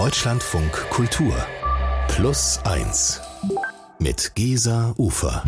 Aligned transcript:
Deutschlandfunk 0.00 0.88
Kultur 0.88 1.34
Plus 2.08 2.58
1 2.64 3.20
mit 3.98 4.34
Gesa 4.34 4.94
Ufer. 4.96 5.44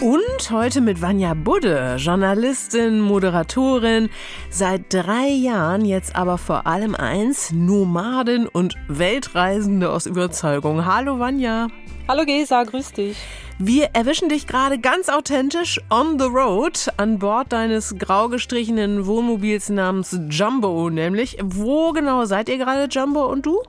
Und 0.00 0.50
heute 0.50 0.80
mit 0.80 1.02
Vanja 1.02 1.34
Budde, 1.34 1.96
Journalistin, 1.98 3.00
Moderatorin, 3.00 4.08
seit 4.48 4.94
drei 4.94 5.28
Jahren 5.28 5.84
jetzt 5.84 6.16
aber 6.16 6.38
vor 6.38 6.66
allem 6.66 6.94
eins, 6.94 7.52
Nomaden 7.52 8.48
und 8.48 8.76
Weltreisende 8.88 9.90
aus 9.90 10.06
Überzeugung. 10.06 10.86
Hallo 10.86 11.18
Vanja. 11.18 11.68
Hallo 12.08 12.24
Gesa, 12.24 12.62
grüß 12.62 12.94
dich. 12.94 13.18
Wir 13.60 13.90
erwischen 13.92 14.28
dich 14.28 14.46
gerade 14.46 14.78
ganz 14.78 15.08
authentisch 15.08 15.80
on 15.90 16.16
the 16.16 16.26
road 16.26 16.92
an 16.96 17.18
Bord 17.18 17.52
deines 17.52 17.96
grau 17.98 18.28
gestrichenen 18.28 19.04
Wohnmobils 19.04 19.68
namens 19.68 20.16
Jumbo, 20.30 20.90
nämlich. 20.90 21.38
Wo 21.42 21.90
genau 21.90 22.24
seid 22.24 22.48
ihr 22.48 22.58
gerade, 22.58 22.84
Jumbo 22.88 23.26
und 23.26 23.46
du? 23.46 23.60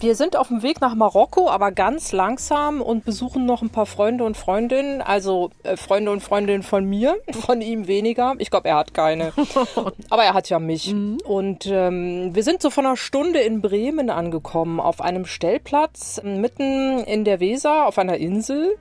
Wir 0.00 0.14
sind 0.14 0.34
auf 0.34 0.48
dem 0.48 0.62
Weg 0.62 0.80
nach 0.80 0.94
Marokko, 0.94 1.50
aber 1.50 1.72
ganz 1.72 2.12
langsam 2.12 2.80
und 2.80 3.04
besuchen 3.04 3.44
noch 3.44 3.60
ein 3.60 3.68
paar 3.68 3.84
Freunde 3.84 4.24
und 4.24 4.34
Freundinnen. 4.34 5.02
Also 5.02 5.50
äh, 5.62 5.76
Freunde 5.76 6.10
und 6.10 6.22
Freundinnen 6.22 6.62
von 6.62 6.86
mir, 6.86 7.16
von 7.32 7.60
ihm 7.60 7.86
weniger. 7.86 8.34
Ich 8.38 8.50
glaube, 8.50 8.68
er 8.68 8.76
hat 8.76 8.94
keine. 8.94 9.34
aber 10.08 10.24
er 10.24 10.32
hat 10.32 10.48
ja 10.48 10.58
mich. 10.58 10.94
Mhm. 10.94 11.18
Und 11.22 11.66
ähm, 11.66 12.34
wir 12.34 12.42
sind 12.44 12.62
so 12.62 12.70
von 12.70 12.86
einer 12.86 12.96
Stunde 12.96 13.40
in 13.40 13.60
Bremen 13.60 14.08
angekommen, 14.08 14.80
auf 14.80 15.02
einem 15.02 15.26
Stellplatz 15.26 16.22
mitten 16.24 17.00
in 17.00 17.24
der 17.24 17.38
Weser, 17.38 17.86
auf 17.86 17.98
einer 17.98 18.16
Insel. 18.16 18.78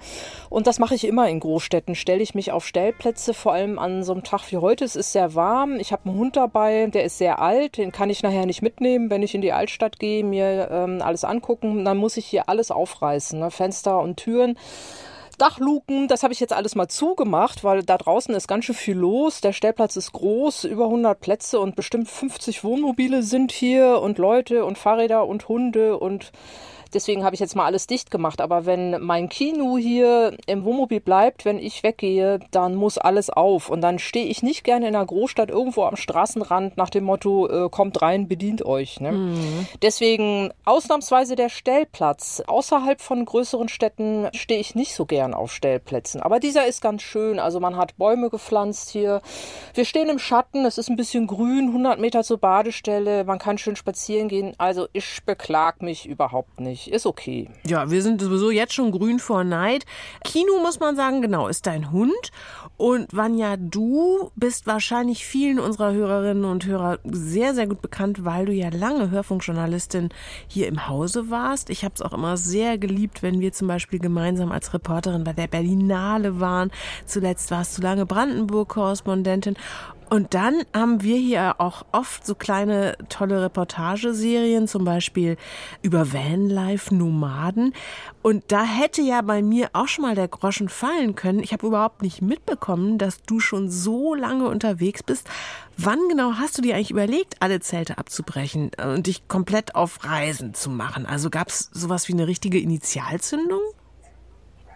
Und 0.49 0.67
das 0.67 0.79
mache 0.79 0.95
ich 0.95 1.05
immer 1.05 1.27
in 1.27 1.41
Großstädten. 1.41 1.95
Stelle 1.95 2.23
ich 2.23 2.33
mich 2.33 2.53
auf 2.53 2.65
Stellplätze, 2.65 3.33
vor 3.33 3.51
allem 3.51 3.77
an 3.77 4.03
so 4.03 4.13
einem 4.13 4.23
Tag 4.23 4.49
wie 4.51 4.57
heute. 4.57 4.85
Es 4.85 4.95
ist 4.95 5.11
sehr 5.11 5.35
warm. 5.35 5.81
Ich 5.81 5.91
habe 5.91 6.09
einen 6.09 6.17
Hund 6.17 6.37
dabei, 6.37 6.87
der 6.87 7.03
ist 7.03 7.17
sehr 7.17 7.39
alt. 7.39 7.77
Den 7.77 7.91
kann 7.91 8.09
ich 8.09 8.23
nachher 8.23 8.45
nicht 8.45 8.61
mitnehmen, 8.61 9.09
wenn 9.09 9.21
ich 9.21 9.35
in 9.35 9.41
die 9.41 9.51
Altstadt 9.51 9.99
gehe, 9.99 10.23
mir 10.23 10.69
ähm, 10.71 11.01
alles 11.09 11.23
angucken. 11.23 11.83
Dann 11.83 11.97
muss 11.97 12.17
ich 12.17 12.25
hier 12.25 12.47
alles 12.47 12.71
aufreißen, 12.71 13.39
ne? 13.39 13.51
Fenster 13.51 13.99
und 13.99 14.17
Türen. 14.17 14.57
Dachluken, 15.39 16.07
das 16.07 16.23
habe 16.23 16.33
ich 16.33 16.39
jetzt 16.39 16.53
alles 16.53 16.75
mal 16.75 16.89
zugemacht, 16.89 17.63
weil 17.63 17.81
da 17.83 17.97
draußen 17.97 18.35
ist 18.35 18.47
ganz 18.47 18.65
schön 18.65 18.75
viel 18.75 18.97
los. 18.97 19.41
Der 19.41 19.53
Stellplatz 19.53 19.95
ist 19.95 20.11
groß, 20.11 20.65
über 20.65 20.85
100 20.85 21.19
Plätze 21.19 21.59
und 21.59 21.75
bestimmt 21.75 22.09
50 22.09 22.63
Wohnmobile 22.63 23.23
sind 23.23 23.51
hier 23.51 24.01
und 24.01 24.17
Leute 24.17 24.65
und 24.65 24.77
Fahrräder 24.77 25.25
und 25.25 25.47
Hunde 25.47 25.97
und 25.97 26.31
Deswegen 26.93 27.23
habe 27.23 27.35
ich 27.35 27.39
jetzt 27.39 27.55
mal 27.55 27.65
alles 27.65 27.87
dicht 27.87 28.11
gemacht. 28.11 28.41
Aber 28.41 28.65
wenn 28.65 29.01
mein 29.01 29.29
Kino 29.29 29.77
hier 29.77 30.35
im 30.47 30.63
Wohnmobil 30.63 30.99
bleibt, 30.99 31.45
wenn 31.45 31.59
ich 31.59 31.83
weggehe, 31.83 32.39
dann 32.51 32.75
muss 32.75 32.97
alles 32.97 33.29
auf. 33.29 33.69
Und 33.69 33.81
dann 33.81 33.99
stehe 33.99 34.25
ich 34.25 34.41
nicht 34.41 34.63
gerne 34.63 34.87
in 34.87 34.95
einer 34.95 35.05
Großstadt 35.05 35.49
irgendwo 35.49 35.83
am 35.83 35.95
Straßenrand 35.95 36.77
nach 36.77 36.89
dem 36.89 37.03
Motto, 37.03 37.47
äh, 37.47 37.69
kommt 37.69 38.01
rein, 38.01 38.27
bedient 38.27 38.65
euch. 38.65 38.99
Ne? 38.99 39.11
Mhm. 39.11 39.67
Deswegen 39.81 40.51
ausnahmsweise 40.65 41.35
der 41.35 41.49
Stellplatz. 41.49 42.41
Außerhalb 42.47 43.01
von 43.01 43.23
größeren 43.25 43.69
Städten 43.69 44.27
stehe 44.33 44.59
ich 44.59 44.75
nicht 44.75 44.95
so 44.95 45.05
gern 45.05 45.33
auf 45.33 45.51
Stellplätzen. 45.51 46.21
Aber 46.21 46.39
dieser 46.39 46.65
ist 46.65 46.81
ganz 46.81 47.01
schön. 47.03 47.39
Also 47.39 47.59
man 47.59 47.77
hat 47.77 47.97
Bäume 47.97 48.29
gepflanzt 48.29 48.89
hier. 48.89 49.21
Wir 49.73 49.85
stehen 49.85 50.09
im 50.09 50.19
Schatten. 50.19 50.65
Es 50.65 50.77
ist 50.77 50.89
ein 50.89 50.95
bisschen 50.95 51.27
grün, 51.27 51.67
100 51.67 51.99
Meter 51.99 52.23
zur 52.23 52.39
Badestelle. 52.39 53.23
Man 53.23 53.39
kann 53.39 53.57
schön 53.57 53.75
spazieren 53.75 54.27
gehen. 54.27 54.53
Also 54.57 54.87
ich 54.93 55.19
beklag 55.25 55.81
mich 55.81 56.07
überhaupt 56.07 56.59
nicht 56.59 56.78
nicht. 56.79 56.93
Ist 56.93 57.05
okay. 57.05 57.49
Ja, 57.65 57.89
wir 57.91 58.01
sind 58.01 58.21
sowieso 58.21 58.51
jetzt 58.51 58.73
schon 58.73 58.91
grün 58.91 59.19
vor 59.19 59.43
Neid. 59.43 59.85
Kino 60.23 60.59
muss 60.61 60.79
man 60.79 60.95
sagen, 60.95 61.21
genau, 61.21 61.47
ist 61.47 61.65
dein 61.67 61.91
Hund. 61.91 62.31
Und 62.77 63.15
Vanja, 63.15 63.57
du 63.57 64.31
bist 64.35 64.67
wahrscheinlich 64.67 65.25
vielen 65.25 65.59
unserer 65.59 65.91
Hörerinnen 65.91 66.45
und 66.45 66.65
Hörer 66.65 66.99
sehr, 67.03 67.53
sehr 67.53 67.67
gut 67.67 67.81
bekannt, 67.81 68.23
weil 68.23 68.45
du 68.45 68.53
ja 68.53 68.69
lange 68.69 69.11
Hörfunkjournalistin 69.11 70.09
hier 70.47 70.67
im 70.67 70.87
Hause 70.87 71.29
warst. 71.29 71.69
Ich 71.69 71.83
habe 71.83 71.95
es 71.95 72.01
auch 72.01 72.13
immer 72.13 72.37
sehr 72.37 72.77
geliebt, 72.77 73.21
wenn 73.21 73.39
wir 73.39 73.51
zum 73.51 73.67
Beispiel 73.67 73.99
gemeinsam 73.99 74.51
als 74.51 74.73
Reporterin 74.73 75.23
bei 75.23 75.33
der 75.33 75.47
Berlinale 75.47 76.39
waren. 76.39 76.71
Zuletzt 77.05 77.51
warst 77.51 77.77
du 77.77 77.81
lange 77.81 78.05
Brandenburg-Korrespondentin. 78.05 79.55
Und 80.09 80.33
dann 80.33 80.63
haben 80.73 81.03
wir 81.03 81.17
hier 81.17 81.55
auch 81.59 81.85
oft 81.91 82.25
so 82.25 82.33
kleine 82.33 82.97
tolle 83.09 83.43
Reportageserien, 83.43 84.67
zum 84.67 84.83
Beispiel 84.83 85.37
über 85.83 86.11
Vanlife-Nomaden. 86.11 87.73
Und 88.23 88.43
da 88.47 88.63
hätte 88.63 89.01
ja 89.01 89.21
bei 89.21 89.43
mir 89.43 89.69
auch 89.73 89.87
schon 89.87 90.03
mal 90.03 90.15
der 90.15 90.27
Groschen 90.27 90.67
fallen 90.67 91.15
können. 91.15 91.39
Ich 91.39 91.53
habe 91.53 91.67
überhaupt 91.67 92.01
nicht 92.01 92.21
mitbekommen, 92.21 92.97
dass 92.97 93.21
du 93.21 93.39
schon 93.39 93.69
so 93.69 94.15
lange 94.15 94.47
unterwegs 94.47 95.03
bist. 95.03 95.29
Wann 95.77 95.99
genau 96.09 96.33
hast 96.33 96.57
du 96.57 96.61
dir 96.61 96.75
eigentlich 96.75 96.91
überlegt, 96.91 97.35
alle 97.39 97.59
Zelte 97.59 97.97
abzubrechen 97.97 98.71
und 98.83 99.05
dich 99.05 99.27
komplett 99.27 99.75
auf 99.75 100.03
Reisen 100.03 100.53
zu 100.55 100.71
machen? 100.71 101.05
Also 101.05 101.29
gab 101.29 101.49
es 101.49 101.69
sowas 101.71 102.07
wie 102.07 102.13
eine 102.13 102.27
richtige 102.27 102.59
Initialzündung? 102.59 103.61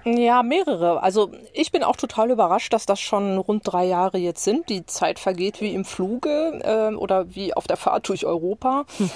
Ja, 0.06 0.44
mehrere. 0.44 1.02
Also 1.02 1.32
ich 1.54 1.72
bin 1.72 1.84
auch 1.84 1.96
total 1.96 2.32
überrascht, 2.32 2.74
dass 2.74 2.86
das 2.86 3.00
schon 3.00 3.38
rund 3.38 3.64
drei 3.66 3.86
Jahre 3.86 4.18
jetzt 4.18 4.44
sind. 4.44 4.70
Die 4.70 4.86
Zeit 4.86 5.20
vergeht 5.20 5.62
wie 5.62 5.74
im 5.74 5.86
Fluge 5.86 6.60
äh, 6.64 6.94
oder 6.96 7.34
wie 7.36 7.54
auf 7.54 7.68
der 7.68 7.78
Fahrt 7.78 8.10
durch 8.10 8.26
Europa. 8.26 8.86
Hm. 8.98 9.10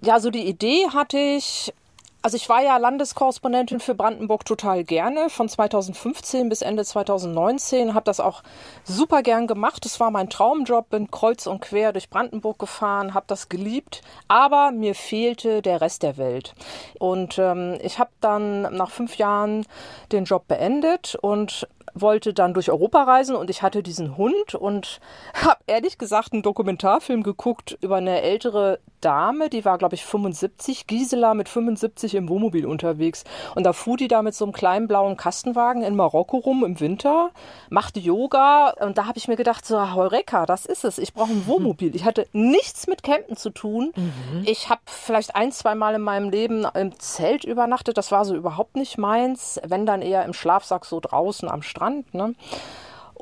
Ja, 0.00 0.18
so 0.18 0.30
die 0.30 0.46
Idee 0.46 0.88
hatte 0.92 1.18
ich 1.18 1.72
also 2.22 2.36
ich 2.36 2.48
war 2.48 2.62
ja 2.62 2.76
Landeskorrespondentin 2.76 3.80
für 3.80 3.96
Brandenburg 3.96 4.44
total 4.44 4.84
gerne 4.84 5.28
von 5.28 5.48
2015 5.48 6.48
bis 6.48 6.62
Ende 6.62 6.84
2019, 6.84 7.94
habe 7.94 8.04
das 8.04 8.20
auch 8.20 8.42
super 8.84 9.22
gern 9.22 9.48
gemacht. 9.48 9.84
Das 9.84 9.98
war 9.98 10.12
mein 10.12 10.30
Traumjob, 10.30 10.88
bin 10.90 11.10
kreuz 11.10 11.46
und 11.46 11.60
quer 11.60 11.92
durch 11.92 12.10
Brandenburg 12.10 12.60
gefahren, 12.60 13.14
habe 13.14 13.26
das 13.26 13.48
geliebt, 13.48 14.02
aber 14.28 14.70
mir 14.70 14.94
fehlte 14.94 15.62
der 15.62 15.80
Rest 15.80 16.04
der 16.04 16.16
Welt. 16.16 16.54
Und 17.00 17.38
ähm, 17.38 17.76
ich 17.82 17.98
habe 17.98 18.10
dann 18.20 18.62
nach 18.62 18.90
fünf 18.90 19.16
Jahren 19.16 19.66
den 20.12 20.24
Job 20.24 20.46
beendet 20.46 21.16
und 21.20 21.66
wollte 21.94 22.32
dann 22.32 22.54
durch 22.54 22.70
Europa 22.70 23.02
reisen 23.02 23.36
und 23.36 23.50
ich 23.50 23.62
hatte 23.62 23.82
diesen 23.82 24.16
Hund 24.16 24.54
und 24.54 25.00
habe 25.34 25.60
ehrlich 25.66 25.98
gesagt 25.98 26.32
einen 26.32 26.42
Dokumentarfilm 26.42 27.24
geguckt 27.24 27.76
über 27.80 27.96
eine 27.96 28.22
ältere 28.22 28.78
Dame, 29.04 29.50
die 29.50 29.64
war 29.64 29.78
glaube 29.78 29.94
ich 29.94 30.04
75, 30.04 30.86
Gisela 30.86 31.34
mit 31.34 31.48
75 31.48 32.14
im 32.14 32.28
Wohnmobil 32.28 32.66
unterwegs 32.66 33.24
und 33.54 33.64
da 33.64 33.72
fuhr 33.72 33.96
die 33.96 34.08
da 34.08 34.22
mit 34.22 34.34
so 34.34 34.44
einem 34.44 34.52
kleinen 34.52 34.88
blauen 34.88 35.16
Kastenwagen 35.16 35.82
in 35.82 35.94
Marokko 35.96 36.38
rum 36.38 36.64
im 36.64 36.80
Winter, 36.80 37.30
machte 37.68 38.00
Yoga 38.00 38.70
und 38.80 38.98
da 38.98 39.06
habe 39.06 39.18
ich 39.18 39.28
mir 39.28 39.36
gedacht 39.36 39.66
so 39.66 39.94
Heureka, 39.94 40.46
das 40.46 40.66
ist 40.66 40.84
es, 40.84 40.98
ich 40.98 41.12
brauche 41.12 41.32
ein 41.32 41.46
Wohnmobil. 41.46 41.94
Ich 41.94 42.04
hatte 42.04 42.26
nichts 42.32 42.86
mit 42.86 43.02
Campen 43.02 43.36
zu 43.36 43.50
tun. 43.50 43.92
Mhm. 43.94 44.42
Ich 44.44 44.68
habe 44.68 44.80
vielleicht 44.86 45.34
ein, 45.34 45.52
zwei 45.52 45.74
Mal 45.74 45.94
in 45.94 46.02
meinem 46.02 46.30
Leben 46.30 46.66
im 46.74 46.98
Zelt 46.98 47.44
übernachtet, 47.44 47.98
das 47.98 48.12
war 48.12 48.24
so 48.24 48.34
überhaupt 48.34 48.76
nicht 48.76 48.98
meins, 48.98 49.60
wenn 49.64 49.86
dann 49.86 50.02
eher 50.02 50.24
im 50.24 50.32
Schlafsack 50.32 50.84
so 50.84 51.00
draußen 51.00 51.48
am 51.48 51.62
Strand. 51.62 52.14
Ne? 52.14 52.34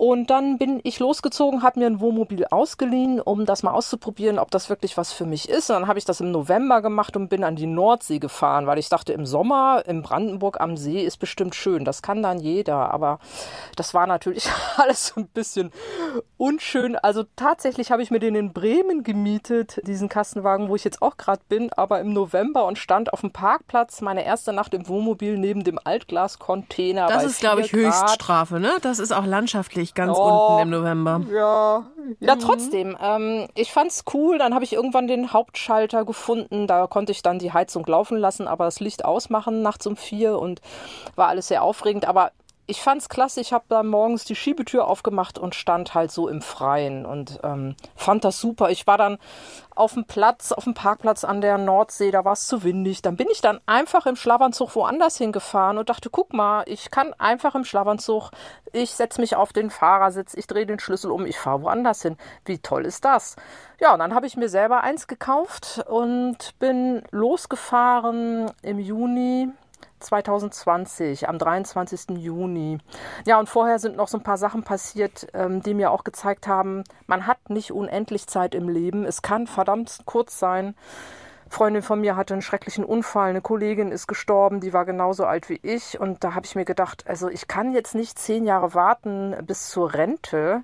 Und 0.00 0.30
dann 0.30 0.56
bin 0.56 0.80
ich 0.82 0.98
losgezogen, 0.98 1.62
habe 1.62 1.78
mir 1.78 1.86
ein 1.86 2.00
Wohnmobil 2.00 2.46
ausgeliehen, 2.46 3.20
um 3.20 3.44
das 3.44 3.62
mal 3.62 3.72
auszuprobieren, 3.72 4.38
ob 4.38 4.50
das 4.50 4.70
wirklich 4.70 4.96
was 4.96 5.12
für 5.12 5.26
mich 5.26 5.46
ist. 5.46 5.68
Und 5.68 5.76
dann 5.76 5.88
habe 5.88 5.98
ich 5.98 6.06
das 6.06 6.22
im 6.22 6.30
November 6.30 6.80
gemacht 6.80 7.18
und 7.18 7.28
bin 7.28 7.44
an 7.44 7.54
die 7.54 7.66
Nordsee 7.66 8.18
gefahren, 8.18 8.66
weil 8.66 8.78
ich 8.78 8.88
dachte, 8.88 9.12
im 9.12 9.26
Sommer 9.26 9.82
in 9.86 10.00
Brandenburg 10.00 10.58
am 10.58 10.78
See 10.78 11.04
ist 11.04 11.18
bestimmt 11.18 11.54
schön. 11.54 11.84
Das 11.84 12.00
kann 12.00 12.22
dann 12.22 12.38
jeder. 12.38 12.94
Aber 12.94 13.18
das 13.76 13.92
war 13.92 14.06
natürlich 14.06 14.48
alles 14.78 15.08
so 15.08 15.20
ein 15.20 15.26
bisschen 15.26 15.70
unschön. 16.38 16.96
Also 16.96 17.24
tatsächlich 17.36 17.92
habe 17.92 18.02
ich 18.02 18.10
mir 18.10 18.20
den 18.20 18.34
in 18.36 18.54
Bremen 18.54 19.02
gemietet, 19.02 19.82
diesen 19.86 20.08
Kastenwagen, 20.08 20.70
wo 20.70 20.76
ich 20.76 20.84
jetzt 20.84 21.02
auch 21.02 21.18
gerade 21.18 21.42
bin, 21.50 21.74
aber 21.74 22.00
im 22.00 22.14
November 22.14 22.64
und 22.64 22.78
stand 22.78 23.12
auf 23.12 23.20
dem 23.20 23.32
Parkplatz 23.32 24.00
meine 24.00 24.24
erste 24.24 24.54
Nacht 24.54 24.72
im 24.72 24.88
Wohnmobil 24.88 25.36
neben 25.36 25.62
dem 25.62 25.78
Altglascontainer. 25.84 27.06
Das 27.08 27.24
ist, 27.24 27.40
glaube 27.40 27.60
ich, 27.60 27.72
Höchststrafe, 27.74 28.60
ne? 28.60 28.72
Das 28.80 28.98
ist 28.98 29.12
auch 29.12 29.26
landschaftlich 29.26 29.89
ich 29.90 29.94
ganz 29.94 30.16
oh, 30.16 30.22
unten 30.22 30.62
im 30.62 30.70
November. 30.70 31.20
Ja, 31.32 31.86
ja 32.20 32.34
mhm. 32.34 32.40
trotzdem. 32.40 32.96
Ähm, 33.00 33.48
ich 33.54 33.72
fand's 33.72 34.04
cool. 34.14 34.38
Dann 34.38 34.54
habe 34.54 34.64
ich 34.64 34.72
irgendwann 34.72 35.06
den 35.06 35.32
Hauptschalter 35.32 36.04
gefunden. 36.04 36.66
Da 36.66 36.86
konnte 36.86 37.12
ich 37.12 37.22
dann 37.22 37.38
die 37.38 37.52
Heizung 37.52 37.84
laufen 37.86 38.16
lassen, 38.16 38.46
aber 38.46 38.64
das 38.64 38.80
Licht 38.80 39.04
ausmachen 39.04 39.62
nachts 39.62 39.86
um 39.86 39.96
vier 39.96 40.38
und 40.38 40.60
war 41.16 41.28
alles 41.28 41.48
sehr 41.48 41.62
aufregend. 41.62 42.06
Aber 42.06 42.30
ich 42.70 42.82
fand's 42.82 43.08
klasse. 43.08 43.40
Ich 43.40 43.52
habe 43.52 43.64
dann 43.68 43.88
morgens 43.88 44.24
die 44.24 44.36
Schiebetür 44.36 44.86
aufgemacht 44.86 45.38
und 45.38 45.54
stand 45.54 45.94
halt 45.94 46.12
so 46.12 46.28
im 46.28 46.40
Freien 46.40 47.04
und 47.04 47.40
ähm, 47.42 47.74
fand 47.96 48.24
das 48.24 48.40
super. 48.40 48.70
Ich 48.70 48.86
war 48.86 48.96
dann 48.96 49.18
auf 49.74 49.94
dem 49.94 50.04
Platz, 50.04 50.52
auf 50.52 50.64
dem 50.64 50.74
Parkplatz 50.74 51.24
an 51.24 51.40
der 51.40 51.58
Nordsee, 51.58 52.10
da 52.10 52.24
war 52.24 52.34
es 52.34 52.46
zu 52.46 52.62
windig. 52.62 53.02
Dann 53.02 53.16
bin 53.16 53.26
ich 53.32 53.40
dann 53.40 53.60
einfach 53.66 54.06
im 54.06 54.14
Schlafanzug 54.14 54.74
woanders 54.76 55.16
hingefahren 55.16 55.78
und 55.78 55.88
dachte, 55.88 56.10
guck 56.10 56.32
mal, 56.32 56.62
ich 56.66 56.90
kann 56.90 57.12
einfach 57.14 57.54
im 57.54 57.64
Schlafanzug, 57.64 58.30
ich 58.72 58.92
setze 58.92 59.20
mich 59.20 59.34
auf 59.34 59.52
den 59.52 59.70
Fahrersitz, 59.70 60.34
ich 60.34 60.46
drehe 60.46 60.66
den 60.66 60.78
Schlüssel 60.78 61.10
um, 61.10 61.26
ich 61.26 61.38
fahre 61.38 61.62
woanders 61.62 62.02
hin. 62.02 62.16
Wie 62.44 62.58
toll 62.58 62.84
ist 62.86 63.04
das? 63.04 63.36
Ja, 63.80 63.94
und 63.94 63.98
dann 63.98 64.14
habe 64.14 64.26
ich 64.26 64.36
mir 64.36 64.48
selber 64.48 64.82
eins 64.82 65.08
gekauft 65.08 65.82
und 65.88 66.58
bin 66.60 67.02
losgefahren 67.10 68.50
im 68.62 68.78
Juni 68.78 69.48
2020, 70.00 71.28
am 71.28 71.38
23. 71.38 72.18
Juni. 72.18 72.78
Ja, 73.26 73.38
und 73.38 73.48
vorher 73.48 73.78
sind 73.78 73.96
noch 73.96 74.08
so 74.08 74.18
ein 74.18 74.22
paar 74.22 74.38
Sachen 74.38 74.64
passiert, 74.64 75.28
ähm, 75.34 75.62
die 75.62 75.74
mir 75.74 75.90
auch 75.90 76.04
gezeigt 76.04 76.46
haben, 76.46 76.84
man 77.06 77.26
hat 77.26 77.50
nicht 77.50 77.72
unendlich 77.72 78.26
Zeit 78.26 78.54
im 78.54 78.68
Leben. 78.68 79.04
Es 79.04 79.22
kann 79.22 79.46
verdammt 79.46 80.00
kurz 80.04 80.38
sein. 80.38 80.74
Freundin 81.48 81.82
von 81.82 82.00
mir 82.00 82.14
hatte 82.14 82.32
einen 82.32 82.42
schrecklichen 82.42 82.84
Unfall, 82.84 83.30
eine 83.30 83.40
Kollegin 83.40 83.90
ist 83.90 84.06
gestorben, 84.06 84.60
die 84.60 84.72
war 84.72 84.84
genauso 84.84 85.26
alt 85.26 85.48
wie 85.48 85.58
ich. 85.62 85.98
Und 85.98 86.22
da 86.22 86.34
habe 86.34 86.46
ich 86.46 86.54
mir 86.54 86.64
gedacht, 86.64 87.04
also 87.08 87.28
ich 87.28 87.48
kann 87.48 87.72
jetzt 87.72 87.96
nicht 87.96 88.18
zehn 88.18 88.44
Jahre 88.44 88.72
warten 88.72 89.34
bis 89.46 89.68
zur 89.68 89.92
Rente 89.92 90.62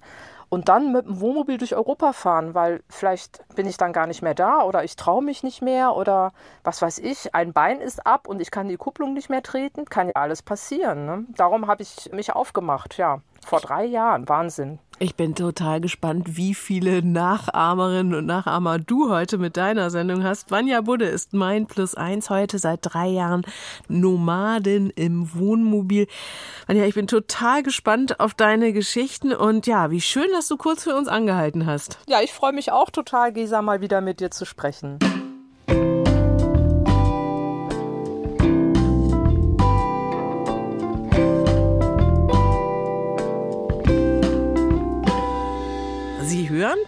und 0.48 0.68
dann 0.68 0.92
mit 0.92 1.06
dem 1.06 1.20
Wohnmobil 1.20 1.58
durch 1.58 1.74
Europa 1.74 2.12
fahren, 2.12 2.54
weil 2.54 2.82
vielleicht 2.88 3.44
bin 3.54 3.66
ich 3.66 3.76
dann 3.76 3.92
gar 3.92 4.06
nicht 4.06 4.22
mehr 4.22 4.34
da 4.34 4.62
oder 4.62 4.84
ich 4.84 4.96
traue 4.96 5.22
mich 5.22 5.42
nicht 5.42 5.62
mehr 5.62 5.96
oder 5.96 6.32
was 6.64 6.82
weiß 6.82 6.98
ich, 6.98 7.34
ein 7.34 7.52
Bein 7.52 7.80
ist 7.80 8.06
ab 8.06 8.28
und 8.28 8.40
ich 8.40 8.50
kann 8.50 8.68
die 8.68 8.76
Kupplung 8.76 9.12
nicht 9.12 9.30
mehr 9.30 9.42
treten, 9.42 9.84
kann 9.86 10.08
ja 10.08 10.14
alles 10.14 10.42
passieren. 10.42 11.06
Ne? 11.06 11.24
Darum 11.36 11.66
habe 11.66 11.82
ich 11.82 12.10
mich 12.12 12.32
aufgemacht, 12.32 12.96
ja, 12.96 13.20
vor 13.44 13.60
drei 13.60 13.84
Jahren, 13.84 14.28
Wahnsinn. 14.28 14.78
Ich 14.98 15.14
bin 15.14 15.34
total 15.34 15.82
gespannt, 15.82 16.38
wie 16.38 16.54
viele 16.54 17.02
Nachahmerinnen 17.02 18.14
und 18.14 18.24
Nachahmer 18.24 18.78
du 18.78 19.10
heute 19.10 19.36
mit 19.36 19.58
deiner 19.58 19.90
Sendung 19.90 20.24
hast. 20.24 20.50
Vanja 20.50 20.80
Budde 20.80 21.04
ist 21.04 21.34
mein 21.34 21.66
Plus 21.66 21.94
eins 21.94 22.30
heute 22.30 22.58
seit 22.58 22.78
drei 22.80 23.08
Jahren 23.08 23.42
Nomadin 23.88 24.88
im 24.88 25.34
Wohnmobil. 25.34 26.06
Vanja, 26.66 26.86
ich 26.86 26.94
bin 26.94 27.08
total 27.08 27.62
gespannt 27.62 28.20
auf 28.20 28.32
deine 28.32 28.72
Geschichten 28.72 29.34
und 29.34 29.66
ja, 29.66 29.90
wie 29.90 30.00
schön, 30.00 30.30
dass 30.32 30.48
du 30.48 30.56
kurz 30.56 30.84
für 30.84 30.96
uns 30.96 31.08
angehalten 31.08 31.66
hast. 31.66 31.98
Ja, 32.08 32.22
ich 32.22 32.32
freue 32.32 32.54
mich 32.54 32.72
auch 32.72 32.88
total, 32.88 33.34
Gesa, 33.34 33.60
mal 33.60 33.82
wieder 33.82 34.00
mit 34.00 34.20
dir 34.20 34.30
zu 34.30 34.46
sprechen. 34.46 34.98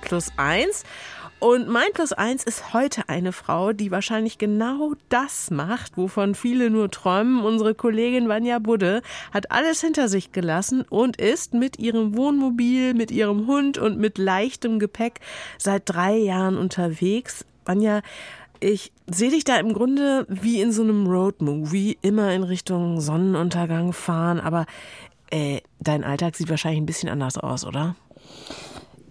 Plus 0.08 0.32
eins. 0.36 0.84
Und 1.40 1.68
mein 1.68 1.92
Plus 1.94 2.12
eins 2.12 2.42
ist 2.42 2.72
heute 2.72 3.08
eine 3.08 3.30
Frau, 3.30 3.72
die 3.72 3.92
wahrscheinlich 3.92 4.38
genau 4.38 4.94
das 5.08 5.52
macht, 5.52 5.96
wovon 5.96 6.34
viele 6.34 6.68
nur 6.68 6.90
träumen. 6.90 7.44
Unsere 7.44 7.76
Kollegin 7.76 8.28
Vanja 8.28 8.58
Budde 8.58 9.02
hat 9.32 9.52
alles 9.52 9.80
hinter 9.80 10.08
sich 10.08 10.32
gelassen 10.32 10.82
und 10.82 11.16
ist 11.16 11.54
mit 11.54 11.78
ihrem 11.78 12.16
Wohnmobil, 12.16 12.92
mit 12.94 13.12
ihrem 13.12 13.46
Hund 13.46 13.78
und 13.78 13.98
mit 13.98 14.18
leichtem 14.18 14.80
Gepäck 14.80 15.20
seit 15.58 15.82
drei 15.86 16.16
Jahren 16.16 16.58
unterwegs. 16.58 17.44
Vanja, 17.64 18.02
ich 18.58 18.90
sehe 19.06 19.30
dich 19.30 19.44
da 19.44 19.58
im 19.58 19.74
Grunde 19.74 20.26
wie 20.28 20.60
in 20.60 20.72
so 20.72 20.82
einem 20.82 21.06
Roadmovie, 21.06 21.98
immer 22.02 22.32
in 22.32 22.42
Richtung 22.42 23.00
Sonnenuntergang 23.00 23.92
fahren, 23.92 24.40
aber 24.40 24.66
äh, 25.30 25.60
dein 25.78 26.02
Alltag 26.02 26.34
sieht 26.34 26.50
wahrscheinlich 26.50 26.80
ein 26.80 26.86
bisschen 26.86 27.10
anders 27.10 27.38
aus, 27.38 27.64
oder? 27.64 27.94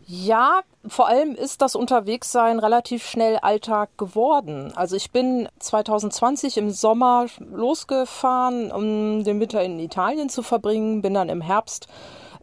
Ja, 0.09 0.61
vor 0.87 1.09
allem 1.09 1.35
ist 1.35 1.61
das 1.61 1.75
Unterwegssein 1.75 2.59
relativ 2.59 3.05
schnell 3.05 3.37
Alltag 3.41 3.89
geworden. 3.97 4.71
Also 4.73 4.95
ich 4.95 5.11
bin 5.11 5.49
2020 5.59 6.55
im 6.57 6.71
Sommer 6.71 7.25
losgefahren, 7.39 8.71
um 8.71 9.25
den 9.25 9.41
Winter 9.41 9.61
in 9.61 9.79
Italien 9.79 10.29
zu 10.29 10.43
verbringen, 10.43 11.01
bin 11.01 11.13
dann 11.13 11.27
im 11.27 11.41
Herbst 11.41 11.87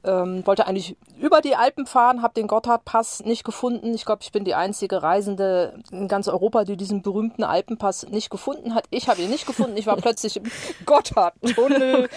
ähm, 0.05 0.47
wollte 0.47 0.67
eigentlich 0.67 0.97
über 1.19 1.41
die 1.41 1.57
Alpen 1.57 1.87
fahren, 1.87 2.23
habe 2.23 2.35
den 2.35 2.47
Gotthardpass 2.47 3.25
nicht 3.25 3.45
gefunden. 3.45 3.95
Ich 3.95 4.05
glaube, 4.05 4.23
ich 4.23 4.33
bin 4.33 4.45
die 4.45 4.55
einzige 4.55 5.03
Reisende 5.03 5.75
in 5.91 6.09
ganz 6.09 6.29
Europa, 6.29 6.65
die 6.65 6.77
diesen 6.77 7.03
berühmten 7.03 7.43
Alpenpass 7.43 8.09
nicht 8.09 8.31
gefunden 8.31 8.75
hat. 8.75 8.85
Ich 8.91 9.09
habe 9.09 9.23
ihn 9.23 9.31
nicht 9.31 9.47
gefunden. 9.47 9.77
Ich 9.77 9.87
war 9.87 9.97
plötzlich 9.97 10.37
im 10.37 10.45
Gotthardtunnel. 10.87 12.09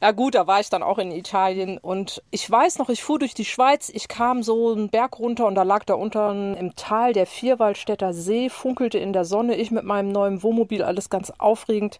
Ja 0.00 0.10
gut, 0.12 0.34
da 0.34 0.46
war 0.46 0.60
ich 0.60 0.68
dann 0.68 0.82
auch 0.82 0.98
in 0.98 1.10
Italien 1.10 1.78
und 1.78 2.22
ich 2.30 2.50
weiß 2.50 2.78
noch, 2.78 2.88
ich 2.88 3.02
fuhr 3.02 3.18
durch 3.18 3.34
die 3.34 3.44
Schweiz, 3.44 3.88
ich 3.88 4.08
kam 4.08 4.42
so 4.42 4.72
einen 4.72 4.88
Berg 4.88 5.18
runter 5.18 5.46
und 5.46 5.54
da 5.54 5.62
lag 5.62 5.84
da 5.84 5.94
unten 5.94 6.54
im 6.54 6.76
Tal 6.76 7.12
der 7.12 7.26
Vierwaldstätter 7.26 8.12
See, 8.12 8.50
funkelte 8.50 8.98
in 8.98 9.12
der 9.12 9.24
Sonne, 9.24 9.56
ich 9.56 9.70
mit 9.70 9.84
meinem 9.84 10.10
neuen 10.10 10.42
Wohnmobil, 10.42 10.82
alles 10.82 11.08
ganz 11.08 11.32
aufregend. 11.38 11.98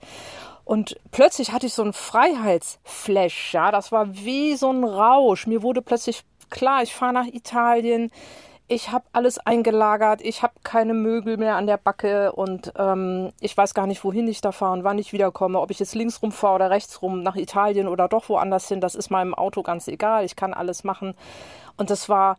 Und 0.65 0.99
plötzlich 1.13 1.53
hatte 1.53 1.67
ich 1.67 1.75
so 1.75 1.83
einen 1.83 1.93
Freiheitsflash, 1.93 3.55
ja, 3.55 3.71
das 3.71 3.93
war 3.93 4.15
wie 4.15 4.57
so 4.57 4.71
ein 4.71 4.85
Rausch. 4.85 5.47
Mir 5.47 5.63
wurde 5.63 5.81
plötzlich 5.81 6.23
klar, 6.51 6.83
ich 6.83 6.93
fahre 6.93 7.13
nach 7.13 7.27
Italien, 7.27 8.11
ich 8.69 8.91
habe 8.91 9.05
alles 9.13 9.39
eingelagert, 9.39 10.21
ich 10.23 10.43
habe 10.43 10.55
keine 10.65 10.93
Möbel 10.93 11.37
mehr 11.37 11.57
an 11.57 11.67
der 11.67 11.77
Backe 11.77 12.33
und 12.33 12.73
ähm, 12.77 13.31
ich 13.41 13.57
weiß 13.57 13.75
gar 13.75 13.87
nicht, 13.87 14.03
wohin 14.03 14.27
ich 14.27 14.41
da 14.41 14.51
fahre 14.51 14.73
und 14.73 14.85
wann 14.85 14.99
ich 14.99 15.13
wiederkomme, 15.13 15.61
ob 15.61 15.71
ich 15.71 15.79
jetzt 15.79 15.95
links 15.95 16.21
rum 16.21 16.33
fahre 16.33 16.57
oder 16.57 16.71
rechts 16.71 17.01
rum 17.01 17.23
nach 17.23 17.37
Italien 17.37 17.87
oder 17.87 18.09
doch 18.09 18.29
woanders 18.29 18.69
hin, 18.69 18.81
das 18.81 18.95
ist 18.95 19.11
meinem 19.11 19.35
Auto 19.35 19.63
ganz 19.63 19.87
egal, 19.87 20.25
ich 20.25 20.35
kann 20.35 20.53
alles 20.53 20.83
machen. 20.83 21.15
Und 21.77 21.91
das 21.91 22.09
war 22.09 22.37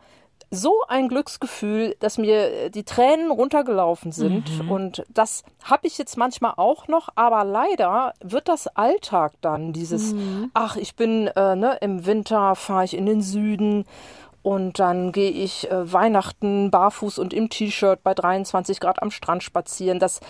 so 0.49 0.73
ein 0.87 1.09
Glücksgefühl, 1.09 1.95
dass 1.99 2.17
mir 2.17 2.69
die 2.69 2.83
Tränen 2.83 3.31
runtergelaufen 3.31 4.11
sind. 4.11 4.63
Mhm. 4.63 4.71
Und 4.71 5.03
das 5.09 5.43
habe 5.63 5.87
ich 5.87 5.97
jetzt 5.97 6.17
manchmal 6.17 6.53
auch 6.55 6.87
noch, 6.87 7.09
aber 7.15 7.43
leider 7.43 8.13
wird 8.21 8.47
das 8.47 8.67
Alltag 8.67 9.33
dann, 9.41 9.73
dieses, 9.73 10.13
mhm. 10.13 10.51
ach, 10.53 10.77
ich 10.77 10.95
bin 10.95 11.27
äh, 11.27 11.55
ne, 11.55 11.77
im 11.81 12.05
Winter, 12.05 12.55
fahre 12.55 12.85
ich 12.85 12.95
in 12.95 13.05
den 13.05 13.21
Süden 13.21 13.85
und 14.47 14.79
dann 14.79 15.11
gehe 15.11 15.29
ich 15.29 15.69
äh, 15.69 15.91
Weihnachten 15.91 16.71
barfuß 16.71 17.19
und 17.19 17.33
im 17.33 17.49
T-Shirt 17.49 18.01
bei 18.01 18.13
23 18.13 18.79
Grad 18.79 19.01
am 19.01 19.11
Strand 19.11 19.43
spazieren. 19.43 19.99
Das 19.99 20.21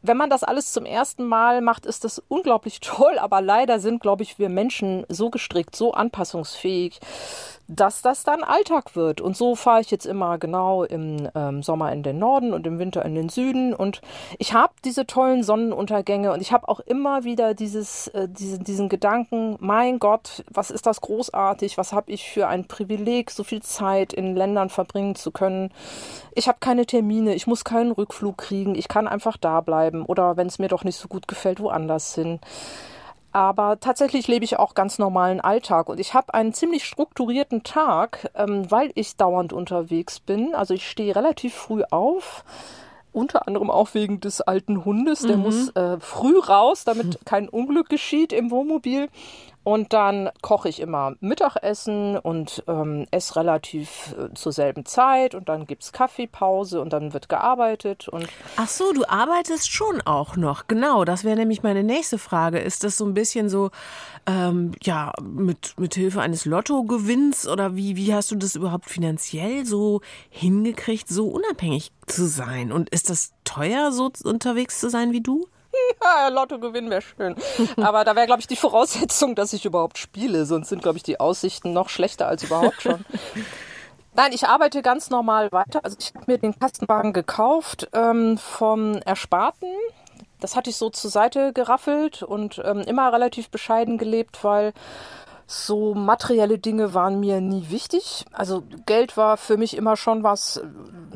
wenn 0.00 0.16
man 0.16 0.30
das 0.30 0.44
alles 0.44 0.72
zum 0.72 0.86
ersten 0.86 1.24
Mal 1.24 1.60
macht, 1.60 1.84
ist 1.84 2.04
das 2.04 2.22
unglaublich 2.28 2.80
toll, 2.80 3.18
aber 3.18 3.42
leider 3.42 3.78
sind, 3.78 4.00
glaube 4.00 4.22
ich, 4.22 4.38
wir 4.38 4.48
Menschen 4.48 5.04
so 5.10 5.28
gestrickt, 5.28 5.76
so 5.76 5.92
anpassungsfähig, 5.92 7.00
dass 7.68 8.02
das 8.02 8.22
dann 8.22 8.44
Alltag 8.44 8.94
wird. 8.94 9.20
Und 9.20 9.36
so 9.36 9.54
fahre 9.54 9.80
ich 9.80 9.90
jetzt 9.90 10.06
immer 10.06 10.38
genau 10.38 10.84
im 10.84 11.28
ähm, 11.34 11.62
Sommer 11.62 11.92
in 11.92 12.02
den 12.02 12.18
Norden 12.18 12.52
und 12.52 12.66
im 12.66 12.78
Winter 12.78 13.04
in 13.04 13.14
den 13.14 13.28
Süden. 13.28 13.74
Und 13.74 14.00
ich 14.38 14.52
habe 14.52 14.72
diese 14.84 15.06
tollen 15.06 15.42
Sonnenuntergänge 15.42 16.32
und 16.32 16.40
ich 16.40 16.52
habe 16.52 16.68
auch 16.68 16.80
immer 16.80 17.24
wieder 17.24 17.54
dieses, 17.54 18.08
äh, 18.08 18.28
diesen, 18.28 18.64
diesen 18.64 18.88
Gedanken, 18.88 19.56
mein 19.60 19.98
Gott, 19.98 20.44
was 20.50 20.70
ist 20.70 20.86
das 20.86 21.00
großartig, 21.00 21.78
was 21.78 21.92
habe 21.92 22.12
ich 22.12 22.30
für 22.30 22.48
ein 22.48 22.66
Privileg, 22.66 23.30
so 23.30 23.42
viel 23.44 23.62
Zeit 23.62 24.12
in 24.12 24.36
Ländern 24.36 24.68
verbringen 24.68 25.16
zu 25.16 25.30
können. 25.30 25.70
Ich 26.34 26.48
habe 26.48 26.58
keine 26.60 26.86
Termine, 26.86 27.34
ich 27.34 27.46
muss 27.46 27.64
keinen 27.64 27.92
Rückflug 27.92 28.38
kriegen, 28.38 28.74
ich 28.74 28.88
kann 28.88 29.08
einfach 29.08 29.36
da 29.36 29.60
bleiben 29.60 30.04
oder 30.04 30.36
wenn 30.36 30.46
es 30.46 30.58
mir 30.58 30.68
doch 30.68 30.84
nicht 30.84 30.96
so 30.96 31.08
gut 31.08 31.26
gefällt, 31.28 31.60
woanders 31.60 32.14
hin. 32.14 32.40
Aber 33.36 33.78
tatsächlich 33.80 34.28
lebe 34.28 34.46
ich 34.46 34.58
auch 34.58 34.72
ganz 34.72 34.98
normalen 34.98 35.42
Alltag 35.42 35.90
und 35.90 36.00
ich 36.00 36.14
habe 36.14 36.32
einen 36.32 36.54
ziemlich 36.54 36.86
strukturierten 36.86 37.64
Tag, 37.64 38.30
ähm, 38.34 38.70
weil 38.70 38.90
ich 38.94 39.16
dauernd 39.16 39.52
unterwegs 39.52 40.20
bin. 40.20 40.54
Also 40.54 40.72
ich 40.72 40.88
stehe 40.88 41.14
relativ 41.14 41.52
früh 41.52 41.82
auf, 41.90 42.44
unter 43.12 43.46
anderem 43.46 43.70
auch 43.70 43.92
wegen 43.92 44.20
des 44.20 44.40
alten 44.40 44.86
Hundes. 44.86 45.20
Der 45.20 45.36
mhm. 45.36 45.42
muss 45.42 45.68
äh, 45.76 46.00
früh 46.00 46.38
raus, 46.38 46.84
damit 46.84 47.18
kein 47.26 47.50
Unglück 47.50 47.90
geschieht 47.90 48.32
im 48.32 48.50
Wohnmobil. 48.50 49.10
Und 49.66 49.92
dann 49.92 50.30
koche 50.42 50.68
ich 50.68 50.78
immer 50.78 51.16
Mittagessen 51.18 52.16
und 52.16 52.62
ähm, 52.68 53.08
esse 53.10 53.34
relativ 53.34 54.14
äh, 54.16 54.32
zur 54.32 54.52
selben 54.52 54.84
Zeit. 54.84 55.34
Und 55.34 55.48
dann 55.48 55.66
gibt 55.66 55.82
es 55.82 55.90
Kaffeepause 55.90 56.80
und 56.80 56.92
dann 56.92 57.12
wird 57.12 57.28
gearbeitet. 57.28 58.08
Und 58.08 58.28
Ach 58.54 58.68
so, 58.68 58.92
du 58.92 59.02
arbeitest 59.08 59.68
schon 59.72 60.00
auch 60.02 60.36
noch. 60.36 60.68
Genau, 60.68 61.04
das 61.04 61.24
wäre 61.24 61.34
nämlich 61.34 61.64
meine 61.64 61.82
nächste 61.82 62.16
Frage. 62.16 62.60
Ist 62.60 62.84
das 62.84 62.96
so 62.96 63.04
ein 63.06 63.14
bisschen 63.14 63.48
so, 63.48 63.72
ähm, 64.28 64.70
ja, 64.84 65.12
mit, 65.20 65.74
mit 65.80 65.96
Hilfe 65.96 66.20
eines 66.20 66.44
Lottogewinns 66.44 67.48
oder 67.48 67.74
wie, 67.74 67.96
wie 67.96 68.14
hast 68.14 68.30
du 68.30 68.36
das 68.36 68.54
überhaupt 68.54 68.88
finanziell 68.88 69.66
so 69.66 70.00
hingekriegt, 70.30 71.08
so 71.08 71.26
unabhängig 71.26 71.90
zu 72.06 72.28
sein? 72.28 72.70
Und 72.70 72.90
ist 72.90 73.10
das 73.10 73.32
teuer, 73.42 73.90
so 73.90 74.12
unterwegs 74.22 74.78
zu 74.78 74.88
sein 74.90 75.10
wie 75.10 75.22
du? 75.22 75.48
ja, 76.02 76.28
Lotto 76.28 76.58
gewinnen 76.58 76.90
wäre 76.90 77.02
schön. 77.02 77.36
Aber 77.82 78.04
da 78.04 78.16
wäre, 78.16 78.26
glaube 78.26 78.40
ich, 78.40 78.46
die 78.46 78.56
Voraussetzung, 78.56 79.34
dass 79.34 79.52
ich 79.52 79.64
überhaupt 79.64 79.98
spiele. 79.98 80.46
Sonst 80.46 80.68
sind, 80.68 80.82
glaube 80.82 80.98
ich, 80.98 81.02
die 81.02 81.20
Aussichten 81.20 81.72
noch 81.72 81.88
schlechter 81.88 82.28
als 82.28 82.44
überhaupt 82.44 82.82
schon. 82.82 83.04
Nein, 84.14 84.32
ich 84.32 84.46
arbeite 84.46 84.80
ganz 84.80 85.10
normal 85.10 85.52
weiter. 85.52 85.84
Also 85.84 85.98
ich 86.00 86.14
habe 86.14 86.24
mir 86.26 86.38
den 86.38 86.58
Kastenwagen 86.58 87.12
gekauft 87.12 87.88
ähm, 87.92 88.38
vom 88.38 88.94
Ersparten. 89.04 89.68
Das 90.40 90.56
hatte 90.56 90.70
ich 90.70 90.76
so 90.76 90.90
zur 90.90 91.10
Seite 91.10 91.52
geraffelt 91.52 92.22
und 92.22 92.60
ähm, 92.64 92.80
immer 92.80 93.12
relativ 93.12 93.50
bescheiden 93.50 93.98
gelebt, 93.98 94.42
weil 94.42 94.72
so 95.46 95.94
materielle 95.94 96.58
Dinge 96.58 96.92
waren 96.94 97.20
mir 97.20 97.40
nie 97.40 97.70
wichtig. 97.70 98.24
Also 98.32 98.62
Geld 98.86 99.16
war 99.16 99.36
für 99.36 99.56
mich 99.56 99.76
immer 99.76 99.96
schon 99.96 100.22
was, 100.22 100.60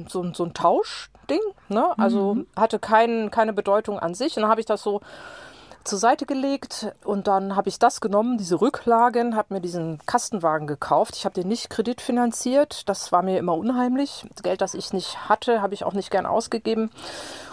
so, 0.08 0.32
so 0.32 0.44
ein 0.44 0.54
Tauschding. 1.30 1.40
Ne? 1.68 1.98
Also 1.98 2.34
mhm. 2.34 2.46
hatte 2.56 2.78
kein, 2.78 3.30
keine 3.30 3.52
Bedeutung 3.52 3.98
an 3.98 4.14
sich. 4.14 4.36
Und 4.36 4.42
dann 4.42 4.50
habe 4.50 4.60
ich 4.60 4.66
das 4.66 4.82
so 4.82 5.00
zur 5.82 5.98
Seite 5.98 6.26
gelegt 6.26 6.92
und 7.04 7.26
dann 7.26 7.56
habe 7.56 7.70
ich 7.70 7.78
das 7.78 8.02
genommen, 8.02 8.36
diese 8.36 8.60
Rücklagen, 8.60 9.34
habe 9.34 9.54
mir 9.54 9.60
diesen 9.62 9.98
Kastenwagen 10.04 10.66
gekauft. 10.66 11.16
Ich 11.16 11.24
habe 11.24 11.34
den 11.34 11.48
nicht 11.48 11.70
kreditfinanziert, 11.70 12.86
das 12.88 13.12
war 13.12 13.22
mir 13.22 13.38
immer 13.38 13.56
unheimlich. 13.56 14.26
Das 14.34 14.42
Geld, 14.42 14.60
das 14.60 14.74
ich 14.74 14.92
nicht 14.92 15.30
hatte, 15.30 15.62
habe 15.62 15.72
ich 15.72 15.84
auch 15.84 15.94
nicht 15.94 16.10
gern 16.10 16.26
ausgegeben. 16.26 16.90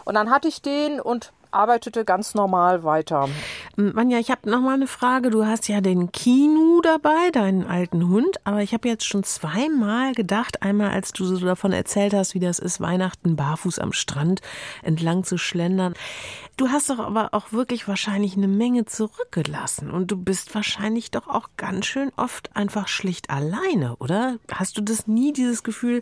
Und 0.03 0.15
dann 0.15 0.29
hatte 0.29 0.49
ich 0.49 0.61
den 0.61 0.99
und 0.99 1.31
arbeitete 1.51 2.05
ganz 2.05 2.35
normal 2.35 2.83
weiter. 2.83 3.29
Manja, 3.75 4.19
ich 4.19 4.31
habe 4.31 4.49
noch 4.49 4.61
mal 4.61 4.73
eine 4.73 4.87
Frage. 4.87 5.29
Du 5.29 5.45
hast 5.45 5.67
ja 5.67 5.81
den 5.81 6.11
Kinu 6.11 6.81
dabei, 6.81 7.29
deinen 7.31 7.65
alten 7.65 8.07
Hund, 8.09 8.37
aber 8.43 8.61
ich 8.61 8.73
habe 8.73 8.87
jetzt 8.87 9.05
schon 9.05 9.23
zweimal 9.23 10.13
gedacht, 10.13 10.61
einmal 10.61 10.91
als 10.91 11.13
du 11.13 11.25
so 11.25 11.45
davon 11.45 11.71
erzählt 11.71 12.13
hast, 12.13 12.33
wie 12.33 12.39
das 12.39 12.59
ist, 12.59 12.81
Weihnachten 12.81 13.35
barfuß 13.35 13.79
am 13.79 13.93
Strand 13.93 14.41
entlang 14.83 15.23
zu 15.23 15.37
schlendern. 15.37 15.93
Du 16.57 16.69
hast 16.69 16.89
doch 16.89 16.99
aber 16.99 17.33
auch 17.33 17.51
wirklich 17.51 17.87
wahrscheinlich 17.87 18.35
eine 18.35 18.47
Menge 18.47 18.85
zurückgelassen 18.85 19.91
und 19.91 20.09
du 20.09 20.17
bist 20.17 20.55
wahrscheinlich 20.55 21.11
doch 21.11 21.27
auch 21.27 21.49
ganz 21.55 21.85
schön 21.85 22.11
oft 22.17 22.55
einfach 22.55 22.87
schlicht 22.87 23.29
alleine, 23.29 23.95
oder? 23.97 24.37
Hast 24.51 24.77
du 24.77 24.81
das 24.81 25.07
nie, 25.07 25.33
dieses 25.33 25.63
Gefühl 25.63 26.01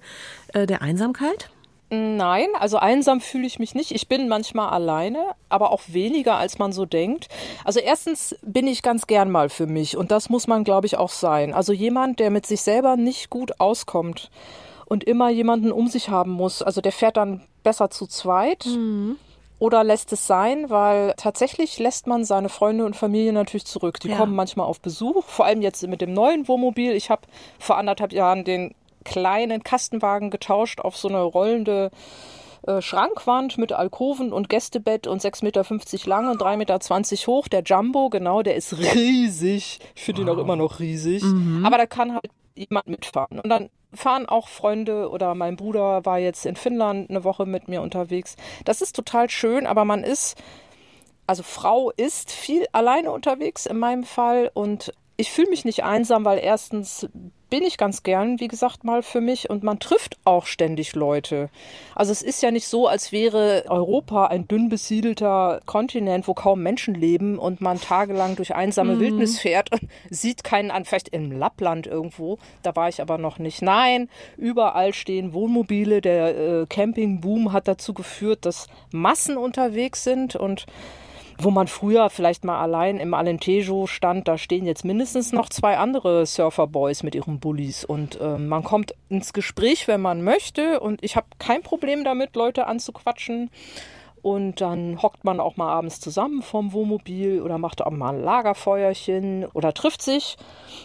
äh, 0.53 0.65
der 0.65 0.81
Einsamkeit? 0.81 1.49
Nein, 1.89 2.47
also 2.59 2.77
einsam 2.77 3.21
fühle 3.21 3.45
ich 3.45 3.59
mich 3.59 3.75
nicht. 3.75 3.91
Ich 3.91 4.07
bin 4.07 4.27
manchmal 4.27 4.69
alleine, 4.69 5.19
aber 5.49 5.71
auch 5.71 5.81
weniger, 5.87 6.35
als 6.35 6.57
man 6.57 6.73
so 6.73 6.85
denkt. 6.85 7.27
Also 7.63 7.79
erstens 7.79 8.35
bin 8.41 8.65
ich 8.65 8.81
ganz 8.81 9.05
gern 9.05 9.29
mal 9.29 9.49
für 9.49 9.67
mich 9.67 9.95
und 9.95 10.09
das 10.09 10.29
muss 10.29 10.47
man, 10.47 10.63
glaube 10.63 10.87
ich, 10.87 10.97
auch 10.97 11.11
sein. 11.11 11.53
Also 11.53 11.73
jemand, 11.73 12.19
der 12.19 12.31
mit 12.31 12.47
sich 12.47 12.61
selber 12.61 12.97
nicht 12.97 13.29
gut 13.29 13.59
auskommt 13.59 14.31
und 14.85 15.03
immer 15.03 15.29
jemanden 15.29 15.71
um 15.71 15.87
sich 15.87 16.09
haben 16.09 16.31
muss. 16.31 16.63
Also 16.63 16.81
der 16.81 16.91
fährt 16.91 17.17
dann 17.17 17.41
besser 17.63 17.89
zu 17.89 18.07
zweit. 18.07 18.65
Mhm. 18.65 19.17
Oder 19.57 19.85
lässt 19.85 20.11
es 20.11 20.27
sein, 20.27 20.69
weil 20.69 21.13
tatsächlich 21.15 21.79
lässt 21.79 22.07
man 22.07 22.25
seine 22.25 22.49
Freunde 22.49 22.85
und 22.85 22.97
Familie 22.97 23.31
natürlich 23.31 23.65
zurück. 23.65 24.01
Die 24.01 24.09
ja. 24.09 24.17
kommen 24.17 24.35
manchmal 24.35 24.67
auf 24.67 24.81
Besuch, 24.81 25.23
vor 25.23 25.45
allem 25.45 25.61
jetzt 25.61 25.87
mit 25.87 26.01
dem 26.01 26.13
neuen 26.13 26.49
Wohnmobil. 26.49 26.91
Ich 26.91 27.09
habe 27.09 27.21
vor 27.57 27.77
anderthalb 27.77 28.11
Jahren 28.11 28.43
den 28.43 28.75
kleinen 29.05 29.63
Kastenwagen 29.63 30.29
getauscht 30.29 30.81
auf 30.81 30.97
so 30.97 31.07
eine 31.07 31.21
rollende 31.21 31.91
äh, 32.67 32.81
Schrankwand 32.81 33.57
mit 33.57 33.71
Alkoven 33.71 34.33
und 34.33 34.49
Gästebett 34.49 35.07
und 35.07 35.21
6,50 35.21 35.43
Meter 35.43 36.09
lang 36.09 36.29
und 36.29 36.41
3,20 36.41 36.57
Meter 36.57 37.27
hoch. 37.27 37.47
Der 37.47 37.63
Jumbo, 37.63 38.09
genau, 38.09 38.41
der 38.41 38.55
ist 38.55 38.77
riesig. 38.77 39.79
Ich 39.95 40.03
finde 40.03 40.21
wow. 40.21 40.27
ihn 40.27 40.35
auch 40.35 40.41
immer 40.41 40.55
noch 40.55 40.79
riesig. 40.79 41.23
Mhm. 41.23 41.65
Aber 41.65 41.77
da 41.77 41.85
kann 41.85 42.13
halt 42.13 42.31
jemand 42.55 42.87
mitfahren. 42.87 43.39
Und 43.39 43.49
dann 43.49 43.69
fahren 43.93 44.25
auch 44.25 44.47
Freunde 44.47 45.09
oder 45.09 45.35
mein 45.35 45.55
Bruder 45.55 46.05
war 46.05 46.19
jetzt 46.19 46.45
in 46.45 46.55
Finnland 46.55 47.09
eine 47.09 47.23
Woche 47.23 47.45
mit 47.45 47.67
mir 47.67 47.81
unterwegs. 47.81 48.35
Das 48.65 48.81
ist 48.81 48.95
total 48.95 49.29
schön, 49.29 49.67
aber 49.67 49.85
man 49.85 50.03
ist, 50.03 50.35
also 51.27 51.43
Frau 51.43 51.91
ist 51.91 52.31
viel 52.31 52.65
alleine 52.71 53.11
unterwegs 53.11 53.65
in 53.65 53.77
meinem 53.77 54.03
Fall 54.03 54.51
und 54.53 54.91
ich 55.17 55.31
fühle 55.31 55.49
mich 55.49 55.65
nicht 55.65 55.83
einsam, 55.83 56.25
weil 56.25 56.39
erstens 56.39 57.07
bin 57.55 57.63
ich 57.63 57.77
ganz 57.77 58.03
gern, 58.03 58.41
wie 58.41 58.49
gesagt, 58.49 58.83
mal 58.83 59.01
für 59.01 59.21
mich 59.21 59.49
und 59.49 59.63
man 59.63 59.79
trifft 59.79 60.17
auch 60.25 60.45
ständig 60.45 60.93
Leute. 60.93 61.49
Also 61.95 62.11
es 62.11 62.21
ist 62.21 62.43
ja 62.43 62.51
nicht 62.51 62.67
so, 62.67 62.85
als 62.85 63.13
wäre 63.13 63.63
Europa 63.69 64.25
ein 64.25 64.45
dünn 64.45 64.67
besiedelter 64.67 65.61
Kontinent, 65.65 66.27
wo 66.27 66.33
kaum 66.33 66.61
Menschen 66.61 66.95
leben 66.95 67.39
und 67.39 67.61
man 67.61 67.79
tagelang 67.79 68.35
durch 68.35 68.55
einsame 68.55 68.95
mhm. 68.95 68.99
Wildnis 68.99 69.39
fährt 69.39 69.71
und 69.71 69.83
sieht 70.09 70.43
keinen 70.43 70.69
an, 70.69 70.83
vielleicht 70.83 71.07
im 71.07 71.31
Lappland 71.31 71.87
irgendwo, 71.87 72.39
da 72.61 72.75
war 72.75 72.89
ich 72.89 73.01
aber 73.01 73.17
noch 73.17 73.39
nicht. 73.39 73.61
Nein, 73.61 74.09
überall 74.35 74.93
stehen 74.93 75.31
Wohnmobile, 75.31 76.01
der 76.01 76.37
äh, 76.37 76.65
Campingboom 76.65 77.53
hat 77.53 77.69
dazu 77.69 77.93
geführt, 77.93 78.45
dass 78.45 78.67
Massen 78.91 79.37
unterwegs 79.37 80.03
sind 80.03 80.35
und 80.35 80.65
wo 81.37 81.51
man 81.51 81.67
früher 81.67 82.09
vielleicht 82.09 82.43
mal 82.43 82.59
allein 82.59 82.97
im 82.97 83.13
Alentejo 83.13 83.87
stand, 83.87 84.27
da 84.27 84.37
stehen 84.37 84.65
jetzt 84.65 84.85
mindestens 84.85 85.31
noch 85.31 85.49
zwei 85.49 85.77
andere 85.77 86.25
Surferboys 86.25 87.03
mit 87.03 87.15
ihren 87.15 87.39
Bullies 87.39 87.83
und 87.85 88.19
äh, 88.19 88.37
man 88.37 88.63
kommt 88.63 88.95
ins 89.09 89.33
Gespräch, 89.33 89.87
wenn 89.87 90.01
man 90.01 90.23
möchte 90.23 90.79
und 90.79 91.03
ich 91.03 91.15
habe 91.15 91.27
kein 91.39 91.61
Problem 91.61 92.03
damit, 92.03 92.35
Leute 92.35 92.67
anzuquatschen. 92.67 93.49
Und 94.21 94.59
dann 94.59 95.03
hockt 95.03 95.23
man 95.23 95.39
auch 95.39 95.55
mal 95.55 95.71
abends 95.71 95.99
zusammen 95.99 96.41
vom 96.41 96.73
Wohnmobil 96.73 97.43
oder 97.43 97.59
macht 97.59 97.83
auch 97.83 97.91
mal 97.91 98.09
ein 98.09 98.23
Lagerfeuerchen 98.23 99.45
oder 99.53 99.71
trifft 99.71 100.01
sich. 100.01 100.37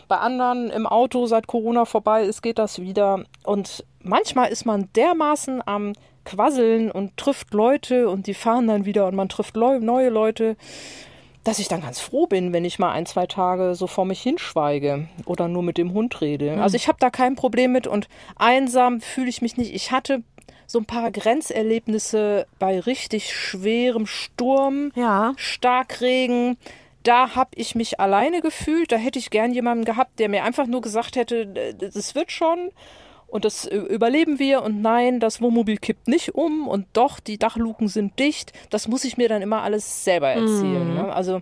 Bei 0.09 0.19
anderen 0.19 0.69
im 0.69 0.87
Auto, 0.87 1.25
seit 1.25 1.47
Corona 1.47 1.87
vorbei 1.87 2.25
ist, 2.25 2.43
geht 2.43 2.59
das 2.59 2.83
wieder. 2.83 3.25
Und 3.43 3.87
manchmal 4.03 4.51
ist 4.51 4.67
man 4.67 4.91
dermaßen 4.93 5.63
am 5.65 5.95
quasseln 6.31 6.91
und 6.91 7.17
trifft 7.17 7.53
Leute 7.55 8.09
und 8.09 8.27
die 8.27 8.35
fahren 8.35 8.67
dann 8.67 8.85
wieder 8.85 9.07
und 9.07 9.17
man 9.17 9.29
trifft 9.29 9.57
neue 9.57 10.09
Leute, 10.11 10.57
dass 11.45 11.59
ich 11.59 11.69
dann 11.69 11.81
ganz 11.81 12.01
froh 12.01 12.27
bin, 12.27 12.53
wenn 12.53 12.65
ich 12.65 12.79
mal 12.79 12.93
ein, 12.93 13.07
zwei 13.07 13.27
Tage 13.27 13.75
so 13.75 13.87
vor 13.87 14.05
mich 14.05 14.21
hinschweige 14.23 15.09
oder 15.25 15.49
nur 15.49 15.63
mit 15.63 15.79
dem 15.79 15.93
Hund 15.93 16.21
rede. 16.21 16.57
Mhm. 16.57 16.61
Also 16.61 16.77
ich 16.77 16.87
habe 16.87 16.99
da 17.01 17.11
kein 17.11 17.35
Problem 17.35 17.73
mit 17.73 17.87
und 17.87 18.09
einsam 18.37 19.01
fühle 19.01 19.29
ich 19.29 19.43
mich 19.43 19.57
nicht. 19.57 19.75
Ich 19.75 19.91
hatte 19.91 20.23
so 20.67 20.79
ein 20.79 20.85
paar 20.85 21.11
Grenzerlebnisse 21.11 22.47
bei 22.59 22.79
richtig 22.79 23.35
schwerem 23.35 24.07
Sturm, 24.07 24.93
ja. 24.95 25.33
Starkregen. 25.37 26.57
Da 27.03 27.35
habe 27.35 27.51
ich 27.55 27.75
mich 27.75 27.99
alleine 27.99 28.43
gefühlt. 28.43 28.93
Da 28.93 28.97
hätte 28.97 29.19
ich 29.19 29.31
gern 29.31 29.53
jemanden 29.53 29.87
gehabt, 29.87 30.19
der 30.21 30.29
mir 30.29 30.45
einfach 30.45 30.67
nur 30.67 30.83
gesagt 30.83 31.17
hätte, 31.17 31.75
das 31.75 32.15
wird 32.15 32.31
schon 32.31 32.71
und 33.31 33.45
das 33.45 33.65
überleben 33.67 34.39
wir 34.39 34.63
und 34.63 34.81
nein, 34.81 35.21
das 35.21 35.41
Wohnmobil 35.41 35.79
kippt 35.79 36.09
nicht 36.09 36.35
um 36.35 36.69
und 36.69 36.87
doch, 36.93 37.21
die 37.21 37.39
Dachluken 37.39 37.89
sind 37.89 38.19
dicht. 38.19 38.53
Das 38.71 38.89
muss 38.89 39.05
ich 39.05 39.17
mir 39.17 39.29
dann 39.29 39.43
immer 39.43 39.63
alles 39.63 40.05
selber 40.05 40.29
erzählen. 40.29 40.95
Mm. 40.95 40.95
Ne? 40.95 41.15
Also 41.15 41.41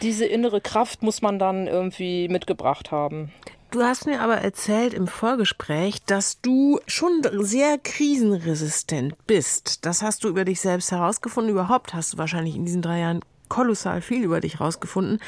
diese 0.00 0.24
innere 0.24 0.60
Kraft 0.60 1.02
muss 1.02 1.22
man 1.22 1.38
dann 1.38 1.66
irgendwie 1.66 2.28
mitgebracht 2.28 2.90
haben. 2.90 3.32
Du 3.70 3.82
hast 3.82 4.06
mir 4.06 4.20
aber 4.20 4.36
erzählt 4.36 4.92
im 4.92 5.06
Vorgespräch, 5.06 6.02
dass 6.04 6.42
du 6.42 6.78
schon 6.86 7.22
sehr 7.40 7.78
krisenresistent 7.78 9.14
bist. 9.26 9.86
Das 9.86 10.02
hast 10.02 10.24
du 10.24 10.28
über 10.28 10.44
dich 10.44 10.60
selbst 10.60 10.92
herausgefunden. 10.92 11.52
Überhaupt 11.52 11.94
hast 11.94 12.12
du 12.12 12.18
wahrscheinlich 12.18 12.54
in 12.54 12.66
diesen 12.66 12.82
drei 12.82 13.00
Jahren 13.00 13.20
kolossal 13.52 14.00
viel 14.00 14.24
über 14.24 14.40
dich 14.40 14.60
rausgefunden. 14.60 15.20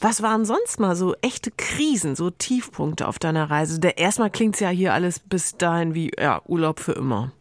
Was 0.00 0.22
waren 0.22 0.44
sonst 0.44 0.78
mal 0.78 0.94
so 0.94 1.16
echte 1.20 1.50
Krisen, 1.50 2.14
so 2.14 2.30
Tiefpunkte 2.30 3.08
auf 3.08 3.18
deiner 3.18 3.50
Reise? 3.50 3.80
Der 3.80 3.98
erstmal 3.98 4.30
klingt 4.30 4.60
ja 4.60 4.68
hier 4.68 4.94
alles 4.94 5.18
bis 5.18 5.56
dahin 5.56 5.92
wie 5.92 6.12
ja, 6.16 6.40
Urlaub 6.46 6.78
für 6.78 6.92
immer. 6.92 7.32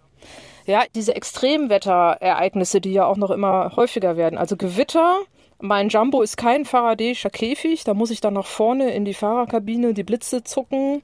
Ja, 0.66 0.82
diese 0.96 1.16
Extremwetterereignisse, 1.16 2.82
die 2.82 2.92
ja 2.92 3.06
auch 3.06 3.18
noch 3.18 3.30
immer 3.30 3.76
häufiger 3.76 4.18
werden. 4.18 4.40
Also 4.40 4.58
Gewitter, 4.58 5.20
mein 5.60 5.90
Jumbo 5.90 6.24
ist 6.24 6.38
kein 6.38 6.66
faradäischer 6.66 7.30
Käfig, 7.30 7.84
da 7.84 7.94
muss 7.94 8.10
ich 8.10 8.20
dann 8.20 8.34
nach 8.34 8.48
vorne 8.48 8.96
in 8.96 9.06
die 9.06 9.14
Fahrerkabine 9.14 9.94
die 9.94 10.04
Blitze 10.04 10.44
zucken. 10.44 11.04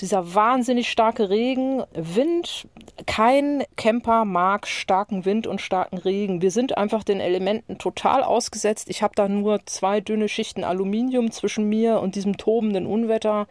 Dieser 0.00 0.34
wahnsinnig 0.34 0.90
starke 0.90 1.30
Regen, 1.30 1.82
Wind, 1.92 2.66
kein 3.06 3.64
Camper 3.76 4.24
mag 4.24 4.66
starken 4.66 5.24
Wind 5.24 5.46
und 5.46 5.60
starken 5.60 5.98
Regen. 5.98 6.42
Wir 6.42 6.50
sind 6.50 6.76
einfach 6.76 7.04
den 7.04 7.20
Elementen 7.20 7.78
total 7.78 8.22
ausgesetzt. 8.22 8.88
Ich 8.88 9.02
habe 9.02 9.14
da 9.14 9.28
nur 9.28 9.60
zwei 9.66 10.00
dünne 10.00 10.28
Schichten 10.28 10.64
Aluminium 10.64 11.30
zwischen 11.30 11.68
mir 11.68 12.00
und 12.00 12.14
diesem 12.14 12.36
tobenden 12.36 12.86
Unwetter. 12.86 13.46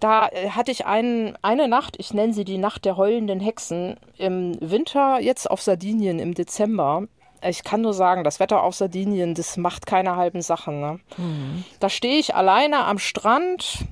Da 0.00 0.28
äh, 0.28 0.50
hatte 0.50 0.70
ich 0.70 0.86
einen, 0.86 1.36
eine 1.42 1.68
Nacht, 1.68 1.96
ich 1.98 2.12
nenne 2.12 2.32
sie 2.34 2.44
die 2.44 2.58
Nacht 2.58 2.84
der 2.84 2.96
heulenden 2.96 3.40
Hexen, 3.40 3.96
im 4.18 4.56
Winter, 4.60 5.20
jetzt 5.20 5.50
auf 5.50 5.62
Sardinien 5.62 6.18
im 6.18 6.34
Dezember. 6.34 7.04
Ich 7.46 7.62
kann 7.62 7.82
nur 7.82 7.94
sagen, 7.94 8.24
das 8.24 8.40
Wetter 8.40 8.62
auf 8.62 8.74
Sardinien, 8.74 9.34
das 9.34 9.56
macht 9.56 9.86
keine 9.86 10.16
halben 10.16 10.40
Sachen. 10.42 10.80
Ne? 10.80 11.00
Mhm. 11.16 11.64
Da 11.80 11.88
stehe 11.88 12.18
ich 12.18 12.34
alleine 12.34 12.84
am 12.84 12.98
Strand, 12.98 13.84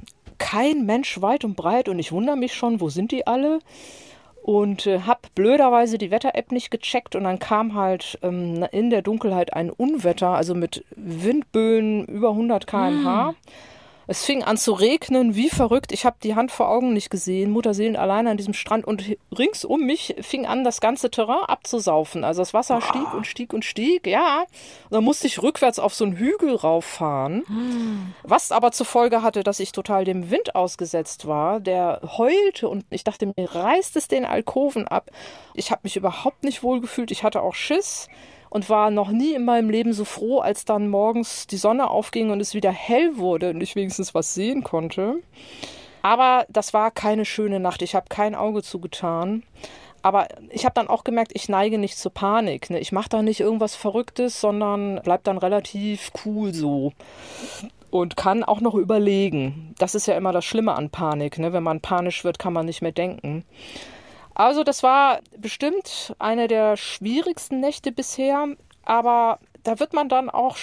kein 0.42 0.84
Mensch 0.84 1.22
weit 1.22 1.44
und 1.44 1.54
breit 1.54 1.88
und 1.88 2.00
ich 2.00 2.10
wundere 2.10 2.36
mich 2.36 2.52
schon, 2.52 2.80
wo 2.80 2.88
sind 2.88 3.12
die 3.12 3.28
alle? 3.28 3.60
Und 4.42 4.88
äh, 4.88 5.02
habe 5.02 5.20
blöderweise 5.36 5.98
die 5.98 6.10
Wetter-App 6.10 6.50
nicht 6.50 6.72
gecheckt 6.72 7.14
und 7.14 7.22
dann 7.22 7.38
kam 7.38 7.74
halt 7.74 8.18
ähm, 8.22 8.66
in 8.72 8.90
der 8.90 9.02
Dunkelheit 9.02 9.54
ein 9.54 9.70
Unwetter, 9.70 10.30
also 10.30 10.56
mit 10.56 10.84
Windböen 10.96 12.06
über 12.06 12.30
100 12.30 12.66
km/h. 12.66 13.32
Mm. 13.32 13.34
Es 14.06 14.24
fing 14.24 14.42
an 14.42 14.56
zu 14.56 14.72
regnen, 14.72 15.36
wie 15.36 15.48
verrückt. 15.48 15.92
Ich 15.92 16.04
habe 16.04 16.16
die 16.22 16.34
Hand 16.34 16.50
vor 16.50 16.68
Augen 16.68 16.92
nicht 16.92 17.10
gesehen. 17.10 17.50
Mutterseelen 17.50 17.96
alleine 17.96 18.30
an 18.30 18.36
diesem 18.36 18.54
Strand 18.54 18.84
und 18.84 19.16
rings 19.36 19.64
um 19.64 19.84
mich 19.84 20.16
fing 20.20 20.46
an, 20.46 20.64
das 20.64 20.80
ganze 20.80 21.10
Terrain 21.10 21.44
abzusaufen. 21.46 22.24
Also 22.24 22.42
das 22.42 22.54
Wasser 22.54 22.80
stieg 22.80 23.12
und 23.14 23.26
stieg 23.26 23.52
und 23.52 23.64
stieg, 23.64 24.06
ja. 24.06 24.40
Und 24.84 24.92
dann 24.92 25.04
musste 25.04 25.26
ich 25.26 25.42
rückwärts 25.42 25.78
auf 25.78 25.94
so 25.94 26.04
einen 26.04 26.16
Hügel 26.16 26.56
rauffahren. 26.56 27.44
Hm. 27.46 28.14
Was 28.22 28.52
aber 28.52 28.72
zur 28.72 28.86
Folge 28.86 29.22
hatte, 29.22 29.42
dass 29.42 29.60
ich 29.60 29.72
total 29.72 30.04
dem 30.04 30.30
Wind 30.30 30.54
ausgesetzt 30.54 31.26
war. 31.26 31.60
Der 31.60 32.00
heulte 32.16 32.68
und 32.68 32.84
ich 32.90 33.04
dachte, 33.04 33.26
mir 33.26 33.54
reißt 33.54 33.96
es 33.96 34.08
den 34.08 34.24
Alkoven 34.24 34.88
ab. 34.88 35.10
Ich 35.54 35.70
habe 35.70 35.82
mich 35.84 35.96
überhaupt 35.96 36.44
nicht 36.44 36.62
wohl 36.62 36.80
gefühlt. 36.80 37.10
Ich 37.10 37.22
hatte 37.22 37.42
auch 37.42 37.54
Schiss 37.54 38.08
und 38.52 38.68
war 38.68 38.90
noch 38.90 39.08
nie 39.08 39.32
in 39.32 39.46
meinem 39.46 39.70
Leben 39.70 39.94
so 39.94 40.04
froh, 40.04 40.40
als 40.40 40.66
dann 40.66 40.90
morgens 40.90 41.46
die 41.46 41.56
Sonne 41.56 41.88
aufging 41.88 42.30
und 42.30 42.38
es 42.38 42.52
wieder 42.52 42.70
hell 42.70 43.16
wurde 43.16 43.48
und 43.48 43.62
ich 43.62 43.76
wenigstens 43.76 44.14
was 44.14 44.34
sehen 44.34 44.62
konnte. 44.62 45.22
Aber 46.02 46.44
das 46.50 46.74
war 46.74 46.90
keine 46.90 47.24
schöne 47.24 47.60
Nacht. 47.60 47.80
Ich 47.80 47.94
habe 47.94 48.10
kein 48.10 48.34
Auge 48.34 48.62
zugetan. 48.62 49.42
Aber 50.02 50.28
ich 50.50 50.66
habe 50.66 50.74
dann 50.74 50.88
auch 50.88 51.02
gemerkt, 51.02 51.32
ich 51.32 51.48
neige 51.48 51.78
nicht 51.78 51.96
zur 51.96 52.12
Panik. 52.12 52.68
Ne? 52.68 52.78
Ich 52.78 52.92
mache 52.92 53.08
da 53.08 53.22
nicht 53.22 53.40
irgendwas 53.40 53.74
Verrücktes, 53.74 54.38
sondern 54.38 55.00
bleib 55.02 55.24
dann 55.24 55.38
relativ 55.38 56.10
cool 56.26 56.52
so. 56.52 56.92
Und 57.90 58.18
kann 58.18 58.44
auch 58.44 58.60
noch 58.60 58.74
überlegen. 58.74 59.74
Das 59.78 59.94
ist 59.94 60.06
ja 60.06 60.14
immer 60.14 60.32
das 60.32 60.44
Schlimme 60.44 60.74
an 60.74 60.90
Panik. 60.90 61.38
Ne? 61.38 61.54
Wenn 61.54 61.62
man 61.62 61.80
panisch 61.80 62.22
wird, 62.22 62.38
kann 62.38 62.52
man 62.52 62.66
nicht 62.66 62.82
mehr 62.82 62.92
denken. 62.92 63.46
Also 64.34 64.64
das 64.64 64.82
war 64.82 65.20
bestimmt 65.36 66.14
eine 66.18 66.48
der 66.48 66.76
schwierigsten 66.76 67.60
Nächte 67.60 67.92
bisher, 67.92 68.48
aber 68.84 69.38
da 69.62 69.78
wird 69.78 69.92
man 69.92 70.08
dann 70.08 70.30
auch 70.30 70.56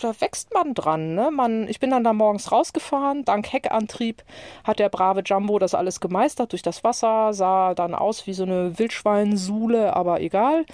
da 0.00 0.18
wächst 0.20 0.52
man 0.54 0.74
dran. 0.74 1.14
Ne? 1.14 1.30
Man, 1.30 1.68
ich 1.68 1.78
bin 1.80 1.90
dann 1.90 2.04
da 2.04 2.12
morgens 2.12 2.50
rausgefahren. 2.50 3.24
Dank 3.24 3.52
Heckantrieb 3.52 4.24
hat 4.64 4.78
der 4.78 4.88
brave 4.88 5.22
Jumbo 5.24 5.58
das 5.58 5.74
alles 5.74 6.00
gemeistert 6.00 6.52
durch 6.52 6.62
das 6.62 6.82
Wasser. 6.82 7.32
Sah 7.32 7.74
dann 7.74 7.94
aus 7.94 8.26
wie 8.26 8.32
so 8.32 8.44
eine 8.44 8.78
Wildschweinsule, 8.78 9.94
aber 9.94 10.20
egal. 10.20 10.64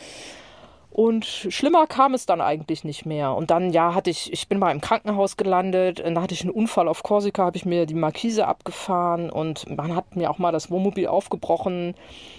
Und 0.96 1.26
schlimmer 1.26 1.86
kam 1.86 2.14
es 2.14 2.24
dann 2.24 2.40
eigentlich 2.40 2.82
nicht 2.82 3.04
mehr. 3.04 3.34
Und 3.34 3.50
dann, 3.50 3.70
ja, 3.70 3.94
hatte 3.94 4.08
ich, 4.08 4.32
ich 4.32 4.48
bin 4.48 4.58
mal 4.58 4.70
im 4.70 4.80
Krankenhaus 4.80 5.36
gelandet, 5.36 6.02
da 6.02 6.22
hatte 6.22 6.32
ich 6.32 6.40
einen 6.40 6.50
Unfall 6.50 6.88
auf 6.88 7.02
Korsika, 7.02 7.44
habe 7.44 7.58
ich 7.58 7.66
mir 7.66 7.84
die 7.84 7.92
Markise 7.92 8.46
abgefahren 8.48 9.28
und 9.28 9.68
man 9.76 9.94
hat 9.94 10.16
mir 10.16 10.30
auch 10.30 10.38
mal 10.38 10.52
das 10.52 10.70
Wohnmobil 10.70 11.06
aufgebrochen. 11.06 11.94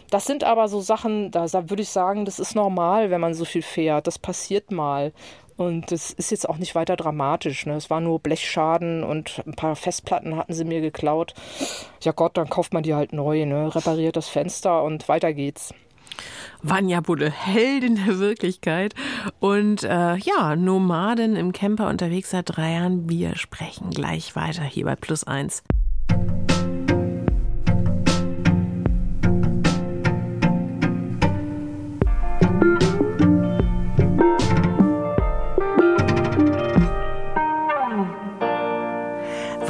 Das 0.09 0.25
sind 0.25 0.43
aber 0.43 0.69
so 0.69 0.81
Sachen, 0.81 1.29
da, 1.29 1.45
da 1.45 1.69
würde 1.69 1.83
ich 1.83 1.89
sagen, 1.89 2.25
das 2.25 2.39
ist 2.39 2.55
normal, 2.55 3.11
wenn 3.11 3.21
man 3.21 3.35
so 3.35 3.45
viel 3.45 3.61
fährt. 3.61 4.07
Das 4.07 4.17
passiert 4.17 4.71
mal. 4.71 5.13
Und 5.55 5.91
das 5.91 6.09
ist 6.09 6.31
jetzt 6.31 6.49
auch 6.49 6.57
nicht 6.57 6.73
weiter 6.73 6.95
dramatisch. 6.95 7.67
Ne? 7.67 7.75
Es 7.75 7.91
war 7.91 8.01
nur 8.01 8.17
Blechschaden 8.17 9.03
und 9.03 9.43
ein 9.45 9.53
paar 9.53 9.75
Festplatten 9.75 10.35
hatten 10.35 10.53
sie 10.53 10.65
mir 10.65 10.81
geklaut. 10.81 11.35
Ja 12.01 12.11
Gott, 12.11 12.35
dann 12.37 12.49
kauft 12.49 12.73
man 12.73 12.81
die 12.81 12.95
halt 12.95 13.13
neu, 13.13 13.45
ne? 13.45 13.75
repariert 13.75 14.15
das 14.15 14.29
Fenster 14.29 14.81
und 14.81 15.07
weiter 15.07 15.31
geht's. 15.31 15.75
Vanja 16.61 17.01
Budde, 17.01 17.31
Heldin 17.31 17.95
der 17.95 18.19
Wirklichkeit 18.19 18.93
und 19.39 19.83
äh, 19.83 20.15
ja, 20.17 20.55
Nomaden 20.55 21.35
im 21.35 21.51
Camper 21.51 21.87
unterwegs 21.87 22.31
seit 22.31 22.55
drei 22.55 22.73
Jahren. 22.73 23.09
Wir 23.09 23.35
sprechen 23.35 23.89
gleich 23.91 24.35
weiter 24.35 24.63
hier 24.63 24.85
bei 24.85 24.95
Plus 24.95 25.23
Eins. 25.23 25.63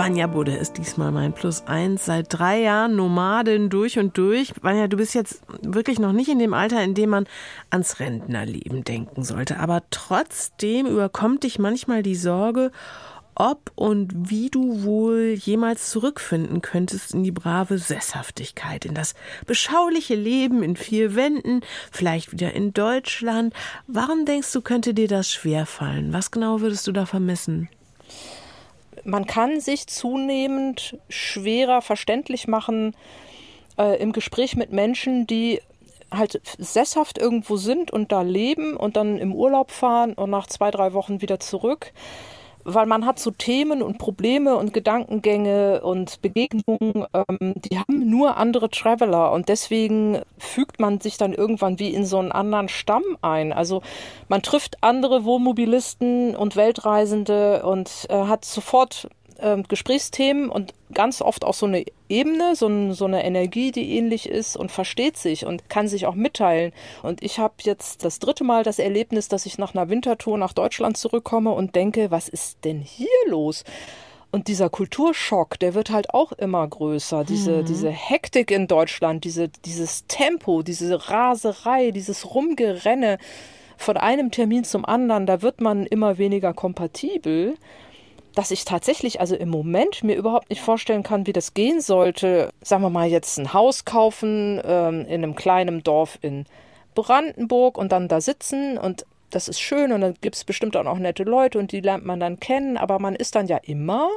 Vanja 0.08 0.28
Budde 0.28 0.56
ist 0.56 0.78
diesmal 0.78 1.12
mein 1.12 1.34
Plus 1.34 1.68
eins. 1.68 2.06
Seit 2.06 2.28
drei 2.30 2.62
Jahren 2.62 2.96
Nomadin 2.96 3.70
durch 3.70 4.00
und 4.00 4.18
durch. 4.18 4.54
Vanja, 4.62 4.88
du 4.88 4.96
bist 4.96 5.14
jetzt 5.14 5.42
wirklich 5.62 6.00
noch 6.00 6.14
nicht 6.14 6.30
in 6.30 6.40
dem 6.40 6.54
Alter, 6.54 6.82
in 6.82 6.94
dem 6.94 7.10
man 7.10 7.28
ans 7.72 8.00
Rentnerleben 8.00 8.86
denken 8.86 9.26
sollte. 9.26 9.60
Aber 9.60 9.84
trotzdem 9.90 10.86
überkommt 10.86 11.44
dich 11.44 11.60
manchmal 11.60 12.04
die 12.04 12.16
Sorge, 12.16 12.72
ob 13.36 13.74
und 13.76 14.30
wie 14.30 14.50
du 14.50 14.84
wohl 14.84 15.36
jemals 15.38 15.90
zurückfinden 15.90 16.62
könntest 16.62 17.14
in 17.14 17.26
die 17.26 17.34
brave 17.34 17.78
Sesshaftigkeit, 17.78 18.86
in 18.86 18.94
das 18.94 19.14
beschauliche 19.46 20.16
Leben 20.16 20.64
in 20.64 20.78
vier 20.78 21.16
Wänden, 21.16 21.60
vielleicht 21.92 22.32
wieder 22.32 22.54
in 22.54 22.72
Deutschland. 22.72 23.54
Warum 23.88 24.24
denkst 24.24 24.54
du, 24.54 24.62
könnte 24.62 24.94
dir 24.94 25.10
das 25.10 25.30
schwerfallen? 25.30 26.14
Was 26.14 26.32
genau 26.32 26.62
würdest 26.62 26.88
du 26.88 26.94
da 26.94 27.06
vermissen? 27.06 27.68
Man 29.08 29.26
kann 29.26 29.62
sich 29.62 29.88
zunehmend 29.88 30.98
schwerer 31.08 31.82
verständlich 31.82 32.48
machen 32.48 32.94
äh, 33.78 34.00
im 34.02 34.12
Gespräch 34.12 34.58
mit 34.58 34.74
Menschen, 34.74 35.26
die 35.26 35.62
halt 36.12 36.42
sesshaft 36.58 37.18
irgendwo 37.18 37.56
sind 37.56 37.90
und 37.90 38.12
da 38.12 38.22
leben 38.22 38.76
und 38.76 38.98
dann 38.98 39.18
im 39.18 39.34
Urlaub 39.34 39.72
fahren 39.72 40.14
und 40.14 40.30
nach 40.30 40.48
zwei, 40.48 40.72
drei 40.72 40.92
Wochen 40.92 41.22
wieder 41.22 41.40
zurück 41.40 41.94
weil 42.68 42.86
man 42.86 43.06
hat 43.06 43.18
so 43.18 43.32
Themen 43.32 43.82
und 43.82 43.98
Probleme 43.98 44.58
und 44.58 44.74
Gedankengänge 44.74 45.82
und 45.82 46.22
Begegnungen, 46.22 47.06
ähm, 47.14 47.54
die 47.56 47.80
haben 47.80 48.10
nur 48.10 48.36
andere 48.36 48.70
Traveler 48.70 49.32
und 49.32 49.48
deswegen 49.48 50.22
fügt 50.38 50.78
man 50.78 51.00
sich 51.00 51.18
dann 51.18 51.34
irgendwann 51.34 51.80
wie 51.80 51.94
in 51.94 52.06
so 52.06 52.20
einen 52.20 52.34
anderen 52.34 52.68
Stamm 52.68 53.04
ein. 53.22 53.54
Also 53.54 53.82
man 54.28 54.42
trifft 54.42 54.84
andere 54.84 55.24
Wohnmobilisten 55.24 56.36
und 56.36 56.58
Weltreisende 56.58 57.64
und 57.64 58.06
äh, 58.10 58.26
hat 58.26 58.44
sofort 58.44 59.08
äh, 59.40 59.62
Gesprächsthemen 59.68 60.50
und 60.50 60.74
ganz 60.94 61.22
oft 61.22 61.46
auch 61.46 61.54
so 61.54 61.66
eine 61.66 61.86
Ebene, 62.10 62.56
so, 62.56 62.68
ein, 62.68 62.94
so, 62.94 63.06
eine 63.06 63.24
Energie, 63.24 63.72
die 63.72 63.98
ähnlich 63.98 64.30
ist 64.30 64.56
und 64.56 64.72
versteht 64.72 65.18
sich 65.18 65.46
und 65.46 65.70
kann 65.70 65.88
sich 65.88 66.06
auch 66.06 66.16
mitteilen. 66.16 66.72
Und 67.04 67.24
ich 67.24 67.40
habe 67.40 67.56
jetzt 67.62 68.06
das 68.06 68.20
dritte 68.20 68.44
Mal 68.44 68.64
das 68.64 68.80
Erlebnis, 68.80 69.28
dass 69.28 69.46
ich 69.46 69.58
nach 69.58 69.74
einer 69.74 69.90
Wintertour 69.90 70.38
nach 70.38 70.54
Deutschland 70.54 70.98
zurückkomme 70.98 71.52
und 71.52 71.76
denke, 71.76 72.12
was 72.12 72.30
ist 72.30 72.64
denn 72.64 72.80
hier 72.80 73.08
los? 73.28 73.64
Und 74.32 74.50
dieser 74.50 74.70
Kulturschock, 74.70 75.58
der 75.60 75.74
wird 75.74 75.90
halt 75.90 76.14
auch 76.14 76.32
immer 76.34 76.68
größer. 76.68 77.24
Diese, 77.24 77.58
mhm. 77.58 77.66
diese 77.66 77.90
Hektik 77.90 78.52
in 78.52 78.68
Deutschland, 78.68 79.24
diese, 79.24 79.48
dieses 79.48 80.06
Tempo, 80.08 80.64
diese 80.64 81.10
Raserei, 81.10 81.92
dieses 81.92 82.34
Rumgerenne 82.34 83.20
von 83.78 83.96
einem 83.96 84.32
Termin 84.32 84.64
zum 84.64 84.86
anderen, 84.86 85.26
da 85.26 85.42
wird 85.42 85.62
man 85.62 85.86
immer 85.86 86.18
weniger 86.18 86.54
kompatibel 86.54 87.56
dass 88.38 88.52
ich 88.52 88.66
tatsächlich 88.66 89.20
also 89.20 89.36
im 89.36 89.50
Moment 89.50 90.04
mir 90.04 90.16
überhaupt 90.16 90.52
nicht 90.52 90.62
vorstellen 90.62 91.02
kann, 91.02 91.26
wie 91.26 91.34
das 91.34 91.56
gehen 91.56 91.82
sollte. 91.82 92.52
Sagen 92.62 92.84
wir 92.84 92.92
mal 92.92 93.08
jetzt 93.08 93.40
ein 93.40 93.52
Haus 93.52 93.84
kaufen 93.84 94.62
ähm, 94.64 95.06
in 95.06 95.24
einem 95.24 95.34
kleinen 95.34 95.82
Dorf 95.82 96.20
in 96.22 96.46
Brandenburg 96.94 97.80
und 97.80 97.92
dann 97.92 98.08
da 98.08 98.22
sitzen 98.22 98.78
und 98.78 99.08
das 99.32 99.48
ist 99.48 99.60
schön 99.60 99.92
und 99.92 100.02
dann 100.02 100.14
gibt 100.22 100.36
es 100.36 100.44
bestimmt 100.44 100.78
auch 100.78 100.84
noch 100.84 101.00
nette 101.00 101.24
Leute 101.24 101.58
und 101.58 101.72
die 101.72 101.82
lernt 101.82 102.06
man 102.06 102.20
dann 102.20 102.40
kennen, 102.40 102.78
aber 102.78 103.00
man 103.00 103.16
ist 103.16 103.34
dann 103.34 103.48
ja 103.48 103.58
immer 103.58 104.08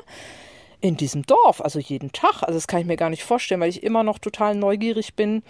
in 0.82 0.98
diesem 0.98 1.22
Dorf, 1.24 1.62
also 1.62 1.78
jeden 1.78 2.12
Tag. 2.12 2.42
Also 2.42 2.54
das 2.54 2.66
kann 2.66 2.80
ich 2.80 2.86
mir 2.86 2.98
gar 2.98 3.10
nicht 3.10 3.24
vorstellen, 3.24 3.62
weil 3.62 3.70
ich 3.70 3.82
immer 3.82 4.02
noch 4.02 4.18
total 4.18 4.54
neugierig 4.54 5.14
bin. 5.14 5.42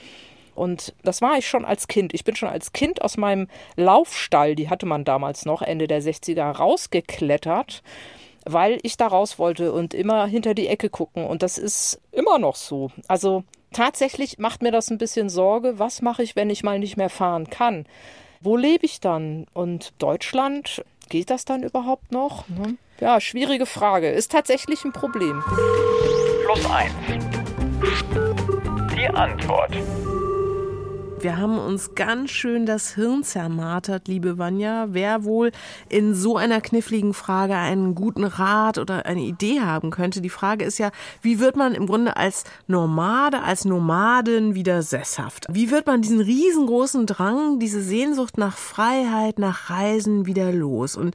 Und 0.55 0.95
das 1.03 1.23
war 1.23 1.37
ich 1.39 1.49
schon 1.49 1.65
als 1.65 1.89
Kind. 1.89 2.15
Ich 2.15 2.23
bin 2.23 2.37
schon 2.37 2.49
als 2.49 2.73
Kind 2.73 3.03
aus 3.03 3.17
meinem 3.17 3.49
Laufstall, 3.77 4.55
die 4.55 4.71
hatte 4.71 4.87
man 4.87 5.05
damals 5.05 5.45
noch, 5.45 5.61
Ende 5.61 5.89
der 5.89 6.03
60er, 6.03 6.53
rausgeklettert 6.53 7.83
weil 8.53 8.79
ich 8.83 8.97
da 8.97 9.07
raus 9.07 9.39
wollte 9.39 9.73
und 9.73 9.95
immer 9.95 10.27
hinter 10.27 10.55
die 10.55 10.69
Ecke 10.69 10.91
gucken. 10.91 11.27
Und 11.27 11.43
das 11.43 11.59
ist 11.59 12.01
immer 12.13 12.39
noch 12.39 12.57
so. 12.57 12.91
Also 13.09 13.45
tatsächlich 13.73 14.39
macht 14.39 14.63
mir 14.63 14.73
das 14.73 14.91
ein 14.91 14.99
bisschen 14.99 15.29
Sorge. 15.29 15.79
Was 15.79 16.03
mache 16.03 16.23
ich, 16.23 16.37
wenn 16.37 16.51
ich 16.51 16.63
mal 16.63 16.79
nicht 16.79 16.97
mehr 16.97 17.11
fahren 17.11 17.49
kann? 17.51 17.87
Wo 18.41 18.57
lebe 18.57 18.87
ich 18.87 19.01
dann? 19.01 19.47
Und 19.53 19.93
Deutschland, 19.99 20.83
geht 21.09 21.31
das 21.31 21.45
dann 21.45 21.63
überhaupt 21.63 22.13
noch? 22.13 22.49
Ne? 22.49 22.77
Ja, 23.01 23.21
schwierige 23.21 23.67
Frage. 23.67 24.09
Ist 24.09 24.33
tatsächlich 24.33 24.85
ein 24.85 24.93
Problem. 24.93 25.43
Plus 26.45 26.71
eins. 26.71 26.93
Die 28.97 29.09
Antwort. 29.09 29.75
Wir 31.23 31.37
haben 31.37 31.59
uns 31.59 31.95
ganz 31.95 32.31
schön 32.31 32.65
das 32.65 32.95
Hirn 32.95 33.23
zermartert, 33.23 34.09
liebe 34.09 34.39
Vanja. 34.39 34.87
Wer 34.89 35.23
wohl 35.25 35.53
in 35.91 36.15
so 36.15 36.39
einer 36.39 36.63
kniffligen 36.63 37.13
Frage 37.13 37.57
einen 37.57 37.95
guten 37.95 38.25
Rat 38.25 38.79
oder 38.79 39.05
eine 39.05 39.21
Idee 39.21 39.61
haben 39.61 39.91
könnte? 39.91 40.23
Die 40.23 40.31
Frage 40.31 40.65
ist 40.65 40.79
ja, 40.79 40.91
wie 41.21 41.39
wird 41.39 41.57
man 41.57 41.75
im 41.75 41.87
Grunde 41.87 42.17
als 42.17 42.45
Nomade, 42.69 43.43
als 43.43 43.67
Nomadin 43.67 44.55
wieder 44.55 44.83
sesshaft? 44.83 45.45
Wie 45.51 45.71
wird 45.71 45.87
man 45.87 46.01
diesen 46.01 46.21
riesengroßen 46.21 47.05
Drang, 47.05 47.59
diese 47.59 47.83
Sehnsucht 47.83 48.39
nach 48.39 48.57
Freiheit, 48.57 49.39
nach 49.39 49.69
Reisen 49.69 50.25
wieder 50.25 50.51
los? 50.53 50.97
Und 50.97 51.15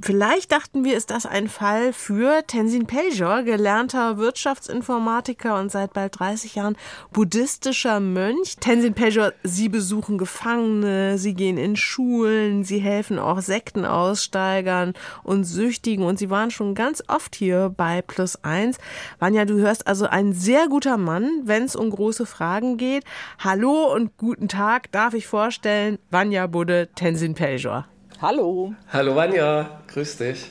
vielleicht 0.00 0.52
dachten 0.52 0.84
wir, 0.84 0.96
ist 0.96 1.10
das 1.10 1.26
ein 1.26 1.48
Fall 1.48 1.92
für 1.92 2.46
Tenzin 2.46 2.86
Peljor, 2.86 3.42
gelernter 3.42 4.18
Wirtschaftsinformatiker 4.18 5.58
und 5.58 5.72
seit 5.72 5.94
bald 5.94 6.20
30 6.20 6.54
Jahren 6.54 6.76
buddhistischer 7.12 7.98
Mönch. 7.98 8.58
Tenzin 8.60 8.94
Peljor 8.94 9.31
sie 9.42 9.68
besuchen 9.68 10.18
Gefangene, 10.18 11.18
sie 11.18 11.34
gehen 11.34 11.58
in 11.58 11.76
Schulen, 11.76 12.64
sie 12.64 12.78
helfen 12.78 13.18
auch 13.18 13.40
Sektenaussteigern 13.40 14.94
und 15.22 15.44
Süchtigen 15.44 16.04
und 16.04 16.18
sie 16.18 16.30
waren 16.30 16.50
schon 16.50 16.74
ganz 16.74 17.02
oft 17.08 17.34
hier 17.34 17.72
bei 17.76 18.02
Plus 18.02 18.42
Eins. 18.44 18.78
Vanja, 19.18 19.44
du 19.44 19.58
hörst 19.58 19.86
also 19.86 20.06
ein 20.06 20.32
sehr 20.32 20.68
guter 20.68 20.96
Mann, 20.96 21.42
wenn 21.44 21.64
es 21.64 21.76
um 21.76 21.90
große 21.90 22.26
Fragen 22.26 22.76
geht. 22.76 23.04
Hallo 23.38 23.92
und 23.92 24.16
guten 24.16 24.48
Tag, 24.48 24.90
darf 24.92 25.14
ich 25.14 25.26
vorstellen, 25.26 25.98
Vanja 26.10 26.46
Budde, 26.46 26.88
Tenzin 26.94 27.34
Peljor. 27.34 27.86
Hallo. 28.22 28.72
Hallo 28.92 29.16
Vanja, 29.16 29.68
grüß 29.88 30.18
dich. 30.18 30.48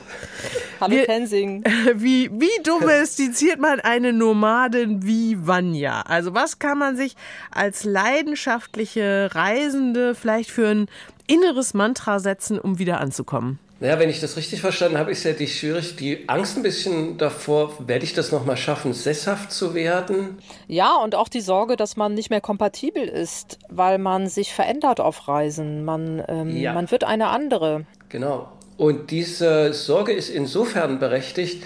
Hallo 0.78 0.94
wie, 0.94 1.04
Tensing. 1.04 1.64
Wie, 1.94 2.30
wie 2.30 2.62
domestiziert 2.62 3.58
man 3.60 3.80
eine 3.80 4.12
Nomadin 4.12 5.06
wie 5.06 5.46
Vanja? 5.46 6.02
Also 6.02 6.34
was 6.34 6.58
kann 6.58 6.76
man 6.76 6.98
sich 6.98 7.16
als 7.50 7.84
leidenschaftliche 7.84 9.30
Reisende 9.32 10.14
vielleicht 10.14 10.50
für 10.50 10.68
ein 10.68 10.86
inneres 11.26 11.72
Mantra 11.72 12.18
setzen, 12.18 12.58
um 12.58 12.78
wieder 12.78 13.00
anzukommen? 13.00 13.58
Naja, 13.82 13.98
wenn 13.98 14.10
ich 14.10 14.20
das 14.20 14.36
richtig 14.36 14.60
verstanden 14.60 14.96
habe, 14.96 15.10
ist 15.10 15.24
ja 15.24 15.32
die 15.32 15.48
schwierig, 15.48 15.96
die 15.96 16.28
Angst 16.28 16.56
ein 16.56 16.62
bisschen 16.62 17.18
davor, 17.18 17.74
werde 17.84 18.04
ich 18.04 18.14
das 18.14 18.30
nochmal 18.30 18.56
schaffen, 18.56 18.92
sesshaft 18.92 19.50
zu 19.50 19.74
werden? 19.74 20.38
Ja, 20.68 20.94
und 21.02 21.16
auch 21.16 21.26
die 21.26 21.40
Sorge, 21.40 21.74
dass 21.74 21.96
man 21.96 22.14
nicht 22.14 22.30
mehr 22.30 22.40
kompatibel 22.40 23.02
ist, 23.02 23.58
weil 23.70 23.98
man 23.98 24.28
sich 24.28 24.54
verändert 24.54 25.00
auf 25.00 25.26
Reisen. 25.26 25.84
Man, 25.84 26.22
ähm, 26.28 26.56
ja. 26.56 26.74
man 26.74 26.92
wird 26.92 27.02
eine 27.02 27.30
andere. 27.30 27.84
Genau. 28.08 28.52
Und 28.76 29.10
diese 29.10 29.72
Sorge 29.72 30.12
ist 30.12 30.28
insofern 30.28 31.00
berechtigt, 31.00 31.64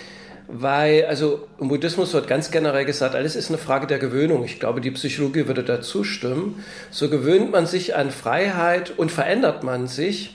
weil, 0.49 1.05
also 1.05 1.47
im 1.61 1.69
Buddhismus 1.69 2.15
wird 2.15 2.29
ganz 2.29 2.51
generell 2.51 2.87
gesagt, 2.87 3.15
alles 3.15 3.37
ist 3.37 3.51
eine 3.51 3.59
Frage 3.59 3.87
der 3.87 3.99
Gewöhnung. 3.99 4.43
Ich 4.43 4.59
glaube, 4.59 4.81
die 4.81 4.91
Psychologie 4.93 5.49
würde 5.49 5.65
dazu 5.65 6.03
stimmen. 6.03 6.65
So 6.91 7.11
gewöhnt 7.11 7.51
man 7.51 7.67
sich 7.67 7.95
an 7.95 8.11
Freiheit 8.11 8.95
und 8.97 9.13
verändert 9.13 9.65
man 9.65 9.87
sich 9.87 10.35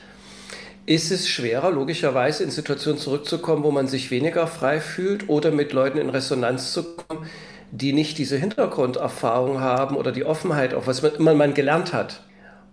ist 0.86 1.12
es 1.12 1.28
schwerer, 1.28 1.72
logischerweise 1.72 2.44
in 2.44 2.52
Situationen 2.52 3.00
zurückzukommen, 3.00 3.64
wo 3.64 3.72
man 3.72 3.88
sich 3.88 4.12
weniger 4.12 4.48
frei 4.48 4.80
fühlt 4.80 5.30
oder 5.30 5.52
mit 5.52 5.74
Leuten 5.74 5.98
in 5.98 6.10
Resonanz 6.10 6.74
zu 6.74 6.96
kommen, 6.96 7.30
die 7.72 7.94
nicht 7.94 8.18
diese 8.18 8.38
Hintergrunderfahrung 8.38 9.62
haben 9.62 9.96
oder 9.96 10.12
die 10.12 10.26
Offenheit, 10.26 10.74
auf 10.74 10.88
was 10.88 11.02
man 11.02 11.16
immer 11.16 11.34
man 11.34 11.54
gelernt 11.54 11.94
hat. 11.94 12.22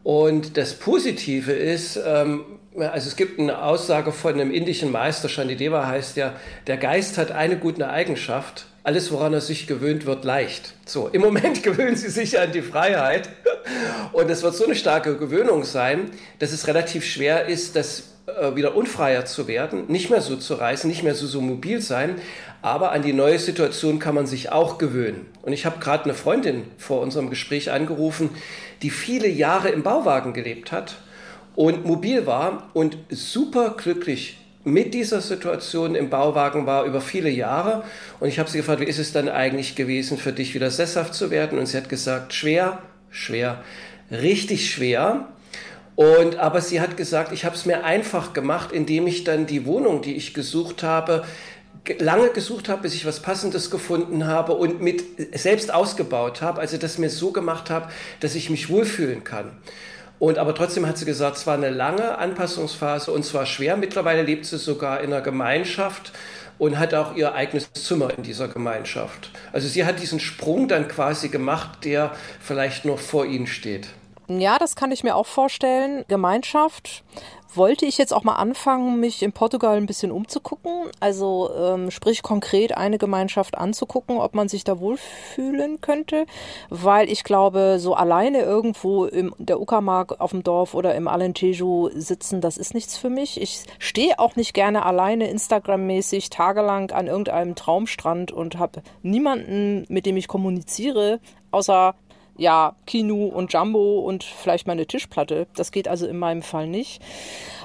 Und 0.02 0.56
das 0.56 0.74
Positive 0.74 1.52
ist, 1.52 2.00
ähm, 2.04 2.42
also 2.76 3.08
es 3.08 3.16
gibt 3.16 3.38
eine 3.38 3.62
Aussage 3.62 4.12
von 4.12 4.34
einem 4.34 4.50
indischen 4.50 4.90
Meister, 4.90 5.28
Shandideva 5.28 5.86
heißt 5.86 6.16
ja, 6.16 6.34
der 6.66 6.78
Geist 6.78 7.18
hat 7.18 7.30
eine 7.30 7.58
gute 7.58 7.88
Eigenschaft, 7.88 8.66
alles, 8.88 9.12
woran 9.12 9.34
er 9.34 9.42
sich 9.42 9.66
gewöhnt, 9.66 10.06
wird 10.06 10.24
leicht. 10.24 10.72
So, 10.86 11.08
im 11.08 11.20
Moment 11.20 11.62
gewöhnen 11.62 11.96
sie 11.96 12.08
sich 12.08 12.38
an 12.40 12.52
die 12.52 12.62
Freiheit. 12.62 13.28
Und 14.12 14.30
es 14.30 14.42
wird 14.42 14.54
so 14.54 14.64
eine 14.64 14.74
starke 14.74 15.16
Gewöhnung 15.16 15.64
sein, 15.64 16.10
dass 16.38 16.52
es 16.52 16.66
relativ 16.66 17.04
schwer 17.04 17.46
ist, 17.46 17.76
das 17.76 18.04
äh, 18.26 18.54
wieder 18.54 18.76
unfreier 18.76 19.24
zu 19.24 19.48
werden, 19.48 19.84
nicht 19.88 20.10
mehr 20.10 20.20
so 20.20 20.36
zu 20.36 20.54
reisen, 20.54 20.88
nicht 20.88 21.02
mehr 21.02 21.14
so, 21.14 21.26
so 21.26 21.40
mobil 21.40 21.80
sein. 21.80 22.16
Aber 22.60 22.92
an 22.92 23.02
die 23.02 23.12
neue 23.12 23.38
Situation 23.38 23.98
kann 23.98 24.14
man 24.14 24.26
sich 24.26 24.50
auch 24.50 24.78
gewöhnen. 24.78 25.26
Und 25.42 25.52
ich 25.52 25.64
habe 25.64 25.78
gerade 25.78 26.04
eine 26.04 26.14
Freundin 26.14 26.64
vor 26.76 27.00
unserem 27.00 27.30
Gespräch 27.30 27.70
angerufen, 27.70 28.30
die 28.82 28.90
viele 28.90 29.28
Jahre 29.28 29.68
im 29.70 29.82
Bauwagen 29.82 30.32
gelebt 30.32 30.72
hat 30.72 30.96
und 31.54 31.84
mobil 31.84 32.26
war 32.26 32.70
und 32.74 32.98
super 33.10 33.74
glücklich 33.76 34.38
mit 34.64 34.92
dieser 34.92 35.20
Situation 35.20 35.94
im 35.94 36.10
Bauwagen 36.10 36.66
war 36.66 36.84
über 36.84 37.00
viele 37.00 37.30
Jahre. 37.30 37.84
Und 38.20 38.28
ich 38.28 38.38
habe 38.38 38.50
sie 38.50 38.58
gefragt, 38.58 38.80
wie 38.80 38.84
ist 38.84 38.98
es 38.98 39.12
dann 39.12 39.28
eigentlich 39.28 39.74
gewesen 39.74 40.18
für 40.18 40.32
dich, 40.32 40.54
wieder 40.54 40.70
sesshaft 40.70 41.14
zu 41.14 41.30
werden? 41.30 41.58
Und 41.58 41.66
sie 41.66 41.76
hat 41.76 41.88
gesagt, 41.88 42.34
schwer, 42.34 42.78
schwer, 43.10 43.62
richtig 44.10 44.70
schwer. 44.70 45.28
Und 45.96 46.36
aber 46.36 46.60
sie 46.60 46.80
hat 46.80 46.96
gesagt, 46.96 47.32
ich 47.32 47.44
habe 47.44 47.56
es 47.56 47.66
mir 47.66 47.84
einfach 47.84 48.32
gemacht, 48.32 48.70
indem 48.70 49.06
ich 49.06 49.24
dann 49.24 49.46
die 49.46 49.66
Wohnung, 49.66 50.00
die 50.00 50.14
ich 50.14 50.32
gesucht 50.32 50.82
habe, 50.82 51.24
lange 51.98 52.28
gesucht 52.28 52.68
habe, 52.68 52.82
bis 52.82 52.94
ich 52.94 53.06
was 53.06 53.20
Passendes 53.20 53.70
gefunden 53.70 54.26
habe 54.26 54.52
und 54.52 54.80
mit 54.80 55.02
selbst 55.36 55.72
ausgebaut 55.72 56.42
habe, 56.42 56.60
also 56.60 56.76
das 56.76 56.98
mir 56.98 57.10
so 57.10 57.32
gemacht 57.32 57.70
habe, 57.70 57.90
dass 58.20 58.34
ich 58.34 58.50
mich 58.50 58.68
wohlfühlen 58.68 59.24
kann. 59.24 59.50
Und 60.18 60.38
aber 60.38 60.54
trotzdem 60.54 60.86
hat 60.86 60.98
sie 60.98 61.04
gesagt, 61.04 61.36
es 61.36 61.46
war 61.46 61.54
eine 61.54 61.70
lange 61.70 62.18
Anpassungsphase 62.18 63.12
und 63.12 63.24
zwar 63.24 63.46
schwer. 63.46 63.76
Mittlerweile 63.76 64.22
lebt 64.22 64.46
sie 64.46 64.58
sogar 64.58 65.00
in 65.00 65.12
einer 65.12 65.22
Gemeinschaft 65.22 66.12
und 66.58 66.78
hat 66.78 66.94
auch 66.94 67.14
ihr 67.14 67.34
eigenes 67.34 67.72
Zimmer 67.72 68.16
in 68.16 68.22
dieser 68.22 68.48
Gemeinschaft. 68.48 69.30
Also 69.52 69.68
sie 69.68 69.84
hat 69.84 70.00
diesen 70.00 70.20
Sprung 70.20 70.68
dann 70.68 70.88
quasi 70.88 71.28
gemacht, 71.28 71.84
der 71.84 72.12
vielleicht 72.40 72.84
noch 72.84 72.98
vor 72.98 73.26
ihnen 73.26 73.46
steht. 73.46 73.88
Ja, 74.28 74.58
das 74.58 74.76
kann 74.76 74.92
ich 74.92 75.04
mir 75.04 75.16
auch 75.16 75.26
vorstellen. 75.26 76.04
Gemeinschaft 76.08 77.02
wollte 77.54 77.86
ich 77.86 77.98
jetzt 77.98 78.12
auch 78.12 78.24
mal 78.24 78.36
anfangen, 78.36 79.00
mich 79.00 79.22
in 79.22 79.32
Portugal 79.32 79.76
ein 79.76 79.86
bisschen 79.86 80.12
umzugucken. 80.12 80.90
Also 81.00 81.50
ähm, 81.56 81.90
sprich 81.90 82.22
konkret 82.22 82.76
eine 82.76 82.98
Gemeinschaft 82.98 83.56
anzugucken, 83.56 84.18
ob 84.18 84.34
man 84.34 84.48
sich 84.48 84.64
da 84.64 84.80
wohlfühlen 84.80 85.80
könnte. 85.80 86.26
Weil 86.68 87.10
ich 87.10 87.24
glaube, 87.24 87.76
so 87.78 87.94
alleine 87.94 88.40
irgendwo 88.40 89.04
in 89.04 89.32
der 89.38 89.60
Uckermark 89.60 90.20
auf 90.20 90.30
dem 90.30 90.42
Dorf 90.42 90.74
oder 90.74 90.94
im 90.94 91.08
Alentejo 91.08 91.90
sitzen, 91.94 92.40
das 92.40 92.58
ist 92.58 92.74
nichts 92.74 92.96
für 92.96 93.10
mich. 93.10 93.40
Ich 93.40 93.64
stehe 93.78 94.18
auch 94.18 94.36
nicht 94.36 94.52
gerne 94.54 94.84
alleine 94.84 95.28
Instagram-mäßig 95.30 96.30
tagelang 96.30 96.90
an 96.90 97.06
irgendeinem 97.06 97.54
Traumstrand 97.54 98.32
und 98.32 98.58
habe 98.58 98.82
niemanden, 99.02 99.84
mit 99.88 100.06
dem 100.06 100.16
ich 100.16 100.28
kommuniziere, 100.28 101.20
außer 101.50 101.94
ja, 102.38 102.76
Kino 102.86 103.26
und 103.26 103.52
Jumbo 103.52 103.98
und 103.98 104.24
vielleicht 104.24 104.66
meine 104.66 104.86
Tischplatte. 104.86 105.48
Das 105.56 105.72
geht 105.72 105.88
also 105.88 106.06
in 106.06 106.18
meinem 106.18 106.42
Fall 106.42 106.68
nicht. 106.68 107.02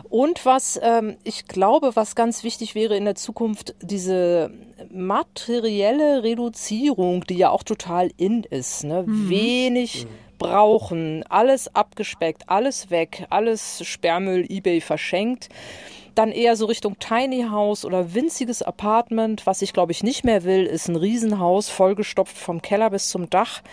Und 0.09 0.45
was 0.45 0.79
ähm, 0.83 1.15
ich 1.23 1.45
glaube, 1.45 1.91
was 1.95 2.15
ganz 2.15 2.43
wichtig 2.43 2.75
wäre 2.75 2.97
in 2.97 3.05
der 3.05 3.15
Zukunft, 3.15 3.75
diese 3.81 4.51
materielle 4.91 6.23
Reduzierung, 6.23 7.23
die 7.25 7.38
ja 7.38 7.51
auch 7.51 7.63
total 7.63 8.09
in 8.17 8.43
ist. 8.43 8.83
Ne? 8.83 9.03
Mhm. 9.05 9.29
Wenig 9.29 10.07
brauchen, 10.39 11.23
alles 11.29 11.73
abgespeckt, 11.73 12.43
alles 12.47 12.89
weg, 12.89 13.27
alles 13.29 13.86
Sperrmüll, 13.86 14.45
Ebay 14.49 14.81
verschenkt 14.81 15.49
dann 16.15 16.31
eher 16.31 16.55
so 16.55 16.67
Richtung 16.67 16.99
Tiny 16.99 17.47
House 17.49 17.86
oder 17.86 18.13
winziges 18.13 18.62
Apartment. 18.62 19.47
Was 19.47 19.63
ich 19.63 19.73
glaube 19.73 19.91
ich 19.91 20.03
nicht 20.03 20.23
mehr 20.23 20.43
will, 20.43 20.65
ist 20.65 20.88
ein 20.88 20.95
Riesenhaus, 20.95 21.69
vollgestopft 21.69 22.38
vom 22.38 22.62
Keller 22.62 22.91
bis 22.91 23.09
zum 23.09 23.31
Dach 23.31 23.63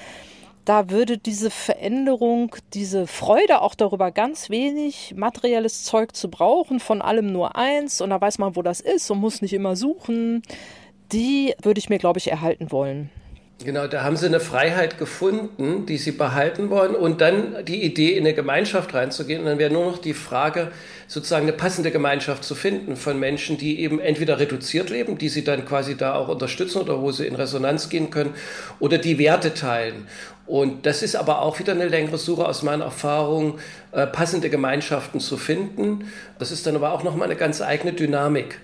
da 0.65 0.91
würde 0.91 1.19
diese 1.19 1.51
Veränderung, 1.51 2.55
diese 2.75 3.07
Freude 3.07 3.63
auch 3.63 3.75
darüber, 3.75 4.11
ganz 4.11 4.51
wenig 4.51 5.15
materielles 5.17 5.85
Zeug 5.85 6.15
zu 6.15 6.31
brauchen, 6.31 6.81
von 6.81 7.03
allem 7.03 7.33
nur 7.33 7.57
eins 7.57 8.01
und 8.01 8.11
da 8.11 8.21
weiß 8.21 8.39
man, 8.39 8.57
wo 8.57 8.63
das 8.63 8.81
ist 8.81 9.11
und 9.11 9.19
muss 9.19 9.43
nicht 9.43 9.53
immer 9.53 9.77
suchen, 9.77 10.43
die 11.13 11.55
würde 11.63 11.79
ich 11.79 11.89
mir, 11.89 11.99
glaube 11.99 12.19
ich, 12.19 12.31
erhalten 12.31 12.71
wollen. 12.71 13.11
Genau, 13.63 13.87
da 13.87 14.05
haben 14.05 14.17
sie 14.17 14.25
eine 14.25 14.41
Freiheit 14.41 14.97
gefunden, 14.97 15.85
die 15.85 15.99
sie 15.99 16.13
behalten 16.13 16.71
wollen 16.71 16.95
und 16.95 17.21
dann 17.21 17.63
die 17.67 17.83
Idee, 17.83 18.13
in 18.13 18.21
eine 18.21 18.33
Gemeinschaft 18.33 18.95
reinzugehen. 18.95 19.41
Und 19.41 19.47
dann 19.47 19.59
wäre 19.59 19.71
nur 19.71 19.85
noch 19.85 19.99
die 19.99 20.15
Frage, 20.15 20.73
sozusagen 21.07 21.43
eine 21.43 21.53
passende 21.53 21.91
Gemeinschaft 21.91 22.43
zu 22.43 22.55
finden 22.55 22.97
von 22.97 23.21
Menschen, 23.21 23.59
die 23.59 23.81
eben 23.81 24.01
entweder 24.01 24.39
reduziert 24.39 24.89
leben, 24.89 25.19
die 25.19 25.29
sie 25.29 25.45
dann 25.45 25.67
quasi 25.67 25.95
da 25.95 26.15
auch 26.15 26.29
unterstützen 26.29 26.81
oder 26.81 27.03
wo 27.03 27.13
sie 27.13 27.27
in 27.27 27.35
Resonanz 27.35 27.91
gehen 27.91 28.09
können 28.09 28.33
oder 28.79 28.97
die 28.97 29.19
Werte 29.19 29.53
teilen. 29.53 30.07
Und 30.51 30.85
das 30.85 31.05
ist 31.05 31.15
aber 31.15 31.43
auch 31.43 31.61
wieder 31.61 31.75
eine 31.75 31.87
längere 31.87 32.19
Suche 32.19 32.45
aus 32.45 32.65
meiner 32.65 32.87
Erfahrung, 32.87 33.61
äh, 33.93 34.05
passende 34.05 34.51
Gemeinschaften 34.51 35.21
zu 35.21 35.37
finden. 35.37 36.11
Das 36.41 36.51
ist 36.51 36.67
dann 36.67 36.75
aber 36.75 36.91
auch 36.91 37.05
nochmal 37.05 37.29
eine 37.29 37.37
ganz 37.37 37.63
eigene 37.63 37.93
Dynamik. 37.93 38.61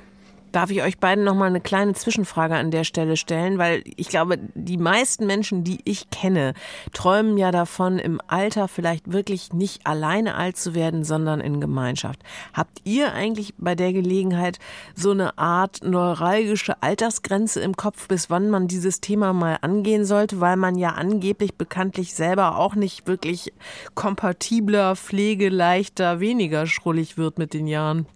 Darf 0.57 0.71
ich 0.71 0.83
euch 0.83 0.97
beiden 0.97 1.23
noch 1.23 1.35
mal 1.35 1.51
eine 1.51 1.61
kleine 1.61 1.93
Zwischenfrage 1.93 2.55
an 2.55 2.71
der 2.71 2.85
Stelle 2.85 3.19
stellen, 3.19 3.59
weil 3.59 3.85
ich 3.97 4.09
glaube, 4.09 4.39
die 4.55 4.79
meisten 4.79 5.27
Menschen, 5.27 5.65
die 5.65 5.81
ich 5.85 6.09
kenne, 6.09 6.55
träumen 6.95 7.37
ja 7.37 7.51
davon, 7.51 7.99
im 7.99 8.23
Alter 8.27 8.67
vielleicht 8.67 9.13
wirklich 9.13 9.53
nicht 9.53 9.87
alleine 9.87 10.35
alt 10.35 10.57
zu 10.57 10.75
werden, 10.75 11.05
sondern 11.05 11.43
in 11.43 11.61
Gemeinschaft. 11.61 12.23
Habt 12.55 12.81
ihr 12.85 13.13
eigentlich 13.13 13.53
bei 13.59 13.75
der 13.75 13.93
Gelegenheit 13.93 14.59
so 14.95 15.11
eine 15.11 15.37
Art 15.37 15.81
neuralgische 15.85 16.83
Altersgrenze 16.83 17.61
im 17.61 17.77
Kopf, 17.77 18.09
bis 18.09 18.31
wann 18.31 18.49
man 18.49 18.67
dieses 18.67 19.03
Thema 19.03 19.35
mal 19.35 19.59
angehen 19.61 20.07
sollte, 20.07 20.41
weil 20.41 20.57
man 20.57 20.77
ja 20.77 20.93
angeblich 20.93 21.57
bekanntlich 21.57 22.15
selber 22.15 22.57
auch 22.57 22.77
nicht 22.77 23.07
wirklich 23.07 23.53
kompatibler, 23.95 24.97
pflegeleichter, 24.97 26.21
weniger 26.21 26.67
schrullig 26.67 27.19
wird 27.19 27.37
mit 27.37 27.53
den 27.53 27.67
Jahren? 27.67 28.07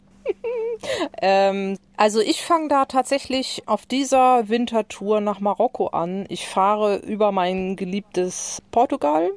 Ähm, 1.21 1.77
also 1.97 2.21
ich 2.21 2.43
fange 2.43 2.69
da 2.69 2.85
tatsächlich 2.87 3.63
auf 3.67 3.87
dieser 3.87 4.49
Wintertour 4.49 5.21
nach 5.21 5.41
Marokko 5.41 5.89
an. 5.89 6.27
Ich 6.29 6.47
fahre 6.49 6.97
über 6.97 7.33
mein 7.33 7.77
geliebtes 7.77 8.63
Portugal 8.71 9.31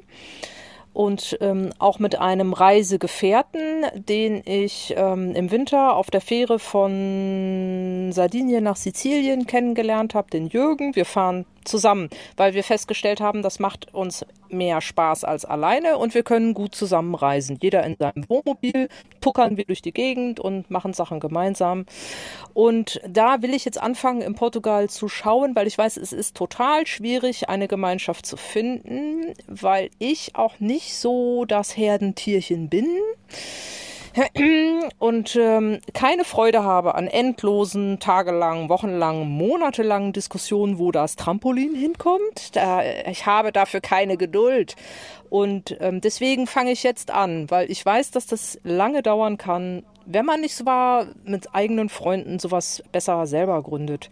und 0.94 1.36
ähm, 1.40 1.70
auch 1.78 1.98
mit 1.98 2.18
einem 2.20 2.52
Reisegefährten, 2.52 3.84
den 3.94 4.42
ich 4.46 4.94
ähm, 4.96 5.34
im 5.34 5.50
Winter 5.50 5.96
auf 5.96 6.08
der 6.08 6.20
Fähre 6.20 6.58
von 6.58 8.10
Sardinien 8.12 8.64
nach 8.64 8.76
Sizilien 8.76 9.46
kennengelernt 9.46 10.14
habe, 10.14 10.30
den 10.30 10.46
Jürgen. 10.46 10.94
Wir 10.94 11.04
fahren 11.04 11.44
zusammen, 11.64 12.08
weil 12.36 12.54
wir 12.54 12.64
festgestellt 12.64 13.20
haben, 13.20 13.42
das 13.42 13.58
macht 13.58 13.92
uns 13.94 14.24
mehr 14.48 14.80
Spaß 14.80 15.24
als 15.24 15.44
alleine 15.44 15.98
und 15.98 16.14
wir 16.14 16.22
können 16.22 16.54
gut 16.54 16.74
zusammen 16.74 17.14
reisen. 17.14 17.58
Jeder 17.60 17.82
in 17.84 17.96
seinem 17.98 18.28
Wohnmobil, 18.28 18.88
puckern 19.20 19.56
wir 19.56 19.64
durch 19.64 19.82
die 19.82 19.92
Gegend 19.92 20.40
und 20.40 20.70
machen 20.70 20.92
Sachen 20.92 21.20
gemeinsam. 21.20 21.86
Und 22.52 23.00
da 23.08 23.42
will 23.42 23.54
ich 23.54 23.64
jetzt 23.64 23.80
anfangen, 23.80 24.22
in 24.22 24.34
Portugal 24.34 24.88
zu 24.88 25.08
schauen, 25.08 25.56
weil 25.56 25.66
ich 25.66 25.76
weiß, 25.76 25.96
es 25.96 26.12
ist 26.12 26.36
total 26.36 26.86
schwierig, 26.86 27.48
eine 27.48 27.68
Gemeinschaft 27.68 28.26
zu 28.26 28.36
finden, 28.36 29.34
weil 29.46 29.90
ich 29.98 30.36
auch 30.36 30.60
nicht 30.60 30.96
so 30.96 31.44
das 31.44 31.76
Herdentierchen 31.76 32.68
bin 32.68 32.86
und 34.98 35.36
ähm, 35.36 35.80
keine 35.92 36.24
Freude 36.24 36.62
habe 36.62 36.94
an 36.94 37.08
endlosen, 37.08 37.98
tagelangen, 37.98 38.68
wochenlangen, 38.68 39.28
monatelangen 39.28 40.12
Diskussionen, 40.12 40.78
wo 40.78 40.92
das 40.92 41.16
Trampolin 41.16 41.74
hinkommt. 41.74 42.54
Da, 42.54 42.82
ich 42.84 43.26
habe 43.26 43.50
dafür 43.50 43.80
keine 43.80 44.16
Geduld. 44.16 44.76
Und 45.30 45.76
ähm, 45.80 46.00
deswegen 46.00 46.46
fange 46.46 46.70
ich 46.70 46.84
jetzt 46.84 47.10
an, 47.10 47.50
weil 47.50 47.70
ich 47.70 47.84
weiß, 47.84 48.12
dass 48.12 48.26
das 48.26 48.60
lange 48.62 49.02
dauern 49.02 49.36
kann, 49.36 49.82
wenn 50.06 50.24
man 50.24 50.40
nicht 50.40 50.54
zwar 50.54 51.06
mit 51.24 51.54
eigenen 51.54 51.88
Freunden 51.88 52.38
sowas 52.38 52.82
besser 52.92 53.26
selber 53.26 53.62
gründet. 53.62 54.10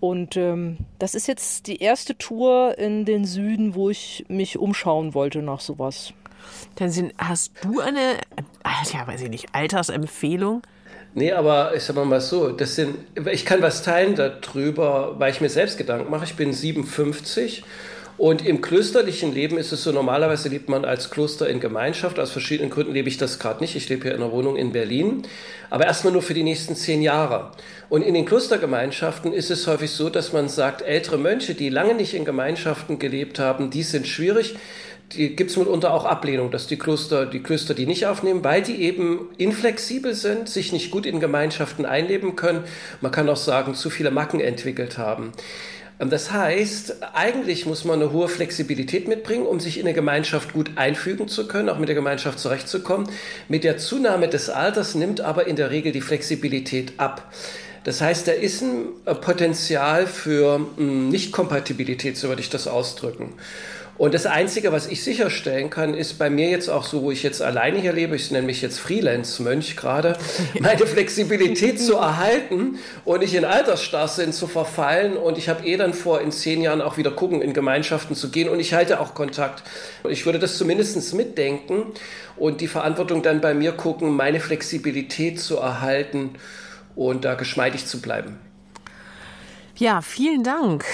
Und 0.00 0.36
ähm, 0.36 0.76
das 0.98 1.14
ist 1.14 1.28
jetzt 1.28 1.66
die 1.66 1.78
erste 1.78 2.18
Tour 2.18 2.76
in 2.76 3.06
den 3.06 3.24
Süden, 3.24 3.74
wo 3.74 3.88
ich 3.88 4.26
mich 4.28 4.58
umschauen 4.58 5.14
wollte 5.14 5.40
nach 5.40 5.60
sowas. 5.60 6.12
Dann 6.76 7.12
hast 7.18 7.52
du 7.62 7.80
eine, 7.80 8.18
ja, 8.92 9.06
weiß 9.06 9.22
ich 9.22 9.30
nicht, 9.30 9.46
Altersempfehlung? 9.52 10.62
Nee, 11.14 11.32
aber 11.32 11.74
ich 11.76 11.84
sag 11.84 11.94
mal 12.04 12.20
so, 12.20 12.50
das 12.50 12.74
sind, 12.74 12.96
ich 13.30 13.44
kann 13.44 13.62
was 13.62 13.82
teilen 13.82 14.16
darüber, 14.16 15.14
weil 15.18 15.30
ich 15.30 15.40
mir 15.40 15.48
selbst 15.48 15.78
Gedanken 15.78 16.10
mache. 16.10 16.24
Ich 16.24 16.34
bin 16.34 16.52
57 16.52 17.62
Und 18.16 18.46
im 18.46 18.60
klösterlichen 18.60 19.34
Leben 19.34 19.58
ist 19.58 19.72
es 19.72 19.82
so, 19.82 19.90
normalerweise 19.90 20.48
lebt 20.48 20.68
man 20.68 20.84
als 20.84 21.10
Kloster 21.10 21.48
in 21.48 21.58
Gemeinschaft. 21.58 22.20
Aus 22.20 22.30
verschiedenen 22.30 22.70
Gründen 22.70 22.92
lebe 22.92 23.08
ich 23.08 23.16
das 23.16 23.40
gerade 23.40 23.60
nicht. 23.60 23.74
Ich 23.74 23.88
lebe 23.88 24.02
hier 24.02 24.14
in 24.14 24.22
einer 24.22 24.30
Wohnung 24.30 24.56
in 24.56 24.72
Berlin, 24.72 25.22
aber 25.70 25.86
erstmal 25.86 26.12
nur 26.12 26.22
für 26.22 26.34
die 26.34 26.44
nächsten 26.44 26.76
zehn 26.76 27.02
Jahre. 27.02 27.50
Und 27.88 28.02
in 28.02 28.14
den 28.14 28.24
Klostergemeinschaften 28.24 29.32
ist 29.32 29.50
es 29.50 29.66
häufig 29.66 29.90
so, 29.90 30.10
dass 30.10 30.32
man 30.32 30.48
sagt, 30.48 30.82
ältere 30.82 31.18
Mönche, 31.18 31.54
die 31.54 31.70
lange 31.70 31.94
nicht 31.94 32.14
in 32.14 32.24
Gemeinschaften 32.24 33.00
gelebt 33.00 33.40
haben, 33.40 33.70
die 33.70 33.82
sind 33.82 34.06
schwierig 34.06 34.56
gibt 35.10 35.50
es 35.50 35.56
mitunter 35.56 35.92
auch 35.92 36.04
Ablehnung, 36.04 36.50
dass 36.50 36.66
die 36.66 36.76
Kloster, 36.76 37.26
die 37.26 37.40
Klöster 37.40 37.74
die 37.74 37.86
nicht 37.86 38.06
aufnehmen, 38.06 38.42
weil 38.42 38.62
die 38.62 38.82
eben 38.82 39.28
inflexibel 39.36 40.14
sind, 40.14 40.48
sich 40.48 40.72
nicht 40.72 40.90
gut 40.90 41.06
in 41.06 41.20
Gemeinschaften 41.20 41.84
einleben 41.84 42.36
können. 42.36 42.64
Man 43.00 43.12
kann 43.12 43.28
auch 43.28 43.36
sagen, 43.36 43.74
zu 43.74 43.90
viele 43.90 44.10
Macken 44.10 44.40
entwickelt 44.40 44.98
haben. 44.98 45.32
Ähm, 46.00 46.10
das 46.10 46.32
heißt, 46.32 46.96
eigentlich 47.14 47.66
muss 47.66 47.84
man 47.84 48.00
eine 48.00 48.12
hohe 48.12 48.28
Flexibilität 48.28 49.08
mitbringen, 49.08 49.46
um 49.46 49.60
sich 49.60 49.78
in 49.78 49.86
eine 49.86 49.94
Gemeinschaft 49.94 50.52
gut 50.52 50.72
einfügen 50.76 51.28
zu 51.28 51.46
können, 51.48 51.68
auch 51.68 51.78
mit 51.78 51.88
der 51.88 51.94
Gemeinschaft 51.94 52.38
zurechtzukommen. 52.38 53.08
Mit 53.48 53.64
der 53.64 53.78
Zunahme 53.78 54.28
des 54.28 54.50
Alters 54.50 54.94
nimmt 54.94 55.20
aber 55.20 55.46
in 55.46 55.56
der 55.56 55.70
Regel 55.70 55.92
die 55.92 56.00
Flexibilität 56.00 56.94
ab. 56.98 57.32
Das 57.84 58.00
heißt, 58.00 58.26
da 58.26 58.32
ist 58.32 58.62
ein 58.62 58.86
äh, 59.04 59.14
Potenzial 59.14 60.06
für 60.06 60.66
hm, 60.76 61.10
Nichtkompatibilität, 61.10 62.16
so 62.16 62.28
würde 62.28 62.40
ich 62.40 62.50
das 62.50 62.66
ausdrücken. 62.66 63.34
Und 63.96 64.12
das 64.12 64.26
Einzige, 64.26 64.72
was 64.72 64.88
ich 64.88 65.04
sicherstellen 65.04 65.70
kann, 65.70 65.94
ist 65.94 66.18
bei 66.18 66.28
mir 66.28 66.48
jetzt 66.48 66.68
auch 66.68 66.84
so, 66.84 67.02
wo 67.02 67.10
ich 67.12 67.22
jetzt 67.22 67.40
alleine 67.40 67.78
hier 67.78 67.92
lebe, 67.92 68.16
ich 68.16 68.30
nenne 68.30 68.46
mich 68.46 68.60
jetzt 68.60 68.80
Freelance-Mönch 68.80 69.76
gerade, 69.76 70.18
meine 70.60 70.86
Flexibilität 70.86 71.80
zu 71.80 71.94
erhalten 71.94 72.78
und 73.04 73.20
nicht 73.20 73.34
in 73.34 73.44
Altersstarrsinn 73.44 74.32
zu 74.32 74.48
verfallen. 74.48 75.16
Und 75.16 75.38
ich 75.38 75.48
habe 75.48 75.64
eh 75.64 75.76
dann 75.76 75.94
vor, 75.94 76.20
in 76.20 76.32
zehn 76.32 76.60
Jahren 76.60 76.82
auch 76.82 76.96
wieder 76.96 77.12
gucken, 77.12 77.40
in 77.40 77.52
Gemeinschaften 77.52 78.16
zu 78.16 78.30
gehen. 78.30 78.48
Und 78.48 78.58
ich 78.58 78.74
halte 78.74 78.98
auch 78.98 79.14
Kontakt. 79.14 79.62
Und 80.02 80.10
ich 80.10 80.26
würde 80.26 80.40
das 80.40 80.58
zumindest 80.58 81.14
mitdenken 81.14 81.92
und 82.36 82.60
die 82.60 82.68
Verantwortung 82.68 83.22
dann 83.22 83.40
bei 83.40 83.54
mir 83.54 83.72
gucken, 83.72 84.16
meine 84.16 84.40
Flexibilität 84.40 85.40
zu 85.40 85.58
erhalten 85.58 86.30
und 86.96 87.24
da 87.24 87.34
geschmeidig 87.34 87.86
zu 87.86 88.00
bleiben. 88.00 88.38
Ja, 89.76 90.02
vielen 90.02 90.42
Dank 90.42 90.84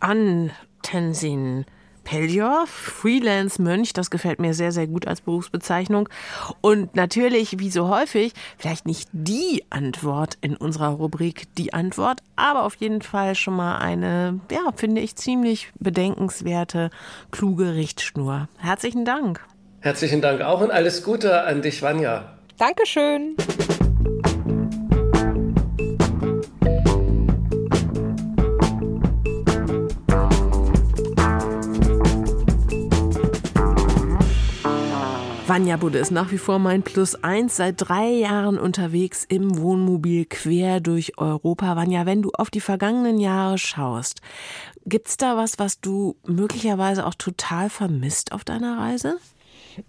an 0.00 0.50
Tenzin. 0.82 1.64
Pellior, 2.04 2.66
Freelance-Mönch, 2.66 3.92
das 3.92 4.10
gefällt 4.10 4.40
mir 4.40 4.54
sehr, 4.54 4.72
sehr 4.72 4.86
gut 4.86 5.06
als 5.06 5.20
Berufsbezeichnung. 5.20 6.08
Und 6.60 6.94
natürlich, 6.94 7.58
wie 7.58 7.70
so 7.70 7.88
häufig, 7.88 8.32
vielleicht 8.58 8.86
nicht 8.86 9.08
die 9.12 9.64
Antwort 9.70 10.38
in 10.40 10.56
unserer 10.56 10.88
Rubrik 10.88 11.54
die 11.56 11.72
Antwort, 11.72 12.20
aber 12.36 12.64
auf 12.64 12.74
jeden 12.76 13.02
Fall 13.02 13.34
schon 13.34 13.54
mal 13.54 13.78
eine, 13.78 14.40
ja, 14.50 14.72
finde 14.76 15.00
ich, 15.00 15.16
ziemlich 15.16 15.72
bedenkenswerte, 15.78 16.90
kluge 17.30 17.74
Richtschnur. 17.74 18.48
Herzlichen 18.58 19.04
Dank. 19.04 19.40
Herzlichen 19.80 20.20
Dank 20.20 20.42
auch 20.42 20.60
und 20.60 20.70
alles 20.70 21.02
Gute 21.02 21.42
an 21.42 21.62
dich, 21.62 21.82
Vanja. 21.82 22.36
Dankeschön. 22.56 23.36
Vanja 35.46 35.76
Budde 35.76 35.98
ist 35.98 36.12
nach 36.12 36.30
wie 36.30 36.38
vor 36.38 36.60
mein 36.60 36.84
Plus 36.84 37.16
eins, 37.24 37.56
seit 37.56 37.74
drei 37.78 38.06
Jahren 38.06 38.58
unterwegs 38.58 39.24
im 39.28 39.58
Wohnmobil 39.58 40.24
quer 40.24 40.80
durch 40.80 41.18
Europa. 41.18 41.74
Vanja, 41.74 42.06
wenn 42.06 42.22
du 42.22 42.30
auf 42.30 42.48
die 42.48 42.60
vergangenen 42.60 43.18
Jahre 43.18 43.58
schaust, 43.58 44.20
gibt's 44.86 45.16
da 45.16 45.36
was, 45.36 45.58
was 45.58 45.80
du 45.80 46.16
möglicherweise 46.24 47.04
auch 47.04 47.14
total 47.14 47.70
vermisst 47.70 48.30
auf 48.30 48.44
deiner 48.44 48.78
Reise? 48.78 49.16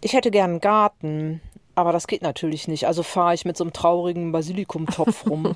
Ich 0.01 0.13
hätte 0.13 0.31
gern 0.31 0.51
einen 0.51 0.59
Garten. 0.59 1.39
Aber 1.75 1.91
das 1.91 2.05
geht 2.05 2.21
natürlich 2.21 2.67
nicht. 2.67 2.86
Also 2.86 3.01
fahre 3.01 3.33
ich 3.33 3.45
mit 3.45 3.57
so 3.57 3.63
einem 3.63 3.73
traurigen 3.73 4.31
Basilikumtopf 4.31 5.25
rum. 5.27 5.55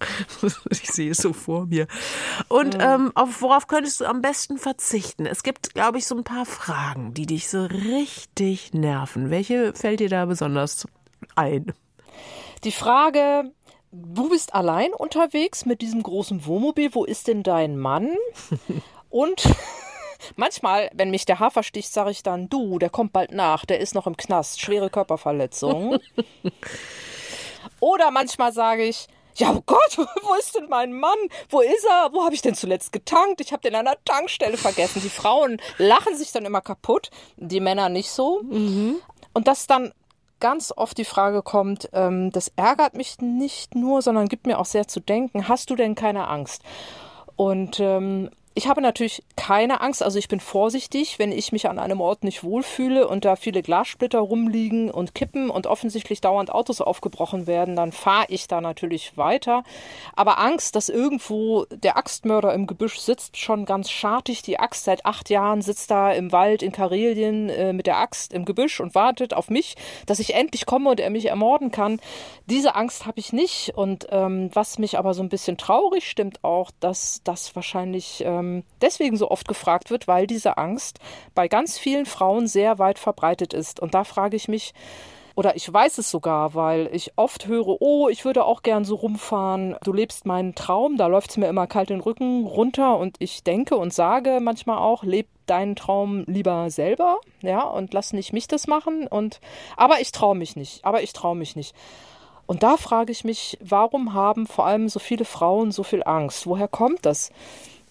ich 0.70 0.90
sehe 0.90 1.10
es 1.12 1.18
so 1.18 1.32
vor 1.32 1.66
mir. 1.66 1.86
Und 2.48 2.74
ja. 2.74 2.96
ähm, 2.96 3.12
auf 3.14 3.40
worauf 3.40 3.66
könntest 3.66 4.00
du 4.00 4.04
am 4.04 4.20
besten 4.20 4.58
verzichten? 4.58 5.24
Es 5.24 5.42
gibt, 5.42 5.72
glaube 5.72 5.98
ich, 5.98 6.06
so 6.06 6.16
ein 6.16 6.24
paar 6.24 6.44
Fragen, 6.44 7.14
die 7.14 7.24
dich 7.24 7.48
so 7.48 7.64
richtig 7.64 8.74
nerven. 8.74 9.30
Welche 9.30 9.72
fällt 9.74 10.00
dir 10.00 10.10
da 10.10 10.26
besonders 10.26 10.86
ein? 11.34 11.72
Die 12.64 12.72
Frage, 12.72 13.50
du 13.90 14.28
bist 14.28 14.54
allein 14.54 14.92
unterwegs 14.92 15.64
mit 15.64 15.80
diesem 15.80 16.02
großen 16.02 16.44
Wohnmobil. 16.44 16.94
Wo 16.94 17.04
ist 17.04 17.26
denn 17.28 17.42
dein 17.42 17.78
Mann? 17.78 18.10
Und 19.08 19.42
Manchmal, 20.36 20.90
wenn 20.94 21.10
mich 21.10 21.24
der 21.24 21.40
Hafer 21.40 21.62
sticht, 21.62 21.92
sage 21.92 22.10
ich 22.10 22.22
dann, 22.22 22.48
du, 22.48 22.78
der 22.78 22.90
kommt 22.90 23.12
bald 23.12 23.32
nach, 23.32 23.64
der 23.64 23.80
ist 23.80 23.94
noch 23.94 24.06
im 24.06 24.16
Knast, 24.16 24.60
schwere 24.60 24.90
Körperverletzung. 24.90 25.98
Oder 27.80 28.10
manchmal 28.10 28.52
sage 28.52 28.84
ich, 28.84 29.08
ja, 29.36 29.52
oh 29.52 29.62
Gott, 29.66 29.96
wo 29.98 30.34
ist 30.38 30.54
denn 30.54 30.68
mein 30.68 30.92
Mann? 30.92 31.18
Wo 31.48 31.60
ist 31.60 31.84
er? 31.84 32.10
Wo 32.12 32.24
habe 32.24 32.34
ich 32.34 32.42
denn 32.42 32.54
zuletzt 32.54 32.92
getankt? 32.92 33.40
Ich 33.40 33.52
habe 33.52 33.62
den 33.62 33.74
an 33.74 33.86
der 33.86 34.02
Tankstelle 34.04 34.56
vergessen. 34.56 35.02
Die 35.02 35.08
Frauen 35.08 35.60
lachen 35.78 36.16
sich 36.16 36.32
dann 36.32 36.44
immer 36.44 36.60
kaputt, 36.60 37.10
die 37.36 37.60
Männer 37.60 37.88
nicht 37.88 38.10
so. 38.10 38.42
Mhm. 38.42 38.96
Und 39.32 39.48
das 39.48 39.66
dann 39.66 39.92
ganz 40.40 40.72
oft 40.76 40.98
die 40.98 41.04
Frage 41.04 41.42
kommt, 41.42 41.88
ähm, 41.92 42.30
das 42.30 42.52
ärgert 42.56 42.94
mich 42.94 43.18
nicht 43.20 43.74
nur, 43.74 44.02
sondern 44.02 44.28
gibt 44.28 44.46
mir 44.46 44.58
auch 44.58 44.66
sehr 44.66 44.86
zu 44.86 45.00
denken, 45.00 45.48
hast 45.48 45.70
du 45.70 45.74
denn 45.74 45.94
keine 45.94 46.28
Angst? 46.28 46.62
Und 47.36 47.80
ähm, 47.80 48.30
ich 48.56 48.68
habe 48.68 48.80
natürlich 48.80 49.24
keine 49.34 49.80
Angst, 49.80 50.00
also 50.00 50.16
ich 50.16 50.28
bin 50.28 50.38
vorsichtig, 50.38 51.18
wenn 51.18 51.32
ich 51.32 51.50
mich 51.50 51.68
an 51.68 51.80
einem 51.80 52.00
Ort 52.00 52.22
nicht 52.22 52.44
wohlfühle 52.44 53.08
und 53.08 53.24
da 53.24 53.34
viele 53.34 53.62
Glassplitter 53.62 54.20
rumliegen 54.20 54.92
und 54.92 55.12
kippen 55.12 55.50
und 55.50 55.66
offensichtlich 55.66 56.20
dauernd 56.20 56.52
Autos 56.52 56.80
aufgebrochen 56.80 57.48
werden, 57.48 57.74
dann 57.74 57.90
fahre 57.90 58.26
ich 58.28 58.46
da 58.46 58.60
natürlich 58.60 59.16
weiter. 59.16 59.64
Aber 60.14 60.38
Angst, 60.38 60.76
dass 60.76 60.88
irgendwo 60.88 61.64
der 61.64 61.96
Axtmörder 61.96 62.54
im 62.54 62.68
Gebüsch 62.68 62.98
sitzt, 62.98 63.38
schon 63.38 63.64
ganz 63.64 63.90
schartig. 63.90 64.42
Die 64.42 64.60
Axt 64.60 64.84
seit 64.84 65.04
acht 65.04 65.30
Jahren 65.30 65.60
sitzt 65.60 65.90
da 65.90 66.12
im 66.12 66.30
Wald 66.30 66.62
in 66.62 66.70
Karelien 66.70 67.48
äh, 67.48 67.72
mit 67.72 67.88
der 67.88 67.98
Axt 67.98 68.32
im 68.32 68.44
Gebüsch 68.44 68.78
und 68.78 68.94
wartet 68.94 69.34
auf 69.34 69.50
mich, 69.50 69.74
dass 70.06 70.20
ich 70.20 70.34
endlich 70.34 70.64
komme 70.64 70.90
und 70.90 71.00
er 71.00 71.10
mich 71.10 71.26
ermorden 71.26 71.72
kann. 71.72 72.00
Diese 72.46 72.76
Angst 72.76 73.04
habe 73.04 73.18
ich 73.18 73.32
nicht. 73.32 73.72
Und 73.74 74.06
ähm, 74.10 74.50
was 74.52 74.78
mich 74.78 74.96
aber 74.96 75.12
so 75.12 75.24
ein 75.24 75.28
bisschen 75.28 75.58
traurig 75.58 76.08
stimmt 76.08 76.44
auch, 76.44 76.70
dass 76.78 77.20
das 77.24 77.56
wahrscheinlich 77.56 78.22
ähm, 78.24 78.43
ähm, 78.44 78.64
deswegen 78.80 79.16
so 79.16 79.30
oft 79.30 79.48
gefragt 79.48 79.90
wird, 79.90 80.06
weil 80.08 80.26
diese 80.26 80.58
Angst 80.58 80.98
bei 81.34 81.48
ganz 81.48 81.78
vielen 81.78 82.06
Frauen 82.06 82.46
sehr 82.46 82.78
weit 82.78 82.98
verbreitet 82.98 83.54
ist. 83.54 83.80
Und 83.80 83.94
da 83.94 84.04
frage 84.04 84.36
ich 84.36 84.48
mich, 84.48 84.74
oder 85.36 85.56
ich 85.56 85.72
weiß 85.72 85.98
es 85.98 86.10
sogar, 86.10 86.54
weil 86.54 86.88
ich 86.92 87.12
oft 87.16 87.48
höre, 87.48 87.80
oh, 87.80 88.08
ich 88.08 88.24
würde 88.24 88.44
auch 88.44 88.62
gern 88.62 88.84
so 88.84 88.94
rumfahren. 88.94 89.76
Du 89.82 89.92
lebst 89.92 90.26
meinen 90.26 90.54
Traum, 90.54 90.96
da 90.96 91.08
läuft 91.08 91.30
es 91.30 91.36
mir 91.36 91.48
immer 91.48 91.66
kalt 91.66 91.90
den 91.90 92.00
Rücken 92.00 92.46
runter 92.46 92.98
und 92.98 93.16
ich 93.18 93.42
denke 93.42 93.76
und 93.76 93.92
sage 93.92 94.38
manchmal 94.40 94.78
auch, 94.78 95.02
leb 95.02 95.26
deinen 95.46 95.74
Traum 95.74 96.22
lieber 96.26 96.70
selber, 96.70 97.18
ja, 97.42 97.62
und 97.62 97.92
lass 97.92 98.12
nicht 98.12 98.32
mich 98.32 98.46
das 98.46 98.68
machen 98.68 99.08
und 99.08 99.40
aber 99.76 100.00
ich 100.00 100.12
traue 100.12 100.36
mich 100.36 100.54
nicht, 100.56 100.84
aber 100.84 101.02
ich 101.02 101.12
traue 101.12 101.36
mich 101.36 101.56
nicht. 101.56 101.74
Und 102.46 102.62
da 102.62 102.76
frage 102.76 103.10
ich 103.10 103.24
mich, 103.24 103.58
warum 103.60 104.14
haben 104.14 104.46
vor 104.46 104.66
allem 104.66 104.88
so 104.88 105.00
viele 105.00 105.24
Frauen 105.24 105.72
so 105.72 105.82
viel 105.82 106.02
Angst? 106.04 106.46
Woher 106.46 106.68
kommt 106.68 107.04
das? 107.06 107.32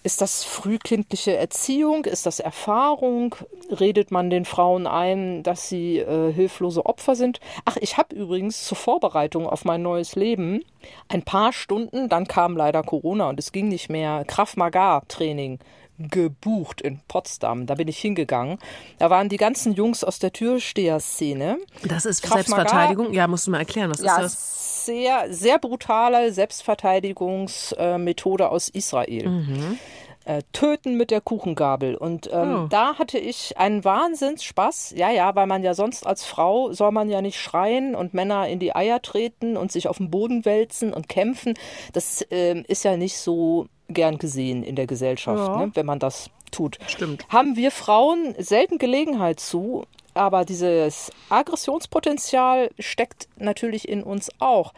Ist 0.04 0.20
das 0.20 0.44
frühkindliche 0.44 1.34
Erziehung? 1.34 2.04
Ist 2.04 2.26
das 2.26 2.38
Erfahrung? 2.38 3.34
Redet 3.70 4.10
man 4.10 4.28
den 4.28 4.44
Frauen 4.44 4.86
ein, 4.86 5.42
dass 5.42 5.70
sie 5.70 5.98
äh, 5.98 6.30
hilflose 6.30 6.84
Opfer 6.84 7.16
sind? 7.16 7.40
Ach, 7.64 7.78
ich 7.80 7.96
habe 7.96 8.14
übrigens 8.14 8.64
zur 8.64 8.76
Vorbereitung 8.76 9.48
auf 9.48 9.64
mein 9.64 9.80
neues 9.80 10.14
Leben 10.14 10.62
ein 11.08 11.22
paar 11.22 11.54
Stunden, 11.54 12.10
dann 12.10 12.28
kam 12.28 12.54
leider 12.54 12.82
Corona 12.82 13.30
und 13.30 13.38
es 13.38 13.50
ging 13.50 13.68
nicht 13.68 13.88
mehr, 13.88 14.26
Krav 14.26 14.58
Maga 14.58 15.00
Training 15.08 15.58
gebucht 15.98 16.82
in 16.82 17.00
Potsdam. 17.08 17.66
Da 17.66 17.74
bin 17.74 17.88
ich 17.88 17.98
hingegangen. 17.98 18.58
Da 18.98 19.08
waren 19.08 19.30
die 19.30 19.38
ganzen 19.38 19.72
Jungs 19.72 20.04
aus 20.04 20.18
der 20.18 20.32
Türsteher-Szene. 20.32 21.58
Das 21.82 22.04
ist 22.04 22.22
Krav 22.22 22.34
Selbstverteidigung? 22.34 23.12
Ja, 23.14 23.26
musst 23.26 23.46
du 23.46 23.52
mal 23.52 23.60
erklären, 23.60 23.90
was 23.90 24.00
ja, 24.00 24.16
ist 24.16 24.22
das? 24.22 24.73
Sehr, 24.84 25.32
sehr 25.32 25.58
brutale 25.58 26.32
Selbstverteidigungsmethode 26.32 28.48
aus 28.48 28.68
Israel. 28.68 29.28
Mhm 29.28 29.80
äh, 30.24 30.42
töten 30.52 30.96
mit 30.96 31.10
der 31.10 31.20
Kuchengabel. 31.20 31.94
Und 31.94 32.28
ähm, 32.32 32.64
oh. 32.64 32.66
da 32.68 32.98
hatte 32.98 33.18
ich 33.18 33.58
einen 33.58 33.84
Wahnsinnsspaß. 33.84 34.94
Ja, 34.96 35.10
ja, 35.10 35.34
weil 35.34 35.46
man 35.46 35.62
ja 35.62 35.74
sonst 35.74 36.06
als 36.06 36.24
Frau 36.24 36.72
soll 36.72 36.92
man 36.92 37.10
ja 37.10 37.22
nicht 37.22 37.38
schreien 37.38 37.94
und 37.94 38.14
Männer 38.14 38.48
in 38.48 38.58
die 38.58 38.74
Eier 38.74 39.02
treten 39.02 39.56
und 39.56 39.70
sich 39.70 39.88
auf 39.88 39.98
den 39.98 40.10
Boden 40.10 40.44
wälzen 40.44 40.92
und 40.92 41.08
kämpfen. 41.08 41.54
Das 41.92 42.22
äh, 42.30 42.60
ist 42.62 42.84
ja 42.84 42.96
nicht 42.96 43.18
so 43.18 43.66
gern 43.88 44.18
gesehen 44.18 44.62
in 44.62 44.76
der 44.76 44.86
Gesellschaft, 44.86 45.48
ja. 45.48 45.66
ne, 45.66 45.70
wenn 45.74 45.86
man 45.86 45.98
das 45.98 46.30
tut. 46.50 46.78
Stimmt. 46.86 47.26
Haben 47.28 47.56
wir 47.56 47.70
Frauen 47.70 48.34
selten 48.38 48.78
Gelegenheit 48.78 49.40
zu, 49.40 49.84
aber 50.14 50.44
dieses 50.44 51.10
Aggressionspotenzial 51.28 52.70
steckt 52.78 53.28
natürlich 53.36 53.88
in 53.88 54.02
uns 54.02 54.30
auch. 54.38 54.72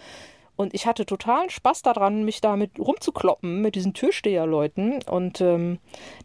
Und 0.56 0.72
ich 0.72 0.86
hatte 0.86 1.04
totalen 1.04 1.50
Spaß 1.50 1.82
daran, 1.82 2.24
mich 2.24 2.40
damit 2.40 2.78
rumzukloppen 2.78 3.60
mit 3.60 3.74
diesen 3.74 3.92
Türsteherleuten. 3.92 5.02
Und 5.02 5.42
ähm, 5.42 5.78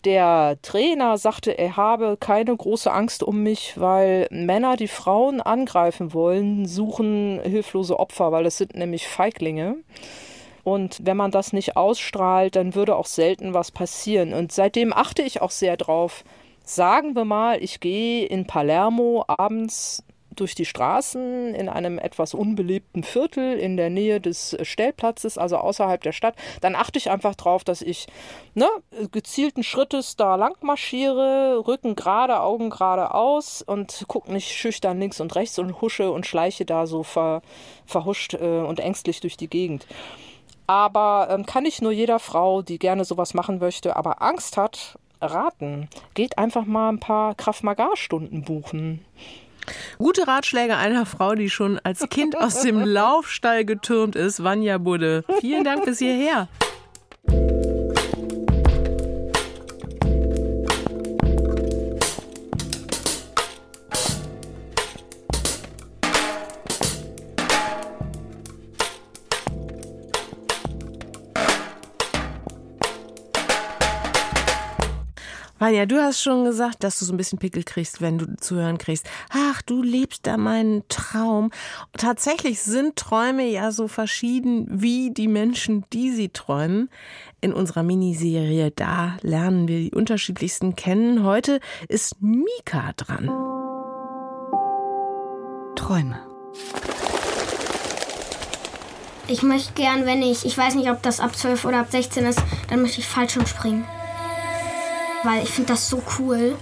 der 0.05 0.57
Trainer 0.61 1.17
sagte, 1.17 1.57
er 1.57 1.75
habe 1.75 2.15
keine 2.17 2.55
große 2.55 2.91
Angst 2.91 3.23
um 3.23 3.43
mich, 3.43 3.77
weil 3.77 4.27
Männer, 4.31 4.77
die 4.77 4.87
Frauen 4.87 5.41
angreifen 5.41 6.13
wollen, 6.13 6.65
suchen 6.65 7.41
hilflose 7.43 7.99
Opfer, 7.99 8.31
weil 8.31 8.45
es 8.45 8.57
sind 8.57 8.73
nämlich 8.73 9.05
Feiglinge. 9.05 9.75
Und 10.63 10.99
wenn 11.03 11.17
man 11.17 11.31
das 11.31 11.51
nicht 11.51 11.75
ausstrahlt, 11.75 12.55
dann 12.55 12.73
würde 12.73 12.95
auch 12.95 13.07
selten 13.07 13.53
was 13.53 13.71
passieren. 13.71 14.33
Und 14.33 14.53
seitdem 14.53 14.93
achte 14.93 15.23
ich 15.23 15.41
auch 15.41 15.51
sehr 15.51 15.75
drauf. 15.75 16.23
Sagen 16.63 17.15
wir 17.15 17.25
mal, 17.25 17.61
ich 17.61 17.79
gehe 17.79 18.25
in 18.25 18.45
Palermo 18.47 19.25
abends 19.27 20.03
durch 20.35 20.55
die 20.55 20.65
Straßen 20.65 21.53
in 21.53 21.69
einem 21.69 21.99
etwas 21.99 22.33
unbelebten 22.33 23.03
Viertel 23.03 23.57
in 23.57 23.77
der 23.77 23.89
Nähe 23.89 24.21
des 24.21 24.57
Stellplatzes, 24.61 25.37
also 25.37 25.57
außerhalb 25.57 26.01
der 26.01 26.13
Stadt, 26.13 26.35
dann 26.61 26.75
achte 26.75 26.97
ich 26.97 27.09
einfach 27.09 27.35
drauf, 27.35 27.63
dass 27.63 27.81
ich 27.81 28.07
ne, 28.53 28.67
gezielten 29.11 29.63
Schrittes 29.63 30.15
da 30.15 30.35
lang 30.35 30.55
marschiere, 30.61 31.63
Rücken 31.67 31.95
gerade, 31.95 32.39
Augen 32.39 32.69
geradeaus 32.69 33.61
und 33.61 34.05
gucke 34.07 34.31
nicht 34.31 34.51
schüchtern 34.51 34.99
links 34.99 35.19
und 35.19 35.35
rechts 35.35 35.59
und 35.59 35.81
husche 35.81 36.11
und 36.11 36.25
schleiche 36.25 36.65
da 36.65 36.87
so 36.87 37.03
ver, 37.03 37.41
verhuscht 37.85 38.33
äh, 38.33 38.61
und 38.61 38.79
ängstlich 38.79 39.19
durch 39.19 39.37
die 39.37 39.49
Gegend. 39.49 39.85
Aber 40.65 41.27
ähm, 41.29 41.45
kann 41.45 41.65
ich 41.65 41.81
nur 41.81 41.91
jeder 41.91 42.19
Frau, 42.19 42.61
die 42.61 42.79
gerne 42.79 43.03
sowas 43.03 43.33
machen 43.33 43.59
möchte, 43.59 43.97
aber 43.97 44.21
Angst 44.21 44.55
hat, 44.55 44.97
raten. 45.21 45.87
Geht 46.13 46.37
einfach 46.37 46.65
mal 46.65 46.89
ein 46.89 46.99
paar 46.99 47.35
Kraft-Magar-Stunden 47.35 48.43
buchen. 48.43 49.05
Gute 49.97 50.27
Ratschläge 50.27 50.75
einer 50.77 51.05
Frau, 51.05 51.35
die 51.35 51.49
schon 51.49 51.79
als 51.83 52.07
Kind 52.09 52.35
aus 52.35 52.61
dem 52.61 52.79
Laufstall 52.83 53.65
getürmt 53.65 54.15
ist, 54.15 54.43
Vanja 54.43 54.77
Budde. 54.77 55.23
Vielen 55.39 55.63
Dank 55.63 55.85
bis 55.85 55.99
hierher. 55.99 56.47
Vanja, 75.71 75.85
du 75.85 76.03
hast 76.03 76.21
schon 76.21 76.43
gesagt, 76.43 76.83
dass 76.83 76.99
du 76.99 77.05
so 77.05 77.13
ein 77.13 77.17
bisschen 77.17 77.39
Pickel 77.39 77.63
kriegst, 77.63 78.01
wenn 78.01 78.17
du 78.17 78.35
zu 78.35 78.57
hören 78.57 78.77
kriegst. 78.77 79.09
Ach, 79.29 79.61
du 79.61 79.81
lebst 79.81 80.27
da 80.27 80.35
meinen 80.35 80.83
Traum. 80.89 81.49
Tatsächlich 81.93 82.59
sind 82.59 82.97
Träume 82.97 83.47
ja 83.47 83.71
so 83.71 83.87
verschieden 83.87 84.67
wie 84.69 85.11
die 85.11 85.29
Menschen, 85.29 85.85
die 85.93 86.11
sie 86.11 86.27
träumen. 86.27 86.89
In 87.39 87.53
unserer 87.53 87.83
Miniserie, 87.83 88.71
da 88.71 89.15
lernen 89.21 89.69
wir 89.69 89.79
die 89.79 89.93
unterschiedlichsten 89.93 90.75
kennen. 90.75 91.23
Heute 91.23 91.61
ist 91.87 92.21
Mika 92.21 92.91
dran. 92.97 93.27
Träume. 95.77 96.19
Ich 99.29 99.41
möchte 99.41 99.71
gern, 99.71 100.05
wenn 100.05 100.21
ich, 100.21 100.43
ich 100.43 100.57
weiß 100.57 100.75
nicht, 100.75 100.91
ob 100.91 101.01
das 101.01 101.21
ab 101.21 101.33
12 101.33 101.63
oder 101.63 101.79
ab 101.79 101.87
16 101.89 102.25
ist, 102.25 102.43
dann 102.67 102.81
möchte 102.81 102.99
ich 102.99 103.07
Fallschirm 103.07 103.45
springen 103.45 103.85
weil 105.23 105.43
ich 105.43 105.49
finde 105.49 105.73
das 105.73 105.89
so 105.89 106.01
cool, 106.19 106.55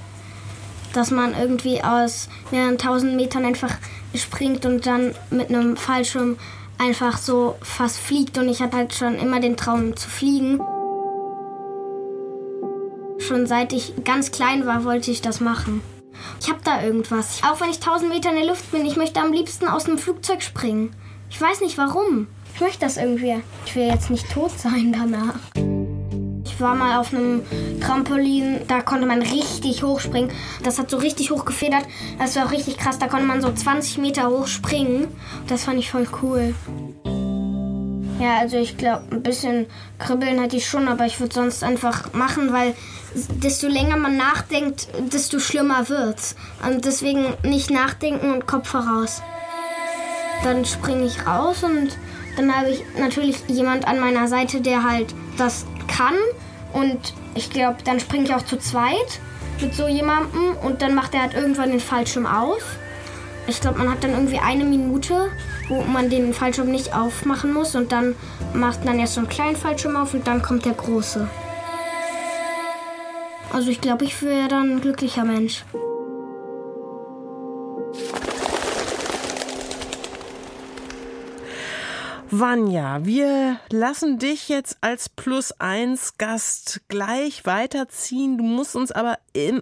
dass 0.93 1.11
man 1.11 1.35
irgendwie 1.35 1.83
aus 1.83 2.29
mehreren 2.51 2.77
tausend 2.77 3.15
Metern 3.15 3.45
einfach 3.45 3.77
springt 4.15 4.65
und 4.65 4.85
dann 4.85 5.13
mit 5.29 5.49
einem 5.49 5.77
Fallschirm 5.77 6.37
einfach 6.77 7.17
so 7.17 7.55
fast 7.61 7.99
fliegt. 7.99 8.37
Und 8.37 8.49
ich 8.49 8.61
hatte 8.61 8.77
halt 8.77 8.93
schon 8.93 9.15
immer 9.15 9.39
den 9.39 9.57
Traum 9.57 9.95
zu 9.95 10.09
fliegen. 10.09 10.59
Schon 13.19 13.45
seit 13.45 13.73
ich 13.73 13.93
ganz 14.03 14.31
klein 14.31 14.65
war, 14.65 14.85
wollte 14.85 15.11
ich 15.11 15.21
das 15.21 15.39
machen. 15.39 15.81
Ich 16.41 16.49
habe 16.49 16.59
da 16.63 16.81
irgendwas. 16.81 17.41
Auch 17.43 17.61
wenn 17.61 17.69
ich 17.69 17.79
tausend 17.79 18.09
Meter 18.09 18.29
in 18.29 18.37
der 18.37 18.47
Luft 18.47 18.71
bin, 18.71 18.85
ich 18.85 18.95
möchte 18.95 19.19
am 19.19 19.31
liebsten 19.31 19.67
aus 19.67 19.85
einem 19.85 19.97
Flugzeug 19.97 20.41
springen. 20.41 20.95
Ich 21.29 21.39
weiß 21.39 21.61
nicht 21.61 21.77
warum. 21.77 22.27
Ich 22.55 22.61
möchte 22.61 22.79
das 22.79 22.97
irgendwie. 22.97 23.41
Ich 23.65 23.75
will 23.75 23.87
jetzt 23.87 24.09
nicht 24.09 24.29
tot 24.31 24.51
sein 24.57 24.91
danach. 24.91 25.78
Ich 26.59 26.63
war 26.63 26.75
mal 26.75 26.99
auf 26.99 27.13
einem 27.13 27.41
Trampolin, 27.79 28.59
da 28.67 28.81
konnte 28.81 29.05
man 29.05 29.21
richtig 29.21 29.81
hoch 29.81 30.01
springen. 30.01 30.29
Das 30.61 30.77
hat 30.77 30.89
so 30.89 30.97
richtig 30.97 31.31
hoch 31.31 31.45
gefedert. 31.45 31.85
Das 32.17 32.35
war 32.35 32.47
auch 32.47 32.51
richtig 32.51 32.77
krass. 32.77 32.99
Da 32.99 33.07
konnte 33.07 33.25
man 33.25 33.41
so 33.41 33.49
20 33.49 33.97
Meter 33.99 34.29
hoch 34.29 34.45
springen. 34.45 35.07
Das 35.47 35.63
fand 35.63 35.79
ich 35.79 35.89
voll 35.89 36.05
cool. 36.21 36.53
Ja, 38.19 38.39
also 38.39 38.57
ich 38.57 38.75
glaube, 38.75 39.03
ein 39.09 39.23
bisschen 39.23 39.67
kribbeln 39.99 40.41
hatte 40.41 40.57
ich 40.57 40.67
schon, 40.67 40.89
aber 40.89 41.05
ich 41.05 41.21
würde 41.21 41.33
sonst 41.33 41.63
einfach 41.63 42.11
machen, 42.11 42.51
weil 42.51 42.75
desto 43.15 43.67
länger 43.67 43.95
man 43.95 44.17
nachdenkt, 44.17 44.89
desto 45.13 45.39
schlimmer 45.39 45.87
wird's. 45.87 46.35
Und 46.67 46.83
deswegen 46.83 47.25
nicht 47.41 47.71
nachdenken 47.71 48.33
und 48.33 48.47
Kopf 48.47 48.67
voraus. 48.67 49.21
Dann 50.43 50.65
springe 50.65 51.05
ich 51.05 51.25
raus 51.25 51.63
und 51.63 51.97
dann 52.35 52.53
habe 52.53 52.71
ich 52.71 52.83
natürlich 52.99 53.37
jemand 53.47 53.87
an 53.87 54.01
meiner 54.01 54.27
Seite, 54.27 54.59
der 54.59 54.83
halt 54.83 55.15
das 55.37 55.65
kann 55.87 56.15
und 56.73 57.13
ich 57.35 57.49
glaube, 57.49 57.77
dann 57.83 57.99
springe 57.99 58.25
ich 58.25 58.33
auch 58.33 58.43
zu 58.43 58.57
zweit 58.57 59.19
mit 59.61 59.73
so 59.73 59.87
jemandem 59.87 60.55
und 60.63 60.81
dann 60.81 60.95
macht 60.95 61.13
er 61.13 61.21
halt 61.23 61.33
irgendwann 61.33 61.71
den 61.71 61.79
Fallschirm 61.79 62.25
auf. 62.25 62.77
Ich 63.47 63.61
glaube, 63.61 63.79
man 63.79 63.89
hat 63.89 64.03
dann 64.03 64.11
irgendwie 64.11 64.39
eine 64.39 64.63
Minute, 64.63 65.31
wo 65.67 65.81
man 65.81 66.09
den 66.09 66.33
Fallschirm 66.33 66.69
nicht 66.69 66.93
aufmachen 66.93 67.53
muss 67.53 67.75
und 67.75 67.91
dann 67.91 68.15
macht 68.53 68.85
man 68.85 68.99
erst 68.99 69.15
so 69.15 69.21
einen 69.21 69.29
kleinen 69.29 69.55
Fallschirm 69.55 69.95
auf 69.95 70.13
und 70.13 70.27
dann 70.27 70.41
kommt 70.41 70.65
der 70.65 70.73
große. 70.73 71.27
Also 73.51 73.71
ich 73.71 73.81
glaube, 73.81 74.05
ich 74.05 74.21
wäre 74.21 74.47
dann 74.47 74.75
ein 74.75 74.81
glücklicher 74.81 75.25
Mensch. 75.25 75.63
Vanja, 82.31 83.05
wir 83.05 83.59
lassen 83.71 84.19
dich 84.19 84.49
jetzt 84.49 84.77
als 84.81 85.09
Plus 85.09 85.51
eins 85.53 86.19
Gast 86.19 86.81
gleich 86.87 87.47
weiterziehen. 87.47 88.37
Du 88.37 88.43
musst 88.43 88.75
uns 88.75 88.91
aber 88.91 89.17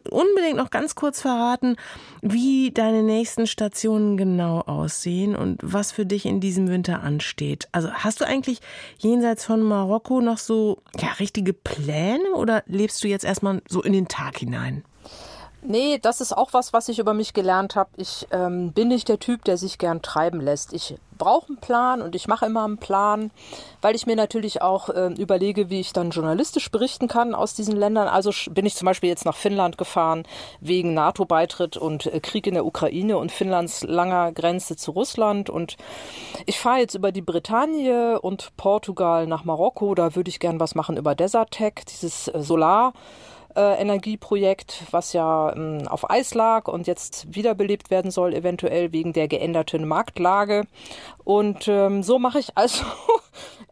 unbedingt 0.10 0.58
noch 0.58 0.70
ganz 0.70 0.96
kurz 0.96 1.22
verraten, 1.22 1.78
wie 2.22 2.72
deine 2.72 3.04
nächsten 3.04 3.48
Stationen 3.48 4.18
genau 4.18 4.60
aussehen 4.60 5.38
und 5.38 5.62
was 5.64 5.94
für 5.94 6.06
dich 6.06 6.26
in 6.26 6.42
diesem 6.42 6.68
Winter 6.68 7.02
ansteht. 7.04 7.70
Also 7.72 7.90
hast 7.90 8.20
du 8.20 8.26
eigentlich 8.26 8.60
jenseits 8.98 9.46
von 9.46 9.62
Marokko 9.62 10.20
noch 10.20 10.38
so 10.38 10.82
ja, 11.00 11.14
richtige 11.20 11.54
Pläne 11.54 12.34
oder 12.36 12.64
lebst 12.66 13.02
du 13.02 13.08
jetzt 13.08 13.24
erstmal 13.24 13.62
so 13.70 13.82
in 13.82 13.94
den 13.94 14.10
Tag 14.10 14.40
hinein? 14.40 14.84
Nee, 15.70 16.00
das 16.02 16.22
ist 16.22 16.32
auch 16.32 16.54
was, 16.54 16.72
was 16.72 16.88
ich 16.88 16.98
über 16.98 17.14
mich 17.14 17.34
gelernt 17.34 17.76
habe. 17.76 17.90
Ich 17.98 18.26
ähm, 18.32 18.72
bin 18.72 18.88
nicht 18.88 19.10
der 19.10 19.20
Typ, 19.20 19.44
der 19.44 19.58
sich 19.58 19.78
gern 19.78 20.02
treiben 20.02 20.40
lässt. 20.40 20.72
Ich 20.72 20.96
brauche 21.18 21.48
einen 21.50 21.58
Plan 21.58 22.02
und 22.02 22.16
ich 22.16 22.30
mache 22.30 22.46
immer 22.46 22.64
einen 22.64 22.78
Plan, 22.78 23.32
weil 23.82 23.94
ich 23.94 24.06
mir 24.06 24.16
natürlich 24.16 24.62
auch 24.62 24.88
äh, 24.88 25.08
überlege, 25.18 25.70
wie 25.70 25.82
ich 25.82 25.92
dann 25.92 26.12
journalistisch 26.12 26.72
berichten 26.72 27.10
kann 27.10 27.36
aus 27.36 27.54
diesen 27.54 27.76
Ländern. 27.76 28.08
Also 28.08 28.32
bin 28.50 28.66
ich 28.66 28.76
zum 28.76 28.86
Beispiel 28.86 29.10
jetzt 29.10 29.26
nach 29.26 29.36
Finnland 29.36 29.78
gefahren 29.78 30.24
wegen 30.62 30.94
NATO-Beitritt 30.94 31.76
und 31.76 32.06
äh, 32.06 32.22
Krieg 32.22 32.48
in 32.48 32.54
der 32.54 32.66
Ukraine 32.66 33.18
und 33.18 33.34
Finnlands 33.34 33.84
langer 33.84 34.32
Grenze 34.32 34.78
zu 34.78 34.92
Russland. 34.92 35.50
Und 35.50 35.76
ich 36.46 36.62
fahre 36.62 36.80
jetzt 36.80 36.96
über 36.96 37.12
die 37.12 37.22
Bretagne 37.22 38.22
und 38.22 38.56
Portugal 38.56 39.28
nach 39.28 39.44
Marokko. 39.44 39.96
Da 39.96 40.16
würde 40.16 40.30
ich 40.30 40.40
gern 40.40 40.62
was 40.62 40.76
machen 40.76 40.96
über 40.96 41.14
Desertec, 41.14 41.86
dieses 41.88 42.30
äh, 42.30 42.42
Solar. 42.42 42.94
Äh, 43.58 43.82
Energieprojekt, 43.82 44.84
was 44.92 45.14
ja 45.14 45.52
ähm, 45.56 45.88
auf 45.88 46.12
Eis 46.12 46.36
lag 46.36 46.68
und 46.68 46.86
jetzt 46.86 47.34
wiederbelebt 47.34 47.90
werden 47.90 48.12
soll, 48.12 48.36
eventuell 48.36 48.92
wegen 48.92 49.14
der 49.14 49.28
geänderten 49.28 49.88
Marktlage. 49.88 50.68
Und 51.24 51.68
ähm, 51.68 52.04
so 52.04 52.20
mache 52.20 52.38
ich 52.38 52.56
also 52.56 52.86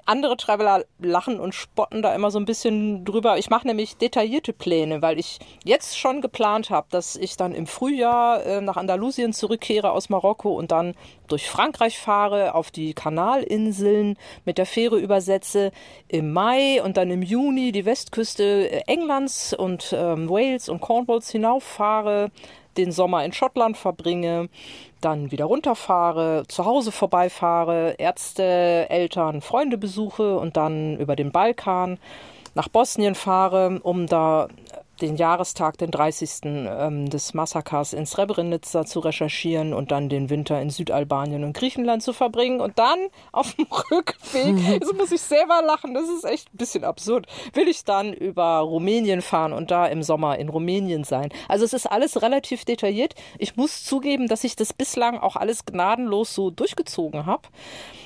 andere 0.06 0.38
Traveler 0.38 0.86
lachen 1.00 1.40
und 1.40 1.56
spotten 1.56 2.02
da 2.02 2.14
immer 2.14 2.32
so 2.32 2.40
ein 2.40 2.46
bisschen 2.46 3.06
drüber. 3.06 3.38
Ich 3.38 3.50
mache 3.50 3.68
nämlich 3.68 3.98
detaillierte 3.98 4.54
Pläne, 4.54 5.02
weil 5.02 5.20
ich 5.20 5.40
jetzt 5.64 5.98
schon 5.98 6.22
geplant 6.22 6.70
habe, 6.70 6.88
dass 6.92 7.16
ich 7.16 7.38
dann 7.38 7.56
im 7.56 7.68
Frühjahr 7.68 8.46
äh, 8.46 8.62
nach 8.62 8.78
Andalusien 8.78 9.34
zurückkehre 9.34 9.92
aus 9.92 10.10
Marokko 10.10 10.54
und 10.54 10.72
dann 10.72 10.94
durch 11.28 11.50
Frankreich 11.50 11.98
fahre, 11.98 12.54
auf 12.54 12.72
die 12.72 12.94
Kanalinseln 12.94 14.18
mit 14.46 14.58
der 14.58 14.66
Fähre 14.66 15.00
übersetze, 15.00 15.72
im 16.08 16.34
Mai 16.34 16.84
und 16.84 16.98
dann 16.98 17.10
im 17.10 17.22
Juni 17.22 17.72
die 17.72 17.86
Westküste 17.86 18.70
äh, 18.70 18.82
Englands 18.88 19.54
und 19.54 19.94
ähm, 19.98 20.30
Wales 20.30 20.70
und 20.70 20.82
Cornwalls 20.82 21.30
hinauffahre, 21.30 22.32
den 22.78 22.92
Sommer 22.92 23.24
in 23.24 23.34
Schottland 23.34 23.78
verbringe, 23.78 24.50
dann 25.06 25.32
wieder 25.32 25.46
runterfahre, 25.46 26.44
zu 26.48 26.66
Hause 26.66 26.92
vorbeifahre, 26.92 27.96
Ärzte, 27.98 28.88
Eltern, 28.90 29.42
Freunde 29.42 29.78
besuche 29.78 30.38
und 30.38 30.58
dann 30.58 30.98
über 30.98 31.16
den 31.16 31.32
Balkan 31.32 32.00
nach 32.56 32.68
Bosnien 32.68 33.16
fahre, 33.16 33.80
um 33.84 34.08
da 34.08 34.48
den 35.02 35.16
Jahrestag, 35.16 35.78
den 35.78 35.92
30. 35.92 36.42
Ähm, 36.44 37.10
des 37.10 37.34
Massakers 37.34 37.94
in 37.94 38.06
Srebrenica 38.06 38.86
zu 38.86 39.00
recherchieren 39.00 39.74
und 39.74 39.92
dann 39.92 40.10
den 40.10 40.30
Winter 40.30 40.62
in 40.62 40.70
Südalbanien 40.70 41.44
und 41.44 41.54
Griechenland 41.54 42.04
zu 42.04 42.14
verbringen 42.14 42.62
und 42.62 42.80
dann 42.80 43.00
auf 43.32 43.54
dem 43.54 43.68
Rückweg, 43.92 44.58
jetzt 44.68 44.94
muss 44.94 45.12
ich 45.12 45.22
selber 45.22 45.62
lachen, 45.66 45.94
das 45.94 46.10
ist 46.10 46.24
echt 46.24 46.54
ein 46.54 46.58
bisschen 46.58 46.84
absurd, 46.84 47.28
will 47.54 47.68
ich 47.68 47.84
dann 47.84 48.14
über 48.14 48.60
Rumänien 48.60 49.22
fahren 49.22 49.54
und 49.54 49.72
da 49.72 49.86
im 49.86 50.04
Sommer 50.04 50.38
in 50.38 50.50
Rumänien 50.50 51.04
sein. 51.04 51.30
Also 51.48 51.66
es 51.66 51.74
ist 51.74 51.86
alles 51.86 52.22
relativ 52.22 52.66
detailliert. 52.66 53.16
Ich 53.38 53.56
muss 53.56 53.84
zugeben, 53.84 54.28
dass 54.28 54.44
ich 54.44 54.56
das 54.56 54.74
bislang 54.74 55.20
auch 55.20 55.36
alles 55.36 55.66
gnadenlos 55.66 56.34
so 56.34 56.50
durchgezogen 56.50 57.26
habe 57.26 57.44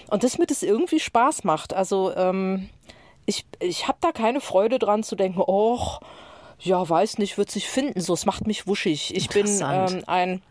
und 0.10 0.24
das 0.24 0.38
mit 0.38 0.52
es 0.52 0.64
irgendwie 0.64 1.00
Spaß 1.00 1.44
macht. 1.44 1.74
Also 1.74 2.14
ähm, 2.16 2.70
ich, 3.26 3.46
ich 3.60 3.88
habe 3.88 4.00
da 4.02 4.12
keine 4.12 4.42
Freude 4.42 4.80
dran 4.80 5.04
zu 5.04 5.16
denken, 5.16 5.42
oh, 5.46 5.80
ja, 6.60 6.88
weiß 6.88 7.18
nicht, 7.18 7.38
wird 7.38 7.52
sich 7.52 7.68
finden. 7.68 8.02
So, 8.02 8.14
es 8.14 8.26
macht 8.26 8.48
mich 8.48 8.68
wuschig. 8.68 9.16
Ich 9.16 9.30
bin 9.30 9.48
ähm, 9.48 10.04
ein, 10.08 10.42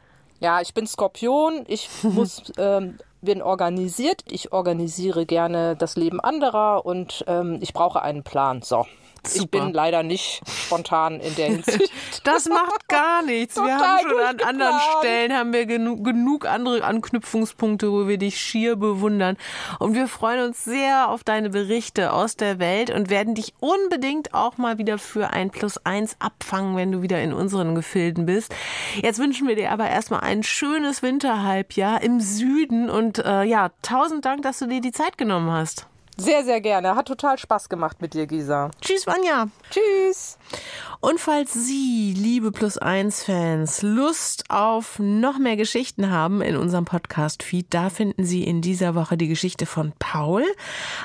ja, 0.40 0.60
ich 0.60 0.74
bin 0.74 0.86
Skorpion. 0.86 1.64
Ich 1.68 1.88
muss, 2.02 2.42
ähm, 2.56 2.98
bin 3.20 3.42
organisiert. 3.42 4.22
Ich 4.30 4.52
organisiere 4.52 5.26
gerne 5.26 5.76
das 5.76 5.96
Leben 5.96 6.20
anderer 6.20 6.86
und 6.86 7.24
ähm, 7.26 7.58
ich 7.60 7.72
brauche 7.72 8.02
einen 8.02 8.22
Plan. 8.22 8.62
So. 8.62 8.86
Super. 9.28 9.58
Ich 9.58 9.64
bin 9.64 9.72
leider 9.72 10.02
nicht 10.02 10.40
spontan 10.48 11.20
in 11.20 11.34
der 11.36 11.46
Hinsicht. 11.46 11.92
das 12.24 12.48
macht 12.48 12.88
gar 12.88 13.22
nichts. 13.22 13.56
wir 13.56 13.78
haben 13.78 14.08
schon 14.08 14.20
an 14.20 14.40
anderen 14.40 14.80
Stellen 14.98 15.32
haben 15.32 15.52
wir 15.52 15.66
genug, 15.66 16.04
genug 16.04 16.46
andere 16.46 16.84
Anknüpfungspunkte, 16.84 17.90
wo 17.92 18.08
wir 18.08 18.18
dich 18.18 18.40
schier 18.40 18.76
bewundern. 18.76 19.36
Und 19.78 19.94
wir 19.94 20.08
freuen 20.08 20.48
uns 20.48 20.64
sehr 20.64 21.08
auf 21.08 21.24
deine 21.24 21.50
Berichte 21.50 22.12
aus 22.12 22.36
der 22.36 22.58
Welt 22.58 22.90
und 22.90 23.10
werden 23.10 23.34
dich 23.34 23.54
unbedingt 23.60 24.34
auch 24.34 24.58
mal 24.58 24.78
wieder 24.78 24.98
für 24.98 25.30
ein 25.30 25.50
Plus 25.50 25.78
eins 25.84 26.16
abfangen, 26.18 26.76
wenn 26.76 26.92
du 26.92 27.02
wieder 27.02 27.22
in 27.22 27.32
unseren 27.32 27.74
Gefilden 27.74 28.26
bist. 28.26 28.54
Jetzt 29.02 29.18
wünschen 29.18 29.48
wir 29.48 29.56
dir 29.56 29.72
aber 29.72 29.88
erstmal 29.88 30.20
ein 30.20 30.42
schönes 30.42 31.02
Winterhalbjahr 31.02 32.02
im 32.02 32.20
Süden 32.20 32.90
und 32.90 33.18
äh, 33.18 33.44
ja, 33.44 33.70
tausend 33.82 34.24
Dank, 34.24 34.42
dass 34.42 34.58
du 34.58 34.66
dir 34.66 34.80
die 34.80 34.92
Zeit 34.92 35.18
genommen 35.18 35.50
hast. 35.50 35.86
Sehr, 36.20 36.44
sehr 36.44 36.60
gerne. 36.60 36.96
Hat 36.96 37.06
total 37.06 37.38
Spaß 37.38 37.68
gemacht 37.68 38.02
mit 38.02 38.12
dir, 38.12 38.26
Gisa. 38.26 38.72
Tschüss, 38.80 39.06
Vanja. 39.06 39.46
Tschüss. 39.70 40.36
Und 41.00 41.20
falls 41.20 41.54
Sie, 41.54 42.12
liebe 42.12 42.50
Plus 42.50 42.76
1 42.76 43.22
Fans, 43.22 43.82
Lust 43.82 44.46
auf 44.48 44.98
noch 44.98 45.38
mehr 45.38 45.56
Geschichten 45.56 46.10
haben 46.10 46.42
in 46.42 46.56
unserem 46.56 46.86
Podcast-Feed, 46.86 47.66
da 47.70 47.88
finden 47.88 48.24
Sie 48.24 48.42
in 48.42 48.62
dieser 48.62 48.96
Woche 48.96 49.16
die 49.16 49.28
Geschichte 49.28 49.64
von 49.64 49.92
Paul, 50.00 50.42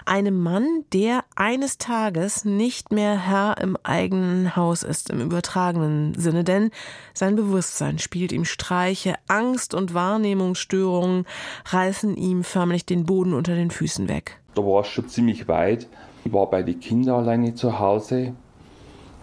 einem 0.05 0.41
Mann, 0.41 0.83
der 0.93 1.23
eines 1.35 1.77
Tages 1.77 2.43
nicht 2.43 2.91
mehr 2.91 3.15
Herr 3.15 3.59
im 3.61 3.77
eigenen 3.83 4.55
Haus 4.55 4.81
ist, 4.81 5.11
im 5.11 5.21
übertragenen 5.21 6.15
Sinne, 6.15 6.43
denn 6.43 6.71
sein 7.13 7.35
Bewusstsein 7.35 7.99
spielt 7.99 8.31
ihm 8.31 8.45
Streiche, 8.45 9.13
Angst 9.27 9.75
und 9.75 9.93
Wahrnehmungsstörungen 9.93 11.27
reißen 11.65 12.17
ihm 12.17 12.43
förmlich 12.43 12.87
den 12.87 13.05
Boden 13.05 13.35
unter 13.35 13.53
den 13.53 13.69
Füßen 13.69 14.09
weg. 14.09 14.39
Da 14.55 14.61
war 14.61 14.81
es 14.81 14.87
schon 14.87 15.07
ziemlich 15.07 15.47
weit. 15.47 15.87
Ich 16.25 16.33
war 16.33 16.49
bei 16.49 16.63
den 16.63 16.79
Kindern 16.79 17.23
alleine 17.23 17.55
zu 17.55 17.79
Hause. 17.79 18.33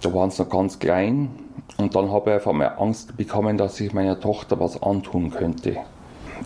Da 0.02 0.12
waren 0.12 0.30
sie 0.30 0.42
noch 0.42 0.50
ganz 0.50 0.78
klein. 0.78 1.30
Und 1.76 1.94
dann 1.94 2.10
habe 2.10 2.30
ich 2.30 2.34
einfach 2.34 2.52
mal 2.52 2.66
Angst 2.78 3.16
bekommen, 3.16 3.56
dass 3.56 3.80
ich 3.80 3.92
meiner 3.92 4.18
Tochter 4.18 4.58
was 4.60 4.82
antun 4.82 5.30
könnte. 5.30 5.76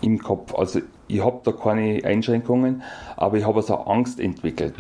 Im 0.01 0.19
Kopf. 0.19 0.55
Also 0.55 0.81
ich 1.09 1.25
habe 1.25 1.41
da 1.45 1.53
keine 1.53 2.05
Einschränkungen, 2.05 2.83
aber 3.17 3.37
ich 3.37 3.47
habe 3.47 3.63
so 3.63 3.75
Angst 3.75 4.21
entwickelt. 4.21 4.75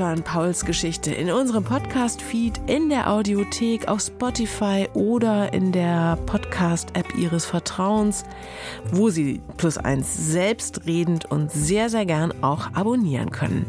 Hören 0.00 0.22
Pauls 0.22 0.64
Geschichte 0.64 1.12
in 1.12 1.30
unserem 1.30 1.62
Podcast-Feed, 1.62 2.62
in 2.66 2.88
der 2.88 3.10
Audiothek, 3.10 3.86
auf 3.86 4.00
Spotify 4.00 4.88
oder 4.94 5.52
in 5.52 5.72
der 5.72 6.16
Podcast-App 6.24 7.14
Ihres 7.18 7.44
Vertrauens, 7.44 8.24
wo 8.90 9.10
Sie 9.10 9.42
Plus 9.58 9.76
eins 9.76 10.32
selbstredend 10.32 11.30
und 11.30 11.52
sehr, 11.52 11.90
sehr 11.90 12.06
gern 12.06 12.32
auch 12.42 12.72
abonnieren 12.72 13.30
können. 13.30 13.66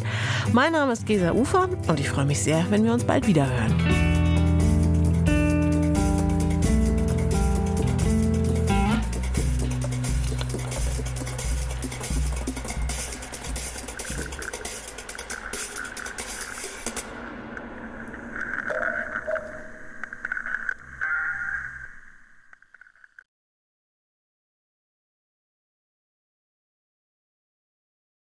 Mein 0.54 0.72
Name 0.72 0.94
ist 0.94 1.06
Gesa 1.06 1.34
Ufer 1.34 1.68
und 1.88 2.00
ich 2.00 2.10
freue 2.10 2.26
mich 2.26 2.40
sehr, 2.40 2.66
wenn 2.70 2.86
wir 2.86 2.94
uns 2.94 3.04
bald 3.04 3.28
wieder 3.28 3.46
hören. 3.46 4.11